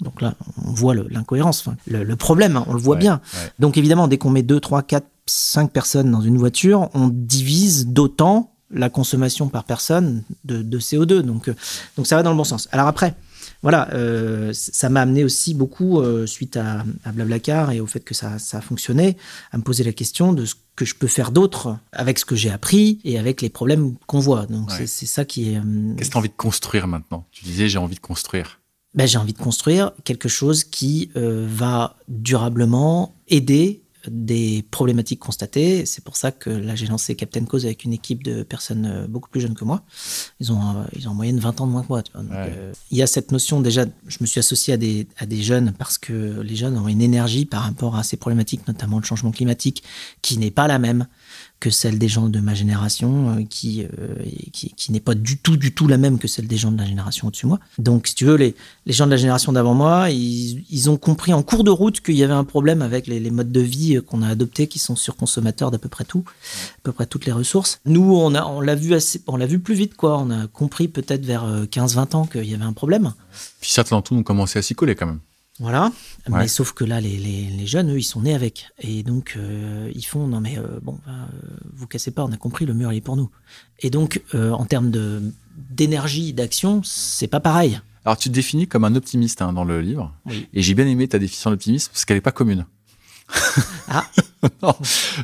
Donc 0.00 0.20
là, 0.20 0.34
on 0.64 0.72
voit 0.72 0.94
l'incohérence, 0.94 1.64
le, 1.86 2.16
problème, 2.16 2.56
hein, 2.56 2.64
on 2.66 2.72
le 2.72 2.80
voit 2.80 2.96
bien. 2.96 3.20
Donc 3.58 3.76
évidemment, 3.76 4.08
dès 4.08 4.18
qu'on 4.18 4.30
met 4.30 4.42
2, 4.42 4.58
3, 4.58 4.82
4, 4.82 5.06
5 5.26 5.70
personnes 5.70 6.10
dans 6.10 6.20
une 6.20 6.36
voiture, 6.38 6.90
on 6.94 7.08
divise 7.08 7.86
d'autant 7.86 8.52
la 8.72 8.88
consommation 8.88 9.48
par 9.48 9.64
personne 9.64 10.24
de, 10.44 10.62
de 10.62 10.78
CO2. 10.78 11.20
Donc, 11.20 11.48
euh, 11.48 11.54
donc 11.96 12.06
ça 12.06 12.16
va 12.16 12.22
dans 12.22 12.30
le 12.30 12.36
bon 12.36 12.44
sens. 12.44 12.68
Alors 12.72 12.86
après, 12.86 13.14
voilà, 13.62 13.88
euh, 13.94 14.52
ça 14.52 14.88
m'a 14.88 15.02
amené 15.02 15.24
aussi 15.24 15.54
beaucoup, 15.54 16.00
euh, 16.00 16.26
suite 16.26 16.56
à, 16.56 16.84
Blablacar 17.12 17.70
et 17.70 17.80
au 17.80 17.86
fait 17.86 18.00
que 18.00 18.12
ça, 18.12 18.38
ça 18.38 18.58
a 18.58 18.60
fonctionné, 18.60 19.16
à 19.52 19.58
me 19.58 19.62
poser 19.62 19.84
la 19.84 19.92
question 19.92 20.32
de 20.32 20.44
ce 20.44 20.54
que 20.74 20.84
je 20.84 20.94
peux 20.94 21.06
faire 21.06 21.30
d'autre 21.30 21.76
avec 21.92 22.18
ce 22.18 22.24
que 22.24 22.34
j'ai 22.34 22.50
appris 22.50 23.00
et 23.04 23.18
avec 23.18 23.40
les 23.40 23.50
problèmes 23.50 23.94
qu'on 24.06 24.18
voit. 24.18 24.46
Donc 24.46 24.72
c'est 24.72 25.06
ça 25.06 25.24
qui 25.24 25.52
est... 25.52 25.58
Euh, 25.58 25.94
Qu'est-ce 25.96 26.08
que 26.08 26.12
tu 26.12 26.16
as 26.16 26.20
envie 26.20 26.28
de 26.28 26.34
construire 26.34 26.88
maintenant? 26.88 27.26
Tu 27.30 27.44
disais 27.44 27.68
j'ai 27.68 27.78
envie 27.78 27.94
de 27.94 28.00
construire. 28.00 28.60
Ben, 28.94 29.06
j'ai 29.06 29.18
envie 29.18 29.32
de 29.32 29.38
construire 29.38 29.92
quelque 30.04 30.28
chose 30.28 30.64
qui 30.64 31.10
va 31.14 31.96
durablement 32.08 33.14
aider 33.28 33.81
des 34.08 34.64
problématiques 34.70 35.20
constatées. 35.20 35.86
C'est 35.86 36.02
pour 36.02 36.16
ça 36.16 36.32
que 36.32 36.50
là, 36.50 36.74
j'ai 36.74 36.86
lancé 36.86 37.14
Captain 37.14 37.44
Cause 37.44 37.64
avec 37.64 37.84
une 37.84 37.92
équipe 37.92 38.22
de 38.22 38.42
personnes 38.42 38.86
euh, 38.86 39.06
beaucoup 39.06 39.28
plus 39.28 39.40
jeunes 39.40 39.54
que 39.54 39.64
moi. 39.64 39.82
Ils 40.40 40.52
ont, 40.52 40.60
euh, 40.60 40.84
ils 40.96 41.08
ont 41.08 41.12
en 41.12 41.14
moyenne 41.14 41.38
20 41.38 41.60
ans 41.60 41.66
de 41.66 41.72
moins 41.72 41.82
que 41.82 41.88
moi. 41.88 42.02
Euh, 42.16 42.72
il 42.90 42.98
y 42.98 43.02
a 43.02 43.06
cette 43.06 43.32
notion, 43.32 43.60
déjà, 43.60 43.84
je 44.06 44.18
me 44.20 44.26
suis 44.26 44.40
associé 44.40 44.74
à 44.74 44.76
des, 44.76 45.06
à 45.18 45.26
des 45.26 45.42
jeunes 45.42 45.72
parce 45.78 45.98
que 45.98 46.40
les 46.40 46.56
jeunes 46.56 46.76
ont 46.76 46.88
une 46.88 47.02
énergie 47.02 47.44
par 47.44 47.62
rapport 47.62 47.96
à 47.96 48.02
ces 48.02 48.16
problématiques, 48.16 48.66
notamment 48.66 48.98
le 48.98 49.04
changement 49.04 49.30
climatique, 49.30 49.82
qui 50.22 50.38
n'est 50.38 50.50
pas 50.50 50.66
la 50.66 50.78
même 50.78 51.06
que 51.62 51.70
celle 51.70 51.96
des 51.96 52.08
gens 52.08 52.28
de 52.28 52.40
ma 52.40 52.54
génération, 52.54 53.36
euh, 53.36 53.44
qui, 53.48 53.84
euh, 53.84 54.16
qui, 54.52 54.74
qui 54.76 54.90
n'est 54.90 54.98
pas 54.98 55.14
du 55.14 55.38
tout, 55.38 55.56
du 55.56 55.72
tout 55.72 55.86
la 55.86 55.96
même 55.96 56.18
que 56.18 56.26
celle 56.26 56.48
des 56.48 56.56
gens 56.56 56.72
de 56.72 56.78
la 56.78 56.86
génération 56.86 57.28
au-dessus 57.28 57.46
de 57.46 57.50
moi. 57.50 57.60
Donc, 57.78 58.08
si 58.08 58.16
tu 58.16 58.24
veux, 58.24 58.34
les, 58.34 58.56
les 58.84 58.92
gens 58.92 59.06
de 59.06 59.12
la 59.12 59.16
génération 59.16 59.52
d'avant 59.52 59.72
moi, 59.72 60.10
ils, 60.10 60.64
ils, 60.70 60.90
ont 60.90 60.96
compris 60.96 61.32
en 61.32 61.44
cours 61.44 61.62
de 61.62 61.70
route 61.70 62.00
qu'il 62.00 62.16
y 62.16 62.24
avait 62.24 62.32
un 62.32 62.42
problème 62.42 62.82
avec 62.82 63.06
les, 63.06 63.30
modes 63.30 63.52
de 63.52 63.60
vie 63.60 64.00
qu'on 64.04 64.22
a 64.22 64.28
adoptés, 64.28 64.66
qui 64.66 64.80
sont 64.80 64.96
surconsommateurs 64.96 65.70
d'à 65.70 65.78
peu 65.78 65.88
près 65.88 66.02
tout, 66.02 66.24
à 66.26 66.80
peu 66.82 66.90
près 66.90 67.06
toutes 67.06 67.26
les 67.26 67.32
ressources. 67.32 67.78
Nous, 67.86 68.12
on 68.12 68.34
a, 68.34 68.44
on 68.44 68.60
l'a 68.60 68.74
vu 68.74 68.92
assez, 68.94 69.22
on 69.28 69.36
l'a 69.36 69.46
vu 69.46 69.60
plus 69.60 69.76
vite, 69.76 69.94
quoi. 69.94 70.18
On 70.18 70.30
a 70.30 70.48
compris 70.48 70.88
peut-être 70.88 71.24
vers 71.24 71.46
15-20 71.46 71.98
euh, 71.98 72.16
ans 72.16 72.26
qu'il 72.26 72.50
y 72.50 72.54
avait 72.54 72.64
un 72.64 72.72
problème. 72.72 73.12
Puis 73.60 73.70
certains 73.70 73.94
d'entre 73.94 74.14
nous 74.14 74.20
ont 74.20 74.24
commencé 74.24 74.58
à 74.58 74.62
s'y 74.62 74.74
coller 74.74 74.96
quand 74.96 75.06
même. 75.06 75.20
Voilà. 75.58 75.92
Mais 76.28 76.48
sauf 76.48 76.72
que 76.72 76.84
là, 76.84 77.00
les, 77.00 77.16
les, 77.16 77.44
les, 77.44 77.66
jeunes, 77.66 77.92
eux, 77.92 77.98
ils 77.98 78.04
sont 78.04 78.22
nés 78.22 78.34
avec. 78.34 78.68
Et 78.80 79.02
donc, 79.02 79.34
euh, 79.36 79.90
ils 79.94 80.04
font 80.04 80.26
non, 80.26 80.40
mais 80.40 80.58
euh, 80.58 80.80
bon, 80.80 80.98
bah, 81.06 81.28
vous 81.74 81.86
cassez 81.86 82.10
pas, 82.10 82.24
on 82.24 82.32
a 82.32 82.36
compris, 82.36 82.64
le 82.64 82.74
mur, 82.74 82.92
il 82.92 82.96
est 82.96 83.02
pour 83.02 83.16
nous. 83.16 83.30
Et 83.80 83.90
donc, 83.90 84.22
euh, 84.34 84.50
en 84.52 84.64
termes 84.64 84.90
d'énergie, 85.70 86.32
d'action, 86.32 86.82
c'est 86.84 87.26
pas 87.26 87.40
pareil. 87.40 87.80
Alors, 88.04 88.16
tu 88.16 88.30
te 88.30 88.34
définis 88.34 88.66
comme 88.66 88.84
un 88.84 88.94
optimiste 88.94 89.42
hein, 89.42 89.52
dans 89.52 89.64
le 89.64 89.80
livre. 89.80 90.12
Et 90.52 90.62
j'ai 90.62 90.74
bien 90.74 90.86
aimé 90.86 91.06
ta 91.06 91.18
définition 91.18 91.50
d'optimisme 91.50 91.90
parce 91.92 92.04
qu'elle 92.04 92.16
n'est 92.16 92.22
pas 92.22 92.32
commune. 92.32 92.66
Ah 93.88 94.06
non, 94.62 94.74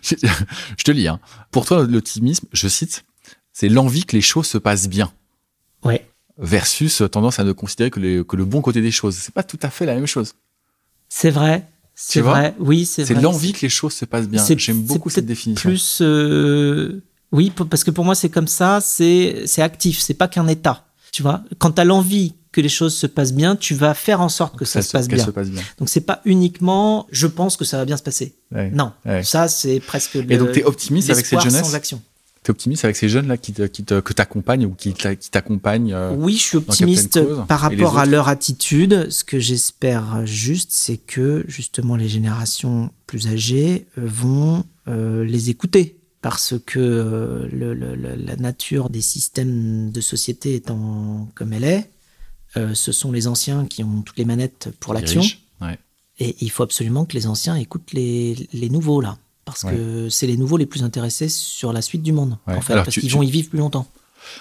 je, 0.03 0.15
je, 0.77 0.85
te 0.85 0.91
lis. 0.93 1.09
Hein. 1.09 1.21
Pour 1.51 1.65
toi, 1.65 1.85
l'optimisme, 1.85 2.47
je 2.53 2.69
cite, 2.69 3.05
c'est 3.53 3.69
l'envie 3.69 4.05
que 4.05 4.15
les 4.15 4.23
choses 4.23 4.47
se 4.47 4.59
passent 4.59 4.89
bien. 4.89 5.11
Ouais 5.83 6.07
versus 6.39 7.03
tendance 7.11 7.39
à 7.39 7.45
ne 7.45 7.53
considérer 7.53 7.91
que, 7.91 8.01
le 8.01 8.45
bon 8.45 8.61
côté 8.61 8.81
des 8.81 8.91
choses. 8.91 9.17
C'est 9.17 9.35
pas 9.35 9.43
tout 9.43 9.59
à 9.63 9.71
fait 9.71 9.87
la 9.87 9.95
même 9.95 10.07
chose. 10.07 10.35
C'est 11.09 11.31
vrai. 11.31 11.67
C'est 11.95 12.21
vrai. 12.21 12.55
Oui, 12.61 12.87
c'est 12.87 13.05
C'est 13.05 13.15
l'envie 13.15 13.53
que 13.53 13.61
les 13.63 13.69
choses 13.69 13.93
se 13.93 14.05
passent 14.05 14.29
bien. 14.29 14.45
J'aime 14.57 14.83
beaucoup 14.83 15.11
cette 15.11 15.27
définition. 15.27 15.69
Plus, 15.69 15.99
euh, 16.01 17.03
oui, 17.33 17.53
parce 17.71 17.83
que 17.83 17.91
pour 17.91 18.05
moi 18.05 18.15
c'est 18.15 18.29
comme 18.29 18.47
ça. 18.47 18.81
C'est 18.81 19.43
c'est 19.47 19.63
actif. 19.63 19.99
C'est 19.99 20.15
pas 20.15 20.29
qu'un 20.29 20.47
état. 20.47 20.85
Tu 21.11 21.23
vois, 21.23 21.43
quand 21.59 21.73
tu 21.73 21.81
as 21.81 21.85
l'envie 21.85 22.35
que 22.53 22.61
les 22.61 22.69
choses 22.69 22.95
se 22.95 23.07
passent 23.07 23.33
bien, 23.33 23.57
tu 23.57 23.75
vas 23.75 23.95
faire 23.95 24.21
en 24.21 24.29
sorte 24.29 24.57
que 24.57 24.65
ça, 24.65 24.83
se, 24.83 24.93
passe 24.93 25.09
bien. 25.09 25.25
se 25.25 25.31
passe 25.31 25.51
bien. 25.51 25.63
Donc 25.79 25.89
c'est 25.89 26.03
pas 26.03 26.21
uniquement 26.25 27.07
je 27.11 27.27
pense 27.27 27.57
que 27.57 27.65
ça 27.65 27.79
va 27.79 27.85
bien 27.85 27.97
se 27.97 28.03
passer. 28.03 28.37
non, 28.73 28.93
ça 29.25 29.49
c'est 29.49 29.81
presque. 29.81 30.17
Et 30.17 30.39
donc 30.39 30.53
tu 30.53 30.61
es 30.61 30.65
optimiste 30.65 31.11
avec 31.11 31.27
cette 31.27 31.41
jeunesse? 31.41 31.65
sans 31.65 31.75
action 31.75 32.01
optimiste 32.51 32.85
avec 32.85 32.97
ces 32.97 33.09
jeunes-là 33.09 33.37
qui, 33.37 33.53
qui 33.53 33.85
que 33.85 34.13
t'accompagnent 34.13 34.67
ou 34.67 34.75
qui 34.75 34.95
t'accompagnent 35.31 35.93
euh, 35.93 36.15
Oui, 36.17 36.35
je 36.35 36.43
suis 36.43 36.57
optimiste 36.57 37.21
par 37.47 37.61
rapport 37.61 37.99
à 37.99 38.07
leur 38.07 38.29
attitude. 38.29 39.11
Ce 39.11 39.25
que 39.25 39.39
j'espère 39.39 40.27
juste, 40.27 40.71
c'est 40.73 40.97
que 40.97 41.45
justement 41.49 41.97
les 41.97 42.09
générations 42.09 42.91
plus 43.07 43.29
âgées 43.29 43.87
euh, 43.99 44.03
vont 44.05 44.65
euh, 44.89 45.25
les 45.25 45.51
écouter. 45.51 45.97
Parce 46.21 46.55
que 46.67 47.49
le, 47.53 47.75
la 47.75 48.37
nature 48.37 48.91
des 48.91 49.01
systèmes 49.01 49.93
de 49.93 50.01
société 50.01 50.57
étant 50.57 51.31
comme 51.37 51.53
elle 51.53 51.63
est, 51.63 51.91
ce 52.75 52.91
sont 52.91 53.13
les 53.13 53.29
anciens 53.29 53.67
qui 53.67 53.85
ont 53.85 54.03
toutes 54.03 54.19
les 54.19 54.25
manettes 54.25 54.71
pour 54.81 54.95
l'action. 54.95 55.23
Et 56.19 56.35
il 56.41 56.51
faut 56.51 56.65
absolument 56.65 57.05
que 57.05 57.15
les 57.15 57.29
anciens 57.29 57.55
écoutent 57.55 57.93
les, 57.93 58.49
les 58.53 58.69
nouveaux 58.69 59.01
là 59.01 59.17
parce 59.51 59.65
que 59.65 60.09
c'est 60.09 60.27
les 60.27 60.37
nouveaux 60.37 60.57
les 60.57 60.67
plus 60.67 60.83
intéressés 60.83 61.29
sur 61.29 61.73
la 61.73 61.83
suite 61.83 62.03
du 62.03 62.13
monde, 62.13 62.39
en 62.47 62.61
fait, 62.61 62.75
parce 62.75 62.99
qu'ils 62.99 63.13
vont 63.13 63.23
y 63.23 63.31
vivre 63.31 63.51
plus 63.51 63.59
longtemps. 63.59 63.87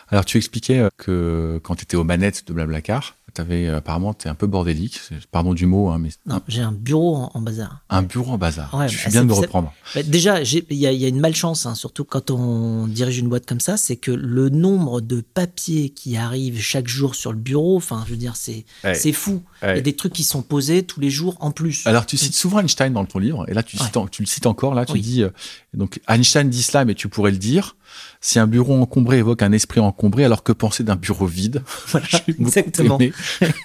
Alors, 0.09 0.25
tu 0.25 0.37
expliquais 0.37 0.79
euh, 0.79 0.89
que 0.97 1.59
quand 1.63 1.75
tu 1.75 1.83
étais 1.83 1.95
aux 1.95 2.03
manettes 2.03 2.47
de 2.47 2.53
Blablacar, 2.53 3.16
avais, 3.41 3.67
euh, 3.67 3.77
apparemment, 3.77 4.13
tu 4.13 4.27
es 4.27 4.31
un 4.31 4.35
peu 4.35 4.47
bordélique, 4.47 4.99
pardon 5.31 5.53
du 5.53 5.65
mot. 5.65 5.89
Hein, 5.89 5.99
mais... 5.99 6.09
Non, 6.25 6.41
j'ai 6.47 6.61
un 6.61 6.71
bureau 6.71 7.29
en, 7.33 7.41
bazar. 7.41 7.81
Un 7.89 8.03
bureau 8.03 8.33
en 8.33 8.37
bazar. 8.37 8.73
Ouais, 8.73 8.87
je 8.87 8.97
suis 8.97 9.09
bien 9.09 9.23
de 9.23 9.27
me 9.27 9.33
reprendre. 9.33 9.73
Bah, 9.95 10.03
déjà, 10.03 10.41
il 10.41 10.65
y, 10.69 10.85
a 10.85 11.07
une 11.07 11.19
malchance, 11.19 11.65
hein, 11.65 11.75
surtout 11.75 12.05
quand 12.05 12.31
on 12.31 12.87
dirige 12.87 13.17
une 13.19 13.29
boîte 13.29 13.45
comme 13.45 13.59
ça, 13.59 13.77
c'est 13.77 13.95
que 13.95 14.11
le 14.11 14.49
nombre 14.49 15.01
de 15.01 15.21
papiers 15.21 15.89
qui 15.89 16.17
arrivent 16.17 16.61
chaque 16.61 16.87
jour 16.87 17.15
sur 17.15 17.31
le 17.31 17.39
bureau, 17.39 17.77
enfin, 17.77 18.03
je 18.05 18.11
veux 18.11 18.17
dire, 18.17 18.35
c'est 18.35 18.65
c'est 18.93 19.13
fou. 19.13 19.43
Il 19.63 19.67
y 19.67 19.71
a 19.71 19.81
des 19.81 19.95
trucs 19.95 20.13
qui 20.13 20.23
sont 20.23 20.41
posés 20.41 20.83
tous 20.83 20.99
les 20.99 21.09
jours 21.09 21.35
en 21.39 21.51
plus. 21.51 21.85
Alors, 21.87 22.05
tu 22.05 22.17
cites 22.17 22.35
souvent 22.35 22.59
Einstein 22.59 22.93
dans 22.93 23.05
ton 23.05 23.19
livre, 23.19 23.45
et 23.49 23.53
là, 23.53 23.63
tu, 23.63 23.77
cites, 23.77 23.97
tu 24.11 24.21
le 24.21 24.27
cites 24.27 24.45
encore, 24.45 24.73
là, 24.73 24.85
tu 24.85 24.99
dis, 24.99 25.23
euh, 25.23 25.29
donc 25.77 25.99
Einstein 26.07 26.49
dit 26.49 26.63
cela, 26.63 26.85
mais 26.85 26.95
tu 26.95 27.07
pourrais 27.07 27.31
le 27.31 27.37
dire. 27.37 27.75
Si 28.19 28.39
un 28.39 28.47
bureau 28.47 28.75
encombré 28.81 29.19
évoque 29.19 29.43
un 29.43 29.51
esprit 29.51 29.79
encombré, 29.79 30.25
alors 30.25 30.43
que 30.43 30.51
penser 30.51 30.83
d'un 30.83 30.95
bureau 30.95 31.25
vide? 31.25 31.63
Voilà. 31.87 32.07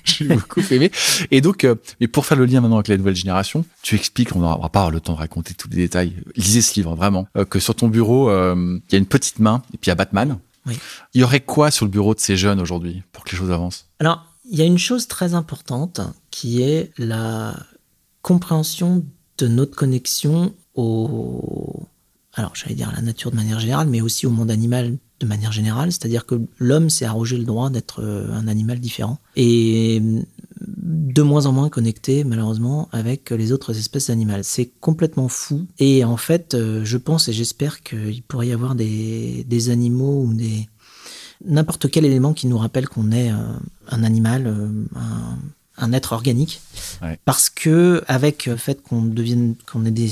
J'ai 0.05 0.25
beaucoup 0.25 0.61
aimé. 0.71 0.91
Et 1.31 1.41
donc, 1.41 1.65
euh, 1.65 1.75
mais 2.01 2.07
pour 2.07 2.27
faire 2.27 2.37
le 2.37 2.45
lien 2.45 2.61
maintenant 2.61 2.77
avec 2.77 2.89
la 2.89 2.97
nouvelle 2.97 3.17
génération, 3.17 3.65
tu 3.83 3.97
expliques, 3.97 4.37
on 4.37 4.41
n'aura 4.41 4.69
pas 4.69 4.91
le 4.91 5.01
temps 5.01 5.15
de 5.15 5.19
raconter 5.19 5.55
tous 5.55 5.69
les 5.71 5.77
détails. 5.77 6.15
Lisez 6.37 6.63
ce 6.63 6.75
livre 6.75 6.95
vraiment, 6.95 7.27
euh, 7.37 7.45
que 7.45 7.59
sur 7.59 7.75
ton 7.75 7.89
bureau, 7.89 8.31
euh, 8.31 8.79
il 8.89 8.93
y 8.93 8.95
a 8.95 8.99
une 8.99 9.07
petite 9.07 9.39
main 9.39 9.63
et 9.73 9.79
puis 9.79 9.89
il 9.89 9.91
y 9.91 9.93
a 9.93 9.97
Batman. 9.97 10.39
Oui. 10.67 10.79
Il 11.15 11.21
y 11.21 11.25
aurait 11.25 11.41
quoi 11.41 11.71
sur 11.71 11.87
le 11.87 11.91
bureau 11.91 12.15
de 12.15 12.21
ces 12.21 12.37
jeunes 12.37 12.61
aujourd'hui 12.61 13.03
pour 13.13 13.25
que 13.25 13.31
les 13.31 13.39
choses 13.39 13.51
avancent? 13.51 13.87
Alors, 13.99 14.25
il 14.51 14.59
y 14.59 14.63
a 14.63 14.67
une 14.67 14.79
chose 14.79 15.09
très 15.09 15.35
importante 15.35 16.01
qui 16.31 16.63
est 16.63 16.93
la 16.99 17.57
compréhension 18.21 19.05
de 19.39 19.49
notre 19.49 19.75
connexion 19.75 20.55
au, 20.75 21.89
alors 22.35 22.55
j'allais 22.55 22.75
dire 22.75 22.89
à 22.89 22.93
la 22.93 23.03
nature 23.03 23.31
de 23.31 23.37
manière 23.37 23.61
générale, 23.61 23.89
mais 23.89 24.01
aussi 24.01 24.27
au 24.27 24.31
monde 24.31 24.51
animal 24.51 24.97
de 25.21 25.27
manière 25.27 25.53
générale, 25.53 25.93
c'est-à-dire 25.93 26.27
que 26.27 26.41
l'homme 26.59 26.91
s'est 26.91 27.05
arrogé 27.05 27.37
le 27.37 27.45
droit 27.45 27.71
d'être 27.71 28.03
euh, 28.03 28.33
un 28.33 28.49
animal 28.49 28.81
différent 28.81 29.19
et 29.37 30.03
de 30.61 31.23
moins 31.23 31.47
en 31.47 31.53
moins 31.53 31.69
connecté 31.69 32.25
malheureusement 32.25 32.89
avec 32.93 33.31
les 33.31 33.53
autres 33.53 33.77
espèces 33.77 34.11
animales. 34.11 34.45
C'est 34.45 34.71
complètement 34.81 35.29
fou 35.29 35.67
et 35.79 36.05
en 36.05 36.17
fait 36.17 36.55
euh, 36.55 36.85
je 36.85 36.97
pense 36.97 37.29
et 37.29 37.33
j'espère 37.33 37.83
qu'il 37.83 38.23
pourrait 38.23 38.49
y 38.49 38.53
avoir 38.53 38.75
des, 38.75 39.71
animaux 39.71 40.23
ou 40.23 40.35
des 40.35 40.69
n'importe 41.45 41.91
quel 41.91 42.05
élément 42.05 42.33
qui 42.33 42.47
nous 42.47 42.59
rappelle 42.59 42.89
qu'on 42.89 43.13
est 43.13 43.31
euh, 43.31 43.37
un 43.89 44.05
animal, 44.05 44.53
un 45.83 45.93
être 45.93 46.13
organique. 46.13 46.61
Parce 47.25 47.51
que 47.51 48.03
avec 48.07 48.47
le 48.47 48.57
fait 48.57 48.83
qu'on 48.83 49.03
devienne, 49.03 49.55
qu'on 49.71 49.85
ait 49.85 49.91
des, 49.91 50.11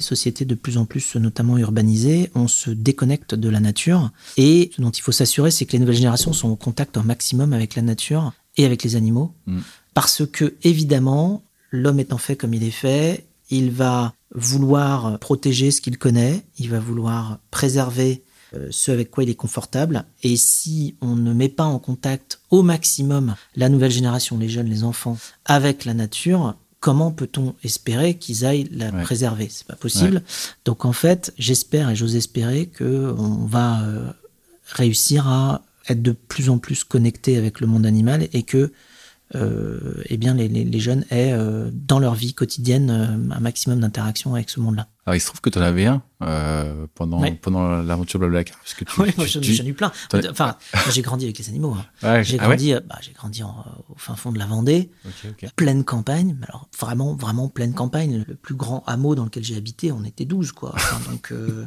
sociétés 0.00 0.44
de 0.44 0.54
plus 0.54 0.78
en 0.78 0.86
plus, 0.86 1.16
notamment 1.16 1.58
urbanisées, 1.58 2.30
on 2.34 2.48
se 2.48 2.70
déconnecte 2.70 3.34
de 3.34 3.48
la 3.48 3.60
nature. 3.60 4.10
Et 4.36 4.70
ce 4.74 4.80
dont 4.80 4.90
il 4.90 5.02
faut 5.02 5.12
s'assurer, 5.12 5.50
c'est 5.50 5.66
que 5.66 5.72
les 5.72 5.78
nouvelles 5.78 5.96
générations 5.96 6.32
sont 6.32 6.48
en 6.48 6.56
contact 6.56 6.96
au 6.96 7.02
maximum 7.02 7.52
avec 7.52 7.76
la 7.76 7.82
nature 7.82 8.32
et 8.56 8.64
avec 8.64 8.82
les 8.82 8.96
animaux. 8.96 9.32
Mm. 9.46 9.60
Parce 9.94 10.22
que, 10.26 10.54
évidemment, 10.62 11.42
l'homme 11.70 12.00
étant 12.00 12.18
fait 12.18 12.36
comme 12.36 12.54
il 12.54 12.64
est 12.64 12.70
fait, 12.70 13.26
il 13.50 13.70
va 13.70 14.14
vouloir 14.34 15.18
protéger 15.18 15.70
ce 15.70 15.80
qu'il 15.80 15.98
connaît, 15.98 16.42
il 16.58 16.70
va 16.70 16.78
vouloir 16.78 17.38
préserver 17.50 18.22
euh, 18.22 18.29
ce 18.70 18.90
avec 18.90 19.10
quoi 19.10 19.24
il 19.24 19.30
est 19.30 19.34
confortable. 19.34 20.04
Et 20.22 20.36
si 20.36 20.96
on 21.00 21.16
ne 21.16 21.32
met 21.32 21.48
pas 21.48 21.64
en 21.64 21.78
contact 21.78 22.40
au 22.50 22.62
maximum 22.62 23.34
la 23.56 23.68
nouvelle 23.68 23.90
génération, 23.90 24.38
les 24.38 24.48
jeunes, 24.48 24.68
les 24.68 24.84
enfants, 24.84 25.18
avec 25.44 25.84
la 25.84 25.94
nature, 25.94 26.56
comment 26.80 27.12
peut-on 27.12 27.54
espérer 27.62 28.14
qu'ils 28.14 28.44
aillent 28.44 28.68
la 28.72 28.90
préserver? 28.90 29.48
C'est 29.50 29.66
pas 29.66 29.76
possible. 29.76 30.22
Donc 30.64 30.84
en 30.84 30.92
fait, 30.92 31.32
j'espère 31.38 31.90
et 31.90 31.96
j'ose 31.96 32.16
espérer 32.16 32.66
que 32.66 33.14
on 33.16 33.46
va 33.46 33.82
euh, 33.82 34.10
réussir 34.66 35.28
à 35.28 35.62
être 35.88 36.02
de 36.02 36.12
plus 36.12 36.50
en 36.50 36.58
plus 36.58 36.84
connecté 36.84 37.36
avec 37.36 37.60
le 37.60 37.66
monde 37.66 37.86
animal 37.86 38.28
et 38.32 38.42
que 38.42 38.72
euh, 39.36 40.02
eh 40.06 40.16
bien 40.16 40.34
les, 40.34 40.48
les, 40.48 40.80
jeunes 40.80 41.04
aient 41.10 41.32
dans 41.72 42.00
leur 42.00 42.14
vie 42.16 42.34
quotidienne 42.34 42.90
un 42.90 43.40
maximum 43.40 43.78
d'interaction 43.78 44.34
avec 44.34 44.50
ce 44.50 44.58
monde-là. 44.58 44.88
Alors 45.06 45.16
il 45.16 45.20
se 45.20 45.26
trouve 45.26 45.40
que 45.40 45.50
tu 45.50 45.58
en 45.58 45.62
avais 45.62 45.86
un 45.86 46.02
euh, 46.22 46.86
pendant, 46.94 47.22
pendant 47.36 47.80
l'aventure 47.80 48.18
Blablacar. 48.18 48.58
Parce 48.58 48.74
que 48.74 48.84
tu, 48.84 49.00
moi 49.16 49.26
j'en 49.26 49.40
ai 49.40 49.68
eu 49.68 49.72
plein. 49.72 49.90
Enfin, 50.28 50.56
j'ai 50.90 51.00
grandi 51.00 51.24
avec 51.24 51.38
les 51.38 51.48
animaux. 51.48 51.74
Hein. 52.02 52.22
J'ai 52.22 52.38
ah 52.38 52.46
grandi, 52.46 52.74
euh, 52.74 52.80
bah, 52.86 52.98
j'ai 53.00 53.12
grandi 53.12 53.42
au 53.42 53.94
fin 53.96 54.16
fond 54.16 54.30
de 54.30 54.38
la 54.38 54.44
Vendée, 54.44 54.90
pleine 55.56 55.82
campagne. 55.82 56.36
Alors 56.46 56.68
vraiment, 56.78 57.14
vraiment 57.14 57.48
pleine 57.48 57.72
campagne. 57.72 58.24
Le 58.28 58.34
plus 58.34 58.54
grand 58.54 58.82
hameau 58.86 59.14
dans 59.14 59.24
lequel 59.24 59.44
j'ai 59.44 59.56
habité, 59.56 59.92
on 59.92 60.04
était 60.04 60.26
12 60.26 60.52
quoi. 60.52 60.74
donc 61.10 61.32
euh, 61.32 61.64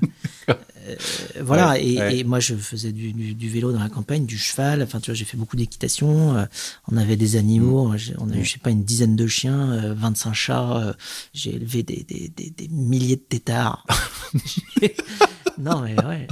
voilà. 1.41 1.80
Et, 1.80 2.24
moi 2.24 2.39
je 2.39 2.54
faisais 2.54 2.91
du, 2.91 3.13
du, 3.13 3.50
vélo 3.50 3.72
dans 3.72 3.80
la 3.80 3.89
campagne, 3.89 4.28
du 4.28 4.38
cheval. 4.38 4.84
Enfin 4.84 5.00
tu 5.00 5.10
vois, 5.10 5.15
j'ai 5.15 5.26
fait 5.26 5.38
beaucoup 5.38 5.56
d'équitation. 5.56 6.48
on 6.91 6.98
avait 6.98 7.17
des 7.17 7.38
animaux. 7.38 7.88
Mm. 7.88 7.98
On 8.19 8.30
a 8.30 8.36
eu, 8.36 8.46
je 8.46 8.52
sais 8.52 8.60
pas, 8.60 8.69
une 8.69 8.84
dizaine 8.84 9.15
de 9.15 9.26
chiens, 9.26 9.96
25 9.96 10.34
chats. 10.34 10.96
j'ai 11.34 11.56
élevé 11.56 11.82
des, 11.82 12.04
des, 12.04 12.30
des, 12.30 12.52
des 12.52 12.67
milliers 12.67 13.15
de 13.15 13.22
tétards. 13.29 13.86
non, 15.57 15.81
mais 15.81 15.95
ouais. 16.03 16.27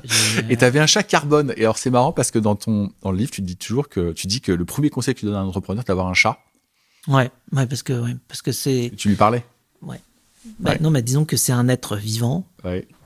Et 0.49 0.57
tu 0.57 0.65
avais 0.65 0.79
un 0.79 0.87
chat 0.87 1.03
carbone. 1.03 1.53
Et 1.57 1.61
alors, 1.61 1.77
c'est 1.77 1.89
marrant 1.89 2.11
parce 2.11 2.31
que 2.31 2.39
dans 2.39 2.55
ton 2.55 2.91
dans 3.01 3.11
le 3.11 3.17
livre, 3.17 3.31
tu 3.31 3.41
dis 3.41 3.57
toujours 3.57 3.89
que 3.89 4.11
tu 4.11 4.27
dis 4.27 4.41
que 4.41 4.51
le 4.51 4.65
premier 4.65 4.89
conseil 4.89 5.13
que 5.13 5.19
tu 5.19 5.25
donnes 5.25 5.35
à 5.35 5.39
un 5.39 5.47
entrepreneur, 5.47 5.83
c'est 5.83 5.89
d'avoir 5.89 6.07
un 6.07 6.13
chat. 6.13 6.39
Ouais, 7.07 7.31
ouais, 7.53 7.65
parce 7.65 7.83
que, 7.83 7.93
ouais, 7.93 8.15
parce 8.27 8.41
que 8.41 8.51
c'est. 8.51 8.91
Tu 8.95 9.09
lui 9.09 9.15
parlais 9.15 9.43
Ouais. 9.81 9.99
Bah, 10.59 10.75
non, 10.79 10.89
mais 10.89 11.01
disons 11.01 11.25
que 11.25 11.37
c'est 11.37 11.51
un 11.51 11.67
être 11.67 11.97
vivant 11.97 12.47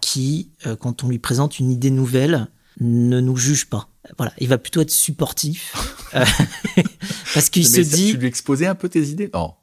qui, 0.02 0.50
euh, 0.65 0.76
quand 0.76 1.04
on 1.04 1.10
lui 1.10 1.19
présente 1.19 1.60
une 1.60 1.71
idée 1.71 1.91
nouvelle, 1.91 2.48
ne 2.80 3.19
nous 3.19 3.38
juge 3.38 3.65
pas. 3.69 3.89
Voilà, 4.17 4.34
il 4.38 4.48
va 4.48 4.58
plutôt 4.58 4.82
être 4.82 4.91
supportif 4.91 5.74
euh, 6.13 6.24
parce 7.34 7.50
qu'il 7.50 7.67
se 7.67 7.82
dit. 7.82 8.12
Tu 8.12 8.17
lui 8.17 8.28
exposais 8.28 8.67
un 8.67 8.76
peu 8.76 8.88
tes 8.88 9.08
idées? 9.08 9.30
Non. 9.34 9.54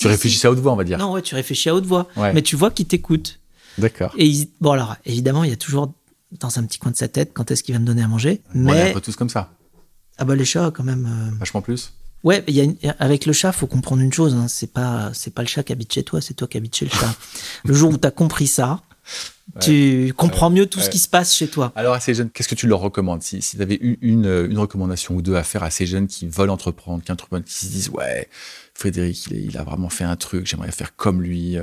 tu 0.00 0.08
réfléchissais 0.08 0.48
à 0.48 0.50
haute 0.50 0.58
voix, 0.58 0.72
on 0.72 0.76
va 0.76 0.84
dire. 0.84 0.98
Non, 0.98 1.12
ouais, 1.12 1.22
tu 1.22 1.34
réfléchis 1.34 1.68
à 1.68 1.74
haute 1.74 1.86
voix, 1.86 2.08
mais 2.16 2.42
tu 2.42 2.56
vois 2.56 2.70
qu'il 2.70 2.86
t'écoute. 2.86 3.40
D'accord. 3.78 4.14
Et 4.16 4.48
bon, 4.60 4.72
alors, 4.72 4.96
évidemment, 5.04 5.44
il 5.44 5.50
y 5.50 5.52
a 5.52 5.56
toujours 5.56 5.92
dans 6.32 6.58
un 6.58 6.64
petit 6.64 6.78
coin 6.78 6.90
de 6.90 6.96
sa 6.96 7.08
tête 7.08 7.32
quand 7.32 7.50
est-ce 7.50 7.62
qu'il 7.62 7.74
va 7.74 7.78
me 7.80 7.86
donner 7.86 8.02
à 8.02 8.08
manger. 8.08 8.42
Mais. 8.54 8.72
Ouais, 8.72 8.92
pas 8.92 9.00
tous 9.00 9.16
comme 9.16 9.28
ça. 9.28 9.50
Ah 10.18 10.24
bah, 10.24 10.34
les 10.34 10.44
chats, 10.44 10.70
quand 10.74 10.84
même. 10.84 11.06
Euh, 11.06 11.38
Vachement 11.38 11.62
plus. 11.62 11.92
Ouais, 12.24 12.42
y 12.48 12.60
a 12.60 12.90
avec 12.98 13.26
le 13.26 13.32
chat, 13.32 13.52
faut 13.52 13.66
comprendre 13.66 14.02
une 14.02 14.12
chose. 14.12 14.34
Hein. 14.34 14.48
c'est 14.48 14.72
pas, 14.72 15.10
c'est 15.12 15.32
pas 15.32 15.42
le 15.42 15.48
chat 15.48 15.62
qui 15.62 15.72
habite 15.72 15.92
chez 15.92 16.02
toi, 16.02 16.20
c'est 16.20 16.34
toi 16.34 16.48
qui 16.48 16.56
habites 16.56 16.74
chez 16.74 16.86
le 16.86 16.90
chat. 16.90 17.14
le 17.64 17.74
jour 17.74 17.92
où 17.92 17.98
tu 17.98 18.06
as 18.06 18.10
compris 18.10 18.48
ça, 18.48 18.80
tu 19.60 20.12
comprends 20.16 20.50
mieux 20.50 20.66
tout 20.66 20.80
ce 20.80 20.90
qui 20.90 20.98
se 20.98 21.08
passe 21.08 21.34
chez 21.34 21.46
toi. 21.46 21.72
Alors, 21.76 21.94
à 21.94 22.00
ces 22.00 22.14
jeunes, 22.14 22.30
qu'est-ce 22.30 22.48
que 22.48 22.56
tu 22.56 22.66
leur 22.66 22.80
recommandes? 22.80 23.22
Si, 23.22 23.42
si 23.42 23.56
tu 23.56 23.62
avais 23.62 23.76
une, 23.76 23.96
une, 24.00 24.48
une, 24.50 24.58
recommandation 24.58 25.14
ou 25.14 25.22
deux 25.22 25.36
à 25.36 25.44
faire 25.44 25.62
à 25.62 25.70
ces 25.70 25.86
jeunes 25.86 26.08
qui 26.08 26.26
veulent 26.26 26.50
entreprendre, 26.50 27.02
qui 27.04 27.12
qui 27.44 27.54
se 27.54 27.70
disent 27.70 27.90
Ouais, 27.90 28.28
Frédéric, 28.74 29.26
il, 29.26 29.44
il 29.44 29.58
a 29.58 29.62
vraiment 29.62 29.90
fait 29.90 30.04
un 30.04 30.16
truc, 30.16 30.46
j'aimerais 30.46 30.72
faire 30.72 30.96
comme 30.96 31.22
lui. 31.22 31.58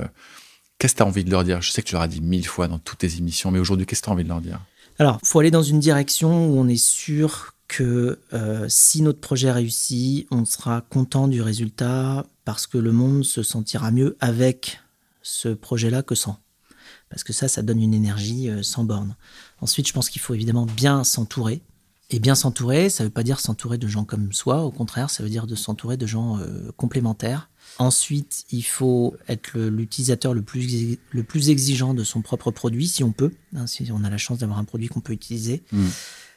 Qu'est-ce 0.84 0.96
que 0.96 0.98
tu 0.98 1.04
as 1.04 1.06
envie 1.06 1.24
de 1.24 1.32
leur 1.32 1.46
dire? 1.46 1.62
Je 1.62 1.72
sais 1.72 1.82
que 1.82 1.88
tu 1.88 1.94
leur 1.94 2.02
as 2.02 2.10
dit 2.10 2.20
mille 2.20 2.46
fois 2.46 2.68
dans 2.68 2.78
toutes 2.78 2.98
tes 2.98 3.16
émissions, 3.16 3.52
mais 3.52 3.60
aujourd'hui, 3.60 3.86
qu'est-ce 3.86 4.02
que 4.02 4.08
tu 4.08 4.10
as 4.10 4.14
envie 4.14 4.26
de 4.26 4.28
leur 4.28 4.42
dire? 4.42 4.60
Alors, 5.00 5.18
il 5.24 5.26
faut 5.26 5.40
aller 5.40 5.50
dans 5.50 5.64
une 5.64 5.80
direction 5.80 6.48
où 6.50 6.60
on 6.60 6.68
est 6.68 6.76
sûr 6.76 7.54
que 7.70 8.20
euh, 8.34 8.66
si 8.68 9.02
notre 9.02 9.22
projet 9.22 9.50
réussit, 9.50 10.28
on 10.30 10.44
sera 10.44 10.82
content 10.82 11.30
du 11.30 11.42
résultat 11.42 12.26
parce 12.44 12.68
que 12.68 12.78
le 12.78 12.92
monde 12.92 13.24
se 13.24 13.44
sentira 13.44 13.92
mieux 13.92 14.18
avec 14.20 14.82
ce 15.22 15.48
projet-là 15.48 16.04
que 16.04 16.16
sans. 16.16 16.38
Parce 17.10 17.24
que 17.24 17.32
ça, 17.32 17.48
ça 17.48 17.62
donne 17.62 17.82
une 17.82 17.94
énergie 17.94 18.50
euh, 18.50 18.62
sans 18.62 18.84
borne. 18.84 19.16
Ensuite, 19.62 19.88
je 19.88 19.94
pense 19.94 20.10
qu'il 20.10 20.22
faut 20.22 20.34
évidemment 20.34 20.66
bien 20.66 21.06
s'entourer. 21.06 21.62
Et 22.14 22.20
bien 22.20 22.36
s'entourer, 22.36 22.92
ça 22.92 23.04
ne 23.04 23.08
veut 23.08 23.12
pas 23.12 23.24
dire 23.24 23.40
s'entourer 23.40 23.80
de 23.80 23.88
gens 23.88 24.06
comme 24.06 24.34
soi, 24.34 24.62
au 24.62 24.70
contraire, 24.70 25.10
ça 25.10 25.24
veut 25.24 25.30
dire 25.30 25.48
de 25.48 25.56
s'entourer 25.56 25.98
de 25.98 26.06
gens 26.06 26.38
euh, 26.38 26.72
complémentaires 26.78 27.50
Ensuite, 27.80 28.46
il 28.52 28.62
faut 28.62 29.16
être 29.28 29.58
l'utilisateur 29.58 30.36
le, 30.36 30.44
plus, 30.44 31.00
le 31.10 31.24
plus 31.24 31.50
exigeant 31.50 31.96
de 31.96 32.04
son 32.04 32.22
propre 32.22 32.52
produit, 32.52 32.88
si 32.88 33.04
on 33.04 33.12
peut, 33.12 33.32
hein, 33.56 33.66
si 33.66 33.90
on 33.92 34.04
a 34.04 34.12
la 34.12 34.18
chance 34.18 34.38
d'avoir 34.40 34.60
un 34.60 34.64
produit 34.64 34.90
qu'on 34.90 35.00
peut 35.00 35.14
utiliser. 35.14 35.64
Mm. 35.72 35.88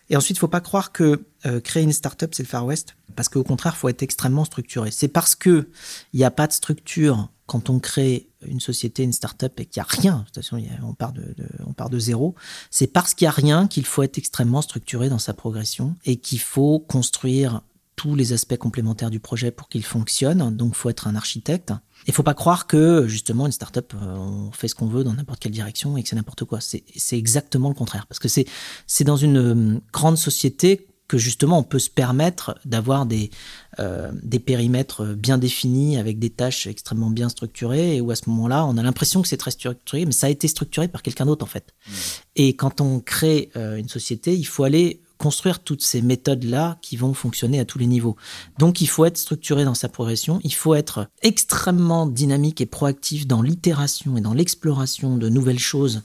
Et 0.08 0.16
ensuite, 0.16 0.36
il 0.36 0.38
ne 0.38 0.40
faut 0.40 0.48
pas 0.48 0.62
croire 0.62 0.92
que 0.92 1.26
euh, 1.44 1.60
créer 1.60 1.82
une 1.82 1.92
startup, 1.92 2.34
c'est 2.34 2.44
le 2.44 2.48
Far 2.48 2.64
West, 2.64 2.96
parce 3.14 3.28
qu'au 3.28 3.44
contraire, 3.44 3.74
il 3.76 3.80
faut 3.80 3.88
être 3.90 4.02
extrêmement 4.02 4.46
structuré. 4.46 4.90
C'est 4.90 5.08
parce 5.08 5.34
que 5.34 5.68
il 6.14 6.18
n'y 6.18 6.24
a 6.24 6.30
pas 6.30 6.46
de 6.46 6.52
structure 6.52 7.28
quand 7.46 7.68
on 7.68 7.80
crée 7.80 8.28
une 8.48 8.60
société, 8.60 9.02
une 9.02 9.12
startup, 9.12 9.58
et 9.60 9.66
qu'il 9.66 9.80
n'y 9.80 9.84
a 9.84 9.88
rien, 9.88 10.18
de 10.18 10.24
toute 10.24 10.36
façon, 10.36 10.60
on, 10.82 10.92
part 10.94 11.90
de, 11.90 11.98
zéro, 11.98 12.34
c'est 12.70 12.86
parce 12.86 13.14
qu'il 13.14 13.24
n'y 13.24 13.30
a 13.30 13.32
rien 13.32 13.66
qu'il 13.68 13.84
faut 13.84 14.02
être 14.02 14.18
extrêmement 14.18 14.62
structuré 14.62 15.08
dans 15.08 15.18
sa 15.18 15.34
progression 15.34 15.94
et 16.04 16.16
qu'il 16.16 16.40
faut 16.40 16.78
construire 16.78 17.62
tous 17.96 18.14
les 18.14 18.34
aspects 18.34 18.56
complémentaires 18.56 19.10
du 19.10 19.20
projet 19.20 19.50
pour 19.50 19.68
qu'il 19.68 19.84
fonctionne. 19.84 20.54
Donc, 20.54 20.74
faut 20.74 20.90
être 20.90 21.06
un 21.06 21.16
architecte. 21.16 21.72
Il 22.06 22.12
faut 22.12 22.22
pas 22.22 22.34
croire 22.34 22.66
que 22.66 23.06
justement 23.08 23.46
une 23.46 23.52
startup, 23.52 23.94
euh, 23.94 24.16
on 24.16 24.52
fait 24.52 24.68
ce 24.68 24.74
qu'on 24.74 24.86
veut 24.86 25.02
dans 25.02 25.14
n'importe 25.14 25.40
quelle 25.40 25.52
direction 25.52 25.96
et 25.96 26.02
que 26.02 26.08
c'est 26.10 26.16
n'importe 26.16 26.44
quoi. 26.44 26.60
C'est 26.60 26.84
exactement 27.16 27.70
le 27.70 27.74
contraire, 27.74 28.06
parce 28.06 28.18
que 28.18 28.28
c'est 28.28 28.46
c'est 28.86 29.04
dans 29.04 29.16
une 29.16 29.38
euh, 29.38 29.80
grande 29.92 30.18
société 30.18 30.86
que 31.08 31.18
justement 31.18 31.58
on 31.58 31.62
peut 31.62 31.78
se 31.78 31.90
permettre 31.90 32.58
d'avoir 32.64 33.06
des 33.06 33.30
euh, 33.78 34.10
des 34.22 34.38
périmètres 34.38 35.04
bien 35.14 35.38
définis 35.38 35.98
avec 35.98 36.18
des 36.18 36.30
tâches 36.30 36.66
extrêmement 36.66 37.10
bien 37.10 37.28
structurées 37.28 37.96
et 37.96 38.00
où 38.00 38.10
à 38.10 38.16
ce 38.16 38.28
moment-là 38.30 38.64
on 38.66 38.76
a 38.76 38.82
l'impression 38.82 39.22
que 39.22 39.28
c'est 39.28 39.36
très 39.36 39.50
structuré 39.50 40.06
mais 40.06 40.12
ça 40.12 40.26
a 40.26 40.30
été 40.30 40.48
structuré 40.48 40.88
par 40.88 41.02
quelqu'un 41.02 41.26
d'autre 41.26 41.44
en 41.44 41.48
fait. 41.48 41.74
Mmh. 41.86 41.92
Et 42.36 42.56
quand 42.56 42.80
on 42.80 43.00
crée 43.00 43.50
une 43.54 43.88
société, 43.88 44.34
il 44.34 44.46
faut 44.46 44.64
aller 44.64 45.00
construire 45.18 45.60
toutes 45.60 45.82
ces 45.82 46.02
méthodes-là 46.02 46.78
qui 46.82 46.96
vont 46.96 47.14
fonctionner 47.14 47.58
à 47.60 47.64
tous 47.64 47.78
les 47.78 47.86
niveaux. 47.86 48.16
Donc 48.58 48.80
il 48.80 48.86
faut 48.86 49.04
être 49.04 49.16
structuré 49.16 49.64
dans 49.64 49.74
sa 49.74 49.88
progression, 49.88 50.40
il 50.44 50.54
faut 50.54 50.74
être 50.74 51.08
extrêmement 51.22 52.06
dynamique 52.06 52.60
et 52.60 52.66
proactif 52.66 53.26
dans 53.26 53.42
l'itération 53.42 54.16
et 54.16 54.20
dans 54.20 54.34
l'exploration 54.34 55.16
de 55.16 55.28
nouvelles 55.28 55.58
choses 55.58 56.02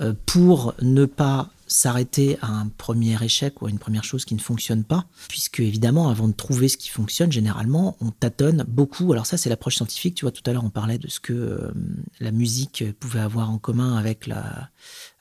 euh, 0.00 0.14
pour 0.26 0.74
ne 0.80 1.04
pas 1.04 1.50
s'arrêter 1.66 2.38
à 2.40 2.48
un 2.48 2.68
premier 2.68 3.22
échec 3.22 3.60
ou 3.62 3.66
à 3.66 3.70
une 3.70 3.78
première 3.78 4.04
chose 4.04 4.24
qui 4.24 4.34
ne 4.34 4.40
fonctionne 4.40 4.84
pas, 4.84 5.06
puisque 5.28 5.60
évidemment, 5.60 6.08
avant 6.08 6.28
de 6.28 6.32
trouver 6.32 6.68
ce 6.68 6.76
qui 6.76 6.88
fonctionne, 6.88 7.32
généralement, 7.32 7.96
on 8.00 8.10
tâtonne 8.10 8.64
beaucoup. 8.68 9.12
Alors 9.12 9.26
ça, 9.26 9.36
c'est 9.36 9.48
l'approche 9.48 9.76
scientifique. 9.76 10.14
Tu 10.14 10.24
vois, 10.24 10.32
tout 10.32 10.42
à 10.46 10.52
l'heure, 10.52 10.64
on 10.64 10.70
parlait 10.70 10.98
de 10.98 11.08
ce 11.08 11.20
que 11.20 11.32
euh, 11.32 11.72
la 12.20 12.30
musique 12.30 12.84
pouvait 13.00 13.20
avoir 13.20 13.50
en 13.50 13.58
commun 13.58 13.96
avec 13.96 14.28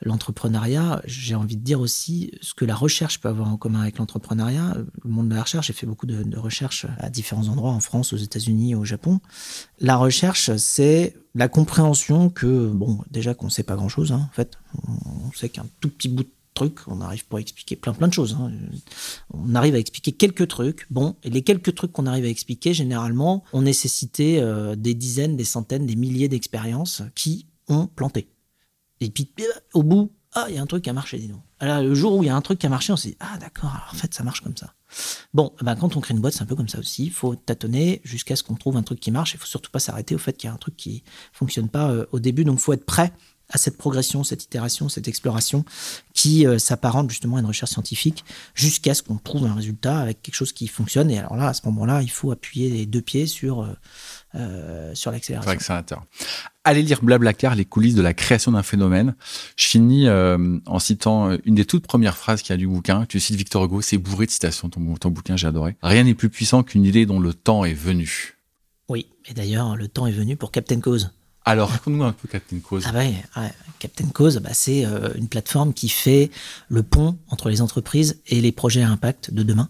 l'entrepreneuriat. 0.01 1.01
J'ai 1.05 1.35
envie 1.35 1.57
de 1.57 1.63
dire 1.63 1.79
aussi 1.79 2.31
ce 2.41 2.53
que 2.53 2.65
la 2.65 2.75
recherche 2.75 3.19
peut 3.19 3.29
avoir 3.29 3.47
en 3.47 3.57
commun 3.57 3.81
avec 3.81 3.97
l'entrepreneuriat. 3.97 4.77
Le 5.03 5.09
monde 5.09 5.29
de 5.29 5.35
la 5.35 5.43
recherche, 5.43 5.67
j'ai 5.67 5.73
fait 5.73 5.87
beaucoup 5.87 6.05
de, 6.05 6.23
de 6.23 6.37
recherches 6.37 6.85
à 6.99 7.09
différents 7.09 7.47
endroits, 7.47 7.71
en 7.71 7.79
France, 7.79 8.13
aux 8.13 8.17
États-Unis, 8.17 8.75
au 8.75 8.85
Japon. 8.85 9.19
La 9.79 9.95
recherche, 9.95 10.55
c'est 10.57 11.15
la 11.35 11.47
compréhension 11.47 12.29
que, 12.29 12.67
bon, 12.67 12.99
déjà 13.09 13.33
qu'on 13.33 13.47
ne 13.47 13.51
sait 13.51 13.63
pas 13.63 13.75
grand-chose, 13.75 14.11
hein, 14.11 14.29
en 14.31 14.33
fait, 14.33 14.57
on 14.87 15.31
sait 15.33 15.49
qu'un 15.49 15.65
tout 15.79 15.89
petit 15.89 16.09
bout 16.09 16.23
de 16.23 16.29
trucs, 16.53 16.87
on 16.87 17.01
arrive 17.01 17.25
pas 17.25 17.37
à 17.37 17.39
expliquer 17.39 17.75
plein 17.75 17.93
plein 17.93 18.07
de 18.07 18.13
choses. 18.13 18.37
Hein. 18.39 18.51
On 19.33 19.55
arrive 19.55 19.73
à 19.75 19.79
expliquer 19.79 20.11
quelques 20.11 20.47
trucs. 20.47 20.85
Bon, 20.91 21.15
et 21.23 21.29
les 21.29 21.41
quelques 21.41 21.73
trucs 21.73 21.91
qu'on 21.91 22.05
arrive 22.05 22.25
à 22.25 22.29
expliquer, 22.29 22.73
généralement, 22.73 23.43
ont 23.53 23.61
nécessité 23.61 24.39
euh, 24.39 24.75
des 24.75 24.93
dizaines, 24.93 25.35
des 25.35 25.43
centaines, 25.43 25.87
des 25.87 25.95
milliers 25.95 26.27
d'expériences 26.27 27.01
qui 27.15 27.47
ont 27.67 27.87
planté. 27.87 28.27
Et 28.99 29.09
puis, 29.09 29.29
au 29.73 29.83
bout, 29.83 30.11
ah, 30.33 30.45
il 30.49 30.55
y 30.55 30.57
a 30.57 30.61
un 30.61 30.67
truc 30.67 30.83
qui 30.83 30.89
a 30.89 30.93
marché, 30.93 31.17
dis 31.17 31.27
donc. 31.27 31.41
Alors, 31.63 31.81
le 31.81 31.95
jour 31.95 32.17
où 32.17 32.23
il 32.23 32.25
y 32.25 32.29
a 32.29 32.35
un 32.35 32.41
truc 32.41 32.59
qui 32.59 32.65
a 32.65 32.69
marché, 32.69 32.91
on 32.91 32.97
s'est 32.97 33.11
dit, 33.11 33.17
ah 33.21 33.37
d'accord, 33.39 33.71
en 33.89 33.95
fait, 33.95 34.13
ça 34.13 34.21
marche 34.21 34.41
comme 34.41 34.57
ça. 34.57 34.73
Bon, 35.33 35.53
ben, 35.61 35.77
quand 35.77 35.95
on 35.95 36.01
crée 36.01 36.13
une 36.13 36.19
boîte, 36.19 36.33
c'est 36.33 36.41
un 36.41 36.45
peu 36.45 36.57
comme 36.57 36.67
ça 36.67 36.77
aussi. 36.77 37.05
Il 37.05 37.11
faut 37.11 37.35
tâtonner 37.37 38.01
jusqu'à 38.03 38.35
ce 38.35 38.43
qu'on 38.43 38.55
trouve 38.55 38.75
un 38.75 38.83
truc 38.83 38.99
qui 38.99 39.11
marche. 39.11 39.33
Il 39.33 39.39
faut 39.39 39.45
surtout 39.45 39.71
pas 39.71 39.79
s'arrêter 39.79 40.13
au 40.13 40.17
fait 40.17 40.33
qu'il 40.33 40.49
y 40.49 40.51
a 40.51 40.53
un 40.53 40.57
truc 40.57 40.75
qui 40.75 41.05
fonctionne 41.31 41.69
pas 41.69 41.89
euh, 41.89 42.05
au 42.11 42.19
début. 42.19 42.43
Donc, 42.43 42.59
faut 42.59 42.73
être 42.73 42.85
prêt 42.85 43.13
à 43.53 43.57
cette 43.59 43.77
progression, 43.77 44.23
cette 44.23 44.43
itération, 44.43 44.89
cette 44.89 45.07
exploration 45.07 45.63
qui 46.13 46.45
euh, 46.45 46.57
s'apparente 46.57 47.09
justement 47.11 47.37
à 47.37 47.39
une 47.39 47.45
recherche 47.45 47.71
scientifique 47.71 48.25
jusqu'à 48.55 48.95
ce 48.95 49.03
qu'on 49.03 49.17
trouve 49.17 49.45
un 49.45 49.53
résultat 49.53 49.99
avec 49.99 50.23
quelque 50.23 50.35
chose 50.35 50.51
qui 50.51 50.67
fonctionne. 50.67 51.11
Et 51.11 51.19
alors 51.19 51.35
là, 51.35 51.49
à 51.49 51.53
ce 51.53 51.61
moment-là, 51.65 52.01
il 52.01 52.09
faut 52.09 52.31
appuyer 52.31 52.69
les 52.71 52.87
deux 52.87 53.01
pieds 53.01 53.27
sur, 53.27 53.61
euh, 53.61 53.67
euh 54.35 54.95
sur 54.95 55.11
l'accélérateur. 55.11 56.03
Allez 56.63 56.81
lire 56.81 57.03
Blablacar, 57.03 57.55
les 57.55 57.65
coulisses 57.65 57.93
de 57.93 58.01
la 58.01 58.13
création 58.13 58.53
d'un 58.53 58.63
phénomène. 58.63 59.15
Je 59.55 59.67
finis 59.67 60.07
euh, 60.07 60.57
en 60.65 60.79
citant 60.79 61.37
une 61.45 61.55
des 61.55 61.65
toutes 61.65 61.85
premières 61.85 62.17
phrases 62.17 62.41
qu'il 62.41 62.51
y 62.51 62.53
a 62.53 62.57
du 62.57 62.67
bouquin. 62.67 63.05
Tu 63.07 63.19
cites 63.19 63.35
Victor 63.35 63.65
Hugo, 63.65 63.81
c'est 63.81 63.97
bourré 63.99 64.25
de 64.25 64.31
citations, 64.31 64.69
ton, 64.69 64.95
ton 64.95 65.11
bouquin, 65.11 65.37
j'ai 65.37 65.47
adoré. 65.47 65.75
Rien 65.83 66.05
n'est 66.05 66.15
plus 66.15 66.29
puissant 66.29 66.63
qu'une 66.63 66.85
idée 66.85 67.05
dont 67.05 67.19
le 67.19 67.33
temps 67.33 67.65
est 67.65 67.73
venu. 67.73 68.35
Oui, 68.89 69.07
et 69.25 69.33
d'ailleurs, 69.33 69.75
le 69.75 69.87
temps 69.87 70.07
est 70.07 70.11
venu 70.11 70.37
pour 70.37 70.51
Captain 70.51 70.79
Cause. 70.79 71.11
Alors, 71.45 71.69
raconte-nous 71.69 72.03
un 72.03 72.13
peu 72.13 72.27
Captain 72.27 72.59
Cause. 72.59 72.85
Ah 72.87 72.93
ouais, 72.93 73.13
Captain 73.79 74.07
Cause, 74.07 74.37
bah, 74.37 74.51
c'est 74.53 74.85
euh, 74.85 75.09
une 75.15 75.27
plateforme 75.27 75.73
qui 75.73 75.89
fait 75.89 76.31
le 76.69 76.83
pont 76.83 77.17
entre 77.27 77.49
les 77.49 77.61
entreprises 77.61 78.21
et 78.27 78.39
les 78.39 78.53
projets 78.53 78.81
à 78.81 78.89
impact 78.89 79.31
de 79.33 79.43
demain, 79.43 79.69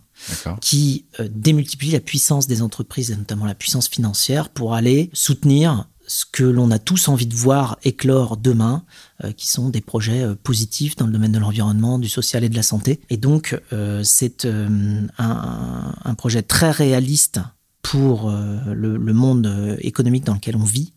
qui 0.61 1.05
euh, 1.19 1.27
démultiplie 1.31 1.89
la 1.89 1.99
puissance 1.99 2.45
des 2.45 2.61
entreprises, 2.61 3.09
et 3.09 3.15
notamment 3.15 3.45
la 3.45 3.55
puissance 3.55 3.87
financière, 3.87 4.49
pour 4.49 4.75
aller 4.75 5.09
soutenir 5.13 5.87
ce 6.05 6.25
que 6.31 6.43
l'on 6.43 6.69
a 6.69 6.77
tous 6.77 7.07
envie 7.07 7.25
de 7.25 7.33
voir 7.33 7.79
éclore 7.83 8.37
demain, 8.37 8.83
euh, 9.23 9.31
qui 9.31 9.47
sont 9.47 9.69
des 9.69 9.81
projets 9.81 10.27
positifs 10.43 10.95
dans 10.95 11.07
le 11.07 11.13
domaine 11.13 11.31
de 11.31 11.39
l'environnement, 11.39 11.97
du 11.97 12.09
social 12.09 12.43
et 12.43 12.49
de 12.49 12.55
la 12.55 12.63
santé. 12.63 12.99
Et 13.09 13.17
donc, 13.17 13.59
c'est 14.03 14.45
un, 14.45 15.07
un, 15.17 16.13
projet 16.15 16.43
très 16.43 16.69
réaliste 16.69 17.39
pour 17.81 18.29
le, 18.29 18.97
le, 18.97 19.13
monde 19.13 19.77
économique 19.79 20.25
dans 20.25 20.35
lequel 20.35 20.55
on 20.55 20.63
vit 20.63 20.93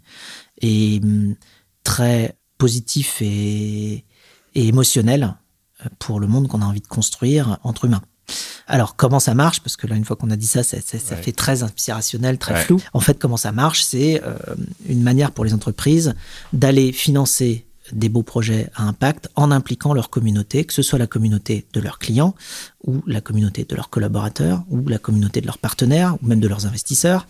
et 0.60 1.00
hum, 1.02 1.34
très 1.84 2.36
positif 2.58 3.18
et, 3.20 4.04
émotionnel 4.54 5.34
euh, 5.84 5.88
pour 5.98 6.18
le 6.20 6.26
monde 6.26 6.48
qu'on 6.48 6.62
a 6.62 6.64
envie 6.64 6.80
de 6.80 6.86
construire 6.86 7.58
entre 7.62 7.84
humains. 7.84 8.02
Alors, 8.66 8.96
comment 8.96 9.20
ça 9.20 9.34
marche? 9.34 9.60
Parce 9.60 9.76
que 9.76 9.86
là, 9.86 9.94
une 9.94 10.04
fois 10.04 10.16
qu'on 10.16 10.30
a 10.30 10.36
dit 10.36 10.46
ça, 10.46 10.64
ça, 10.64 10.80
fait 10.80 11.32
très 11.32 11.62
inspirationnel, 11.62 12.38
très 12.38 12.56
flou. 12.64 12.80
En 12.92 13.00
fait, 13.00 13.18
comment 13.18 13.36
ça 13.36 13.52
marche? 13.52 13.84
C'est 13.84 14.20
euh, 14.24 14.36
une 14.88 15.02
manière 15.02 15.30
pour 15.30 15.44
les 15.44 15.54
entreprises 15.54 16.14
d'aller 16.52 16.90
financer 16.90 17.65
des 17.92 18.08
beaux 18.08 18.22
projets 18.22 18.70
à 18.74 18.84
impact 18.84 19.28
en 19.36 19.50
impliquant 19.50 19.94
leur 19.94 20.10
communauté, 20.10 20.64
que 20.64 20.72
ce 20.72 20.82
soit 20.82 20.98
la 20.98 21.06
communauté 21.06 21.66
de 21.72 21.80
leurs 21.80 21.98
clients 21.98 22.34
ou 22.84 23.02
la 23.06 23.20
communauté 23.20 23.64
de 23.64 23.74
leurs 23.74 23.90
collaborateurs 23.90 24.62
ou 24.70 24.86
la 24.88 24.98
communauté 24.98 25.40
de 25.40 25.46
leurs 25.46 25.58
partenaires 25.58 26.16
ou 26.22 26.26
même 26.26 26.40
de 26.40 26.48
leurs 26.48 26.66
investisseurs, 26.66 27.26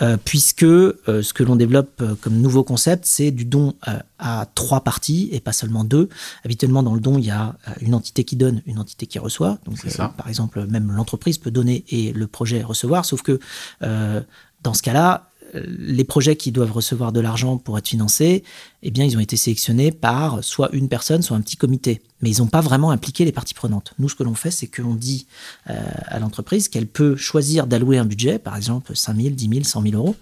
euh, 0.00 0.16
puisque 0.22 0.62
euh, 0.62 0.96
ce 1.22 1.32
que 1.32 1.42
l'on 1.42 1.56
développe 1.56 2.00
euh, 2.00 2.14
comme 2.20 2.34
nouveau 2.34 2.62
concept, 2.64 3.04
c'est 3.04 3.30
du 3.30 3.44
don 3.44 3.74
à 4.18 4.46
trois 4.54 4.82
parties 4.82 5.28
et 5.32 5.40
pas 5.40 5.52
seulement 5.52 5.82
deux. 5.82 6.08
Habituellement, 6.44 6.82
dans 6.82 6.94
le 6.94 7.00
don, 7.00 7.18
il 7.18 7.24
y 7.24 7.30
a 7.30 7.56
une 7.80 7.94
entité 7.94 8.22
qui 8.22 8.36
donne, 8.36 8.62
une 8.66 8.78
entité 8.78 9.06
qui 9.06 9.18
reçoit. 9.18 9.58
Donc, 9.64 9.84
par 10.16 10.28
exemple, 10.28 10.64
même 10.66 10.92
l'entreprise 10.92 11.38
peut 11.38 11.50
donner 11.50 11.84
et 11.88 12.12
le 12.12 12.26
projet 12.28 12.62
recevoir, 12.62 13.04
sauf 13.04 13.22
que 13.22 13.40
dans 13.80 14.74
ce 14.74 14.82
cas-là, 14.82 15.31
les 15.54 16.04
projets 16.04 16.36
qui 16.36 16.52
doivent 16.52 16.72
recevoir 16.72 17.12
de 17.12 17.20
l'argent 17.20 17.58
pour 17.58 17.78
être 17.78 17.88
financés, 17.88 18.42
eh 18.82 18.90
bien, 18.90 19.04
ils 19.04 19.16
ont 19.16 19.20
été 19.20 19.36
sélectionnés 19.36 19.92
par 19.92 20.42
soit 20.42 20.70
une 20.72 20.88
personne, 20.88 21.22
soit 21.22 21.36
un 21.36 21.40
petit 21.40 21.56
comité. 21.56 22.02
Mais 22.20 22.30
ils 22.30 22.38
n'ont 22.38 22.46
pas 22.46 22.60
vraiment 22.60 22.90
impliqué 22.90 23.24
les 23.24 23.32
parties 23.32 23.54
prenantes. 23.54 23.94
Nous, 23.98 24.08
ce 24.08 24.14
que 24.14 24.22
l'on 24.22 24.34
fait, 24.34 24.50
c'est 24.50 24.66
qu'on 24.66 24.94
dit 24.94 25.26
euh, 25.70 25.74
à 26.06 26.18
l'entreprise 26.18 26.68
qu'elle 26.68 26.86
peut 26.86 27.16
choisir 27.16 27.66
d'allouer 27.66 27.98
un 27.98 28.04
budget, 28.04 28.38
par 28.38 28.56
exemple 28.56 28.94
5 28.94 29.16
000, 29.16 29.28
10 29.30 29.48
000, 29.48 29.64
100 29.64 29.82
000 29.82 29.94
euros, 29.94 30.16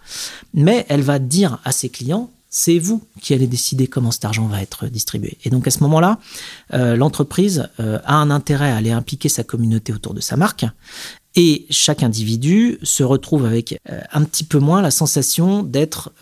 mais 0.54 0.86
elle 0.88 1.02
va 1.02 1.18
dire 1.18 1.58
à 1.64 1.72
ses 1.72 1.88
clients, 1.88 2.30
c'est 2.50 2.80
vous 2.80 3.00
qui 3.20 3.32
allez 3.32 3.46
décider 3.46 3.86
comment 3.86 4.10
cet 4.10 4.24
argent 4.24 4.46
va 4.48 4.60
être 4.60 4.86
distribué. 4.86 5.38
Et 5.44 5.50
donc 5.50 5.68
à 5.68 5.70
ce 5.70 5.80
moment-là, 5.84 6.18
euh, 6.74 6.96
l'entreprise 6.96 7.68
euh, 7.78 8.00
a 8.04 8.16
un 8.16 8.30
intérêt 8.30 8.72
à 8.72 8.76
aller 8.76 8.90
impliquer 8.90 9.28
sa 9.28 9.44
communauté 9.44 9.92
autour 9.92 10.14
de 10.14 10.20
sa 10.20 10.36
marque 10.36 10.66
et 11.36 11.66
chaque 11.70 12.02
individu 12.02 12.78
se 12.82 13.02
retrouve 13.02 13.44
avec 13.44 13.78
euh, 13.88 14.00
un 14.12 14.24
petit 14.24 14.44
peu 14.44 14.58
moins 14.58 14.82
la 14.82 14.90
sensation 14.90 15.62
d'être 15.62 16.12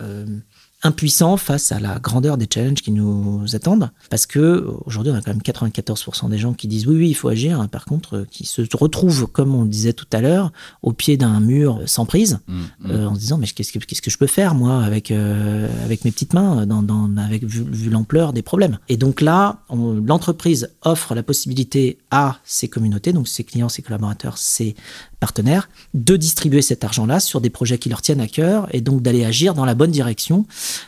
euh, 0.85 0.89
impuissant 0.89 1.37
face 1.37 1.73
à 1.73 1.81
la 1.81 1.99
grandeur 1.99 2.37
des 2.39 2.47
challenges 2.53 2.83
qui 2.83 2.93
nous 2.93 3.45
attendent. 3.55 3.91
Parce 4.11 4.27
que 4.27 4.67
aujourd'hui, 4.87 5.13
on 5.13 5.17
a 5.17 5.21
quand 5.21 5.33
même 5.33 5.43
94% 5.43 6.31
des 6.31 6.39
gens 6.39 6.55
qui 6.55 6.69
disent 6.69 6.87
oui, 6.87 6.97
oui, 6.97 7.09
il 7.11 7.15
faut 7.15 7.29
agir. 7.29 7.69
Par 7.69 7.85
contre, 7.85 8.19
euh, 8.19 8.27
qui 8.31 8.47
se 8.47 8.63
retrouvent, 8.75 9.27
comme 9.27 9.55
on 9.55 9.63
le 9.63 9.69
disait 9.69 9.93
tout 9.93 10.07
à 10.13 10.21
l'heure, 10.21 10.53
au 10.83 10.93
pied 10.93 11.17
d'un 11.17 11.41
mur 11.41 11.83
sans 11.87 12.07
prise, 12.07 12.39
mmh, 12.47 12.63
mmh. 12.81 13.07
en 13.07 13.15
se 13.15 13.21
disant 13.21 13.39
mais 13.39 13.47
qu'est-ce 13.47 13.73
que, 13.73 13.79
qu'est-ce 13.79 14.03
que 14.03 14.11
je 14.11 14.19
peux 14.19 14.27
faire 14.27 14.55
moi 14.55 14.83
avec 14.83 15.11
avec 15.11 16.05
mes 16.05 16.11
petites 16.11 16.33
mains, 16.35 16.67
dans, 16.67 16.83
dans 16.83 17.17
avec 17.17 17.45
vu, 17.45 17.65
vu 17.65 17.91
l'ampleur 17.91 18.33
des 18.33 18.43
problèmes? 18.43 18.79
Et 18.89 18.97
donc 18.97 19.21
là, 19.21 19.61
l'entreprise 19.71 20.71
offre 20.83 21.15
la 21.15 21.23
possibilité 21.23 21.99
à 22.11 22.39
ses 22.45 22.69
communautés, 22.69 23.13
donc 23.13 23.29
ses 23.29 23.45
clients, 23.45 23.69
ses 23.69 23.83
collaborateurs, 23.83 24.39
ses 24.39 24.75
partenaires, 25.21 25.69
de 25.95 26.17
distribuer 26.17 26.63
cet 26.63 26.85
argent-là 26.85 27.21
sur 27.21 27.41
des 27.41 27.51
projets 27.51 27.79
qui 27.79 27.89
leur 27.89 28.03
tiennent 28.03 28.21
à 28.21 28.29
cœur 28.29 28.69
et 28.73 28.81
donc 28.81 29.03
d'aller 29.03 29.25
agir 29.25 29.55
dans 29.55 29.65
la 29.65 29.75
bonne 29.75 29.91
direction. 29.91 30.47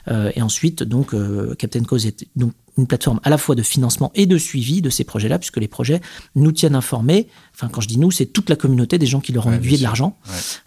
Euh, 0.09 0.31
et 0.35 0.43
ensuite, 0.43 0.83
donc, 0.83 1.15
euh, 1.15 1.55
Captain 1.57 1.83
Cause 1.83 2.07
est 2.07 2.27
donc 2.37 2.53
une 2.79 2.87
plateforme 2.87 3.21
à 3.25 3.31
la 3.31 3.39
fois 3.39 3.55
de 3.55 3.63
financement 3.63 4.13
et 4.15 4.27
de 4.27 4.39
suivi 4.39 4.81
de 4.81 4.91
ces 4.91 5.05
projets-là, 5.05 5.39
puisque 5.39 5.59
les 5.59 5.69
projets 5.69 6.01
nous 6.35 6.53
tiennent 6.53 6.77
informés. 6.77 7.29
Enfin, 7.55 7.69
quand 7.69 7.81
je 7.81 7.89
dis 7.89 7.99
nous, 7.99 8.11
c'est 8.11 8.27
toute 8.27 8.49
la 8.49 8.57
communauté 8.57 8.99
des 8.99 9.07
gens 9.07 9.21
qui 9.21 9.33
leur 9.33 9.47
ont 9.47 9.53
aiguillé 9.53 9.79
de 9.79 9.83
l'argent. 9.83 10.17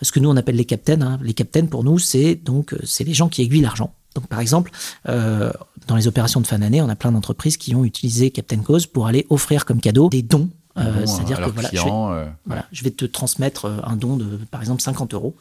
Ce 0.01 0.11
que 0.11 0.19
nous, 0.19 0.29
on 0.29 0.35
appelle 0.35 0.55
les 0.55 0.65
captains. 0.65 1.01
Hein. 1.01 1.19
Les 1.23 1.33
captains, 1.33 1.65
pour 1.65 1.83
nous, 1.83 1.99
c'est 1.99 2.35
donc 2.35 2.75
c'est 2.83 3.03
les 3.03 3.13
gens 3.13 3.29
qui 3.29 3.41
aiguillent 3.41 3.61
l'argent. 3.61 3.93
Donc, 4.15 4.27
par 4.27 4.39
exemple, 4.39 4.71
euh, 5.09 5.51
dans 5.87 5.95
les 5.95 6.07
opérations 6.07 6.39
de 6.39 6.47
fin 6.47 6.59
d'année, 6.59 6.81
on 6.81 6.89
a 6.89 6.95
plein 6.95 7.11
d'entreprises 7.11 7.57
qui 7.57 7.75
ont 7.75 7.83
utilisé 7.83 8.31
Captain 8.31 8.59
Cause 8.59 8.85
pour 8.85 9.07
aller 9.07 9.25
offrir 9.29 9.65
comme 9.65 9.81
cadeau 9.81 10.09
des 10.09 10.21
dons 10.21 10.49
euh, 10.77 11.05
c'est-à-dire 11.05 11.39
que 11.39 11.51
voilà, 11.51 11.69
je 11.71 11.83
vais, 11.83 11.91
euh, 11.91 12.25
voilà, 12.45 12.65
je 12.71 12.83
vais 12.83 12.91
te 12.91 13.05
transmettre 13.05 13.65
euh, 13.65 13.77
un 13.83 13.95
don 13.95 14.17
de, 14.17 14.39
par 14.49 14.59
exemple, 14.61 14.81
50 14.81 15.13
euros 15.13 15.35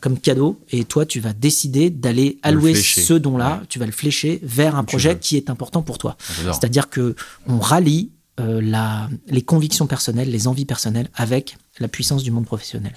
comme 0.00 0.18
cadeau, 0.18 0.60
et 0.70 0.84
toi, 0.84 1.06
tu 1.06 1.20
vas 1.20 1.32
décider 1.32 1.90
d'aller 1.90 2.38
allouer 2.42 2.74
ce 2.74 3.14
don-là, 3.14 3.62
tu 3.68 3.78
vas 3.78 3.86
le 3.86 3.92
flécher 3.92 4.40
vers 4.42 4.76
un 4.76 4.84
projet 4.84 5.18
qui 5.18 5.36
est 5.36 5.50
important 5.50 5.82
pour 5.82 5.98
toi. 5.98 6.16
C'est-à-dire 6.36 6.88
que 6.88 7.14
on 7.46 7.58
rallie 7.58 8.12
la, 8.38 9.08
les 9.26 9.42
convictions 9.42 9.86
personnelles, 9.86 10.30
les 10.30 10.48
envies 10.48 10.64
personnelles 10.64 11.08
avec 11.14 11.58
la 11.78 11.88
puissance 11.88 12.22
du 12.22 12.30
monde 12.30 12.46
professionnel. 12.46 12.94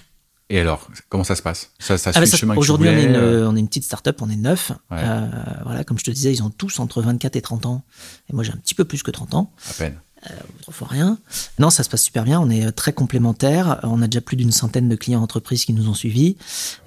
Et 0.50 0.60
alors, 0.60 0.88
comment 1.10 1.24
ça 1.24 1.36
se 1.36 1.42
passe? 1.42 1.72
Ça, 1.80 1.98
ça, 1.98 2.12
ah 2.14 2.20
bah 2.20 2.26
chemin 2.26 2.56
Aujourd'hui, 2.56 2.90
on, 2.90 2.98
une, 2.98 3.16
on 3.16 3.56
est 3.56 3.60
une 3.60 3.68
petite 3.68 3.86
start-up, 3.86 4.22
on 4.22 4.30
est 4.30 4.36
neuf. 4.36 4.72
voilà, 4.90 5.84
comme 5.86 5.98
je 5.98 6.04
te 6.04 6.12
disais, 6.12 6.32
ils 6.32 6.44
ont 6.44 6.50
tous 6.50 6.80
entre 6.80 7.02
24 7.02 7.36
et 7.36 7.42
30 7.42 7.66
ans. 7.66 7.84
Et 8.30 8.34
moi, 8.34 8.44
j'ai 8.44 8.52
un 8.52 8.58
petit 8.58 8.76
peu 8.76 8.86
plus 8.86 9.04
que 9.04 9.12
30 9.12 9.34
ans. 9.34 9.52
À 9.70 9.74
peine. 9.74 10.00
Euh, 10.32 10.36
autrefois 10.60 10.88
rien. 10.90 11.18
Non, 11.60 11.70
ça 11.70 11.84
se 11.84 11.90
passe 11.90 12.04
super 12.04 12.24
bien. 12.24 12.40
On 12.40 12.50
est 12.50 12.66
euh, 12.66 12.72
très 12.72 12.94
complémentaires. 12.94 13.80
On 13.84 14.02
a 14.02 14.08
déjà 14.08 14.22
plus 14.22 14.38
d'une 14.38 14.52
centaine 14.52 14.88
de 14.88 14.96
clients 14.96 15.22
entreprises 15.22 15.66
qui 15.66 15.74
nous 15.74 15.90
ont 15.90 15.94
suivis. 15.94 16.38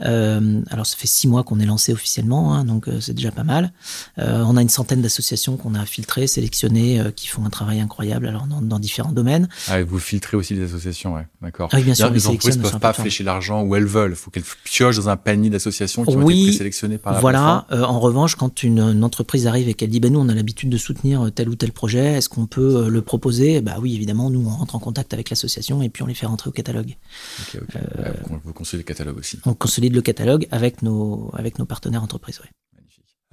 Euh, 0.01 0.63
alors, 0.71 0.87
ça 0.87 0.97
fait 0.97 1.07
six 1.07 1.29
mois 1.29 1.45
qu'on 1.45 1.61
est 1.61 1.67
lancé 1.67 1.93
officiellement, 1.93 2.55
hein, 2.55 2.65
donc 2.65 2.87
c'est 3.01 3.13
déjà 3.13 3.31
pas 3.31 3.45
mal. 3.45 3.73
on 4.17 4.57
a 4.57 4.63
une 4.63 4.69
centaine 4.69 5.03
d'associations 5.03 5.57
qu'on 5.57 5.75
a 5.75 5.85
filtrées, 5.85 6.27
sélectionnées, 6.27 7.03
qui 7.15 7.29
font 7.29 7.45
un 7.45 7.51
travail 7.51 7.81
incroyable 7.81 8.27
alors 8.27 8.47
dans, 8.47 8.79
différents 8.79 9.13
domaines. 9.13 9.49
Ah, 9.69 9.83
vous 9.83 9.99
filtrez 9.99 10.37
aussi 10.37 10.55
les 10.55 10.63
associations, 10.63 11.15
ouais, 11.15 11.27
d'accord. 11.43 11.69
Ah 11.73 11.77
oui, 11.77 11.83
bien 11.83 11.95
sûr. 11.95 12.11
Les 12.11 12.27
entreprises 12.27 12.59
ne 12.59 12.63
peuvent 12.63 12.79
pas 12.79 12.93
flécher 12.93 13.25
l'argent 13.25 13.63
où 13.63 13.75
elles 13.75 13.87
veulent. 13.87 14.13
Il 14.13 14.17
faut 14.17 14.31
qu'elles 14.31 14.45
piochent 14.65 14.97
dans 14.97 15.09
un 15.09 15.17
panier 15.17 15.51
d'associations 15.51 16.05
qui 16.05 16.17
ont 16.17 16.29
été 16.29 16.53
sélectionnées 16.53 16.99
par 16.99 17.15
la 17.15 17.21
Voilà. 17.21 17.67
en 17.71 18.01
revanche, 18.01 18.37
quand 18.37 18.63
une, 18.63 19.05
entreprise 19.05 19.47
arrive 19.47 19.69
et 19.69 19.75
qu'elle 19.75 19.91
dit, 19.91 20.01
ben 20.01 20.13
nous, 20.13 20.21
on 20.21 20.29
a 20.29 20.35
l'habitude 20.35 20.71
de 20.71 20.79
soutenir 20.79 21.31
tel 21.35 21.49
ou 21.49 21.55
tel 21.55 21.73
projet, 21.73 22.15
est-ce 22.15 22.29
qu'on 22.29 22.47
peut 22.47 22.89
le 22.89 23.03
proposer 23.03 23.26
bah 23.63 23.77
oui, 23.81 23.95
évidemment, 23.95 24.31
nous, 24.31 24.47
on 24.47 24.51
rentre 24.51 24.75
en 24.75 24.79
contact 24.79 25.13
avec 25.15 25.31
l'association 25.31 25.83
et 25.83 25.89
puis 25.89 26.03
on 26.03 26.07
les 26.07 26.15
fait 26.15 26.27
rentrer 26.27 26.49
au 26.49 26.53
catalogue. 26.53 26.97
Ok, 27.41 27.63
ok. 27.63 27.77
Euh, 27.99 28.13
on 28.47 28.53
consolide 28.53 28.87
le 28.87 28.89
catalogue 28.89 29.19
aussi. 29.19 29.39
On 29.45 29.55
consolide 29.55 29.95
le 29.95 30.03
catalogue 30.03 30.47
avec 30.51 30.83
nos, 30.83 31.31
avec 31.35 31.59
nos 31.59 31.67
partenaires 31.67 32.03
entreprises. 32.03 32.41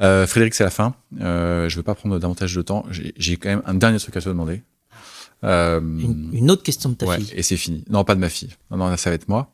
Euh, 0.01 0.25
Frédéric, 0.25 0.53
c'est 0.55 0.63
la 0.63 0.69
fin. 0.69 0.95
Euh, 1.21 1.69
je 1.69 1.75
ne 1.75 1.79
veux 1.79 1.83
pas 1.83 1.95
prendre 1.95 2.17
davantage 2.17 2.55
de 2.55 2.61
temps. 2.61 2.85
J'ai 2.89 3.37
quand 3.37 3.49
même 3.49 3.61
un 3.65 3.75
dernier 3.75 3.99
truc 3.99 4.17
à 4.17 4.21
te 4.21 4.29
demander. 4.29 4.61
Euh, 5.43 5.79
une, 6.31 6.49
autre 6.51 6.63
question 6.63 6.89
de 6.89 6.95
ta 6.95 7.05
ouais, 7.05 7.17
fille. 7.17 7.31
Et 7.35 7.43
c'est 7.43 7.57
fini. 7.57 7.83
Non, 7.89 8.03
pas 8.03 8.15
de 8.15 8.19
ma 8.19 8.29
fille. 8.29 8.49
Non, 8.71 8.77
non, 8.77 8.95
ça 8.97 9.09
va 9.09 9.15
être 9.15 9.27
moi. 9.27 9.53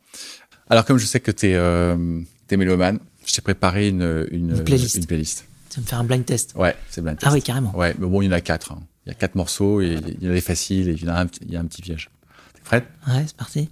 Alors, 0.69 0.85
comme 0.85 0.97
je 0.97 1.05
sais 1.05 1.19
que 1.19 1.31
tu 1.31 1.47
es, 1.47 1.55
euh, 1.55 2.21
es 2.49 2.57
mélomane, 2.57 2.99
je 3.25 3.33
t'ai 3.33 3.41
préparé 3.41 3.89
une, 3.89 4.27
une, 4.31 4.51
une, 4.51 4.63
playlist. 4.63 4.95
une 4.95 5.05
playlist. 5.05 5.45
Tu 5.69 5.77
vas 5.77 5.81
me 5.81 5.87
faire 5.87 5.99
un 5.99 6.03
blind 6.03 6.25
test. 6.25 6.53
Ouais, 6.55 6.75
c'est 6.89 7.01
blind 7.01 7.17
test. 7.17 7.27
Ah 7.29 7.33
oui, 7.33 7.41
carrément. 7.41 7.75
Ouais, 7.75 7.95
mais 7.97 8.07
bon, 8.07 8.21
il 8.21 8.25
y 8.25 8.27
en 8.29 8.33
a 8.33 8.41
quatre. 8.41 8.71
Hein. 8.71 8.81
Il 9.09 9.13
y 9.13 9.15
a 9.15 9.15
quatre 9.15 9.33
morceaux 9.33 9.81
et 9.81 9.97
il 10.19 10.23
y 10.23 10.27
en 10.27 10.29
a 10.29 10.35
des 10.35 10.39
faciles 10.41 10.87
et 10.87 10.91
il 10.91 11.03
y, 11.03 11.09
a 11.09 11.19
un, 11.21 11.25
il 11.41 11.51
y 11.51 11.57
a 11.57 11.59
un 11.59 11.65
petit 11.65 11.81
piège. 11.81 12.11
T'es 12.53 12.61
prête? 12.61 12.87
Ouais, 13.07 13.23
c'est 13.25 13.35
parti. 13.35 13.67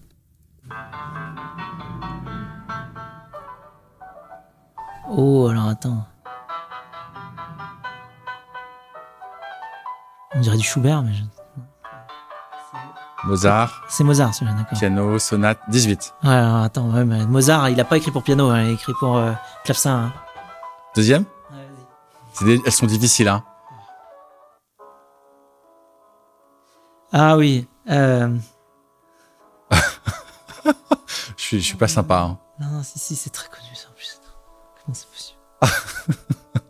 Oh, 5.09 5.47
alors 5.49 5.67
attends. 5.67 6.05
On 10.33 10.39
dirait 10.39 10.57
du 10.57 10.63
Schubert, 10.63 11.03
mais 11.03 11.13
je... 11.13 11.23
Mozart. 13.27 13.83
C'est 13.89 14.03
Mozart, 14.03 14.33
celui-là, 14.33 14.57
d'accord. 14.57 14.77
Piano, 14.79 15.19
sonate, 15.19 15.59
18. 15.69 16.13
Ouais, 16.23 16.29
alors 16.29 16.57
attends, 16.63 16.89
ouais, 16.91 17.05
mais 17.05 17.25
Mozart, 17.27 17.69
il 17.69 17.79
a 17.79 17.83
pas 17.85 17.97
écrit 17.97 18.11
pour 18.11 18.23
piano, 18.23 18.49
hein, 18.49 18.63
il 18.63 18.69
a 18.69 18.71
écrit 18.71 18.93
pour 18.99 19.17
euh, 19.17 19.33
clavecin. 19.65 20.05
Hein. 20.05 20.13
Deuxième? 20.95 21.23
Ouais, 21.51 21.57
vas-y. 21.57 22.33
C'est 22.33 22.45
des- 22.45 22.61
Elles 22.65 22.71
sont 22.71 22.85
difficiles, 22.87 23.27
hein. 23.27 23.43
Ah 27.11 27.37
oui. 27.37 27.67
Euh... 27.89 28.37
Je 31.37 31.43
suis, 31.43 31.61
je 31.61 31.65
suis 31.65 31.77
pas 31.77 31.87
sympa. 31.87 32.19
Hein. 32.19 32.37
Non, 32.59 32.67
non, 32.67 32.83
si, 32.83 32.99
si, 32.99 33.15
c'est 33.15 33.29
très 33.29 33.47
connu 33.47 33.73
ça 33.73 33.87
en 33.89 33.93
plus. 33.93 34.19
Comment 34.83 34.93
c'est 34.93 35.07
possible? 35.07 35.39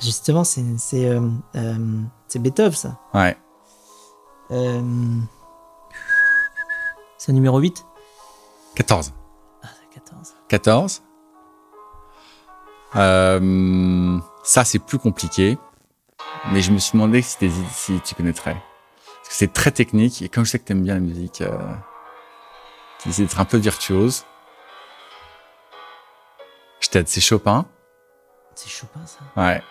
Justement, 0.00 0.42
c'est 0.44 0.64
c'est 0.78 1.08
euh, 1.08 1.28
euh, 1.56 2.00
c'est 2.26 2.40
Beethoven, 2.40 2.72
ça. 2.72 2.98
Ouais. 3.14 3.36
Euh... 4.50 5.20
C'est 7.18 7.32
numéro 7.32 7.58
8 7.58 7.86
14. 8.74 9.12
Ah, 9.62 9.68
c'est 9.78 9.94
14. 9.94 10.34
14. 10.48 11.02
Euh, 12.96 14.18
ça, 14.42 14.64
c'est 14.64 14.78
plus 14.78 14.98
compliqué. 14.98 15.58
Mais 16.48 16.62
je 16.62 16.72
me 16.72 16.78
suis 16.78 16.92
demandé 16.92 17.22
si, 17.22 17.36
si 17.70 18.00
tu 18.00 18.14
connaîtrais. 18.14 18.54
Parce 18.54 19.28
que 19.28 19.34
c'est 19.34 19.52
très 19.52 19.70
technique. 19.70 20.22
Et 20.22 20.28
comme 20.28 20.44
je 20.44 20.50
sais 20.50 20.58
que 20.58 20.64
t'aimes 20.64 20.82
bien 20.82 20.94
la 20.94 21.00
musique, 21.00 21.42
euh, 21.42 21.58
tu 22.98 23.10
essaies 23.10 23.22
d'être 23.22 23.40
un 23.40 23.44
peu 23.44 23.58
virtuose. 23.58 24.24
Je 26.80 26.88
t'aide, 26.88 27.08
c'est 27.08 27.20
Chopin. 27.20 27.66
C'est 28.54 28.70
Chopin, 28.70 29.00
ça? 29.06 29.18
Ouais. 29.36 29.62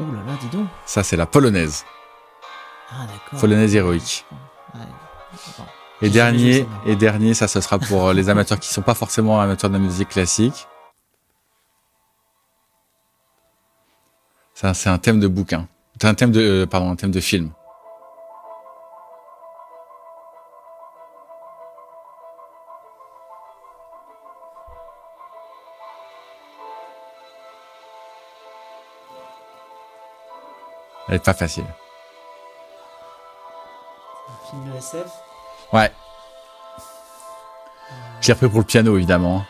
Oh 0.00 0.04
là 0.04 0.20
là, 0.26 0.38
dis 0.40 0.48
donc. 0.48 0.68
Ça, 0.86 1.02
c'est 1.02 1.16
la 1.16 1.26
polonaise. 1.26 1.84
Ah, 2.90 3.06
d'accord. 3.06 3.40
Polonaise 3.40 3.74
héroïque. 3.74 4.24
Ouais. 4.74 4.80
Et 6.00 6.10
dernier, 6.10 6.66
et 6.86 6.96
dernier, 6.96 7.34
ça, 7.34 7.48
ce 7.48 7.60
sera 7.60 7.78
pour 7.78 8.08
euh, 8.08 8.12
les 8.14 8.28
amateurs 8.30 8.58
qui 8.58 8.72
sont 8.72 8.82
pas 8.82 8.94
forcément 8.94 9.40
amateurs 9.40 9.68
de 9.68 9.74
la 9.74 9.80
musique 9.80 10.10
classique. 10.10 10.66
Ça, 14.60 14.74
c'est 14.74 14.88
un 14.88 14.98
thème 14.98 15.20
de 15.20 15.28
bouquin. 15.28 15.68
C'est 16.02 16.08
un 16.08 16.14
thème 16.14 16.32
de, 16.32 16.40
euh, 16.40 16.66
pardon, 16.66 16.90
un 16.90 16.96
thème 16.96 17.12
de 17.12 17.20
film. 17.20 17.52
Elle 31.08 31.14
est 31.14 31.24
pas 31.24 31.34
facile. 31.34 31.62
Un 34.28 34.50
film 34.50 34.72
de 34.72 34.76
SF 34.76 35.06
Ouais. 35.72 35.92
Je 38.20 38.26
l'ai 38.26 38.32
repris 38.32 38.48
pour 38.48 38.58
le 38.58 38.64
piano, 38.64 38.96
évidemment. 38.96 39.44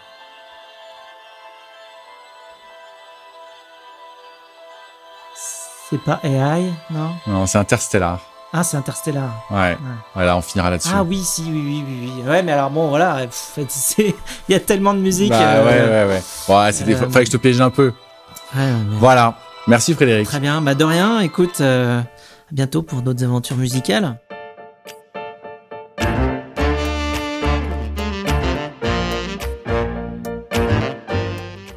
C'est 5.91 5.99
pas 6.03 6.20
AI, 6.22 6.70
non 6.91 7.11
Non, 7.26 7.47
c'est 7.47 7.59
Interstellar. 7.59 8.20
Ah, 8.53 8.62
c'est 8.62 8.76
Interstellar. 8.76 9.30
Ouais. 9.51 9.76
Voilà, 10.14 10.36
on 10.36 10.43
finira 10.43 10.70
là-dessus. 10.70 10.91
Ah 10.95 11.03
oui, 11.03 11.22
si, 11.22 11.43
oui, 11.51 11.62
oui, 11.64 11.84
oui, 11.86 12.12
oui. 12.16 12.28
Ouais, 12.28 12.43
mais 12.43 12.53
alors 12.53 12.70
bon, 12.70 12.89
voilà, 12.89 13.26
pff, 13.26 13.59
il 13.99 14.14
y 14.53 14.55
a 14.55 14.61
tellement 14.61 14.95
de 14.95 15.01
musique. 15.01 15.30
Bah, 15.30 15.41
euh, 15.41 15.64
ouais, 15.64 16.07
ouais, 16.09 16.14
ouais. 16.49 16.55
Ouais, 16.64 16.72
c'était, 16.72 16.95
euh, 16.95 17.09
fallait 17.11 17.24
que 17.24 17.30
je 17.32 17.36
te 17.36 17.41
piège 17.41 17.61
un 17.61 17.70
peu. 17.70 17.89
ouais, 17.89 17.93
mais- 18.66 18.97
Voilà. 18.97 19.34
Merci 19.66 19.95
Frédéric. 19.95 20.26
Très 20.28 20.41
bien, 20.41 20.62
bah 20.62 20.74
de 20.74 20.84
rien, 20.84 21.20
écoute, 21.20 21.61
euh, 21.61 22.01
à 22.01 22.05
bientôt 22.53 22.82
pour 22.82 23.03
d'autres 23.03 23.22
aventures 23.22 23.57
musicales. 23.57 24.18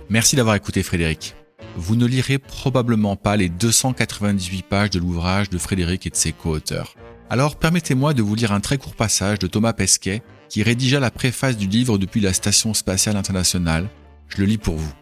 Merci 0.09 0.36
d'avoir 0.36 0.55
écouté 0.55 0.84
Frédéric. 0.84 1.36
Vous 1.78 1.95
ne 1.95 2.05
lirez 2.05 2.38
probablement 2.38 3.15
pas 3.15 3.38
les 3.38 3.49
298 3.49 4.63
pages 4.63 4.89
de 4.89 4.99
l'ouvrage 4.99 5.49
de 5.49 5.57
Frédéric 5.57 6.05
et 6.05 6.09
de 6.09 6.15
ses 6.15 6.34
co-auteurs. 6.34 6.95
Alors 7.30 7.55
permettez-moi 7.55 8.13
de 8.13 8.22
vous 8.22 8.36
lire 8.36 8.51
un 8.51 8.59
très 8.59 8.78
court 8.78 8.95
passage 8.95 9.39
de 9.39 9.47
Thomas 9.47 9.72
Pesquet 9.72 10.22
qui 10.49 10.63
rédigea 10.63 10.99
la 10.99 11.11
préface 11.11 11.55
du 11.55 11.67
livre 11.67 11.97
depuis 11.97 12.19
la 12.19 12.34
Station 12.34 12.74
spatiale 12.74 13.15
internationale. 13.15 13.89
Je 14.28 14.38
le 14.38 14.45
lis 14.45 14.57
pour 14.57 14.76
vous. 14.76 14.93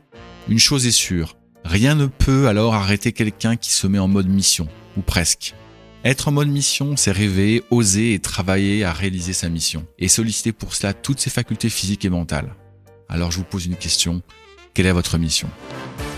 Une 0.47 0.59
chose 0.59 0.85
est 0.85 0.91
sûre, 0.91 1.37
rien 1.65 1.95
ne 1.95 2.05
peut 2.05 2.47
alors 2.47 2.75
arrêter 2.75 3.13
quelqu'un 3.13 3.55
qui 3.55 3.71
se 3.71 3.87
met 3.87 3.99
en 3.99 4.07
mode 4.07 4.27
mission, 4.27 4.67
ou 4.95 5.01
presque. 5.01 5.55
Être 6.05 6.27
en 6.27 6.31
mode 6.31 6.49
mission, 6.49 6.95
c'est 6.95 7.11
rêver, 7.11 7.63
oser 7.71 8.13
et 8.13 8.19
travailler 8.19 8.83
à 8.83 8.93
réaliser 8.93 9.33
sa 9.33 9.49
mission, 9.49 9.85
et 9.97 10.07
solliciter 10.07 10.51
pour 10.51 10.75
cela 10.75 10.93
toutes 10.93 11.19
ses 11.19 11.29
facultés 11.29 11.69
physiques 11.69 12.05
et 12.05 12.09
mentales. 12.09 12.55
Alors 13.09 13.31
je 13.31 13.37
vous 13.37 13.43
pose 13.43 13.65
une 13.65 13.75
question, 13.75 14.21
quelle 14.73 14.85
est 14.85 14.91
votre 14.91 15.17
mission? 15.17 15.49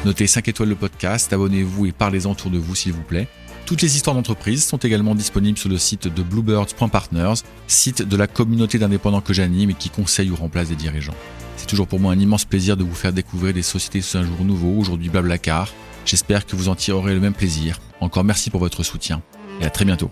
Notez 0.04 0.26
5 0.26 0.48
étoiles 0.48 0.70
le 0.70 0.76
podcast, 0.76 1.32
abonnez-vous 1.32 1.86
et 1.86 1.92
parlez-en 1.92 2.32
autour 2.32 2.50
de 2.50 2.58
vous 2.58 2.74
s'il 2.74 2.92
vous 2.92 3.04
plaît. 3.04 3.28
Toutes 3.68 3.84
les 3.84 3.96
histoires 3.96 4.16
d'entreprise 4.16 4.66
sont 4.66 4.78
également 4.78 5.14
disponibles 5.14 5.60
sur 5.60 5.70
le 5.70 5.78
site 5.78 6.08
de 6.08 6.24
bluebirds.partners, 6.24 7.44
site 7.68 8.02
de 8.02 8.18
la 8.18 8.26
communauté 8.26 8.80
d'indépendants 8.80 9.22
que 9.22 9.32
j'anime 9.32 9.70
et 9.70 9.76
qui 9.76 9.92
conseille 9.92 10.32
ou 10.32 10.36
remplace 10.36 10.70
des 10.70 10.76
dirigeants. 10.76 11.14
C'est 11.56 11.68
toujours 11.68 11.88
pour 11.88 12.00
moi 12.00 12.14
un 12.14 12.20
immense 12.20 12.46
plaisir 12.46 12.78
de 12.78 12.84
vous 12.84 12.96
faire 12.96 13.14
découvrir 13.14 13.54
des 13.54 13.62
sociétés 13.62 14.02
sous 14.02 14.18
un 14.18 14.24
jour 14.24 14.44
nouveau, 14.44 14.76
aujourd'hui 14.76 15.10
Blablacar. 15.10 15.72
J'espère 16.04 16.48
que 16.48 16.56
vous 16.56 16.68
en 16.68 16.76
tirerez 16.76 17.14
le 17.14 17.20
même 17.20 17.36
plaisir. 17.36 17.80
Encore 18.00 18.24
merci 18.24 18.50
pour 18.50 18.60
votre 18.60 18.82
soutien 18.82 19.22
et 19.62 19.66
à 19.66 19.70
très 19.70 19.86
bientôt. 19.86 20.10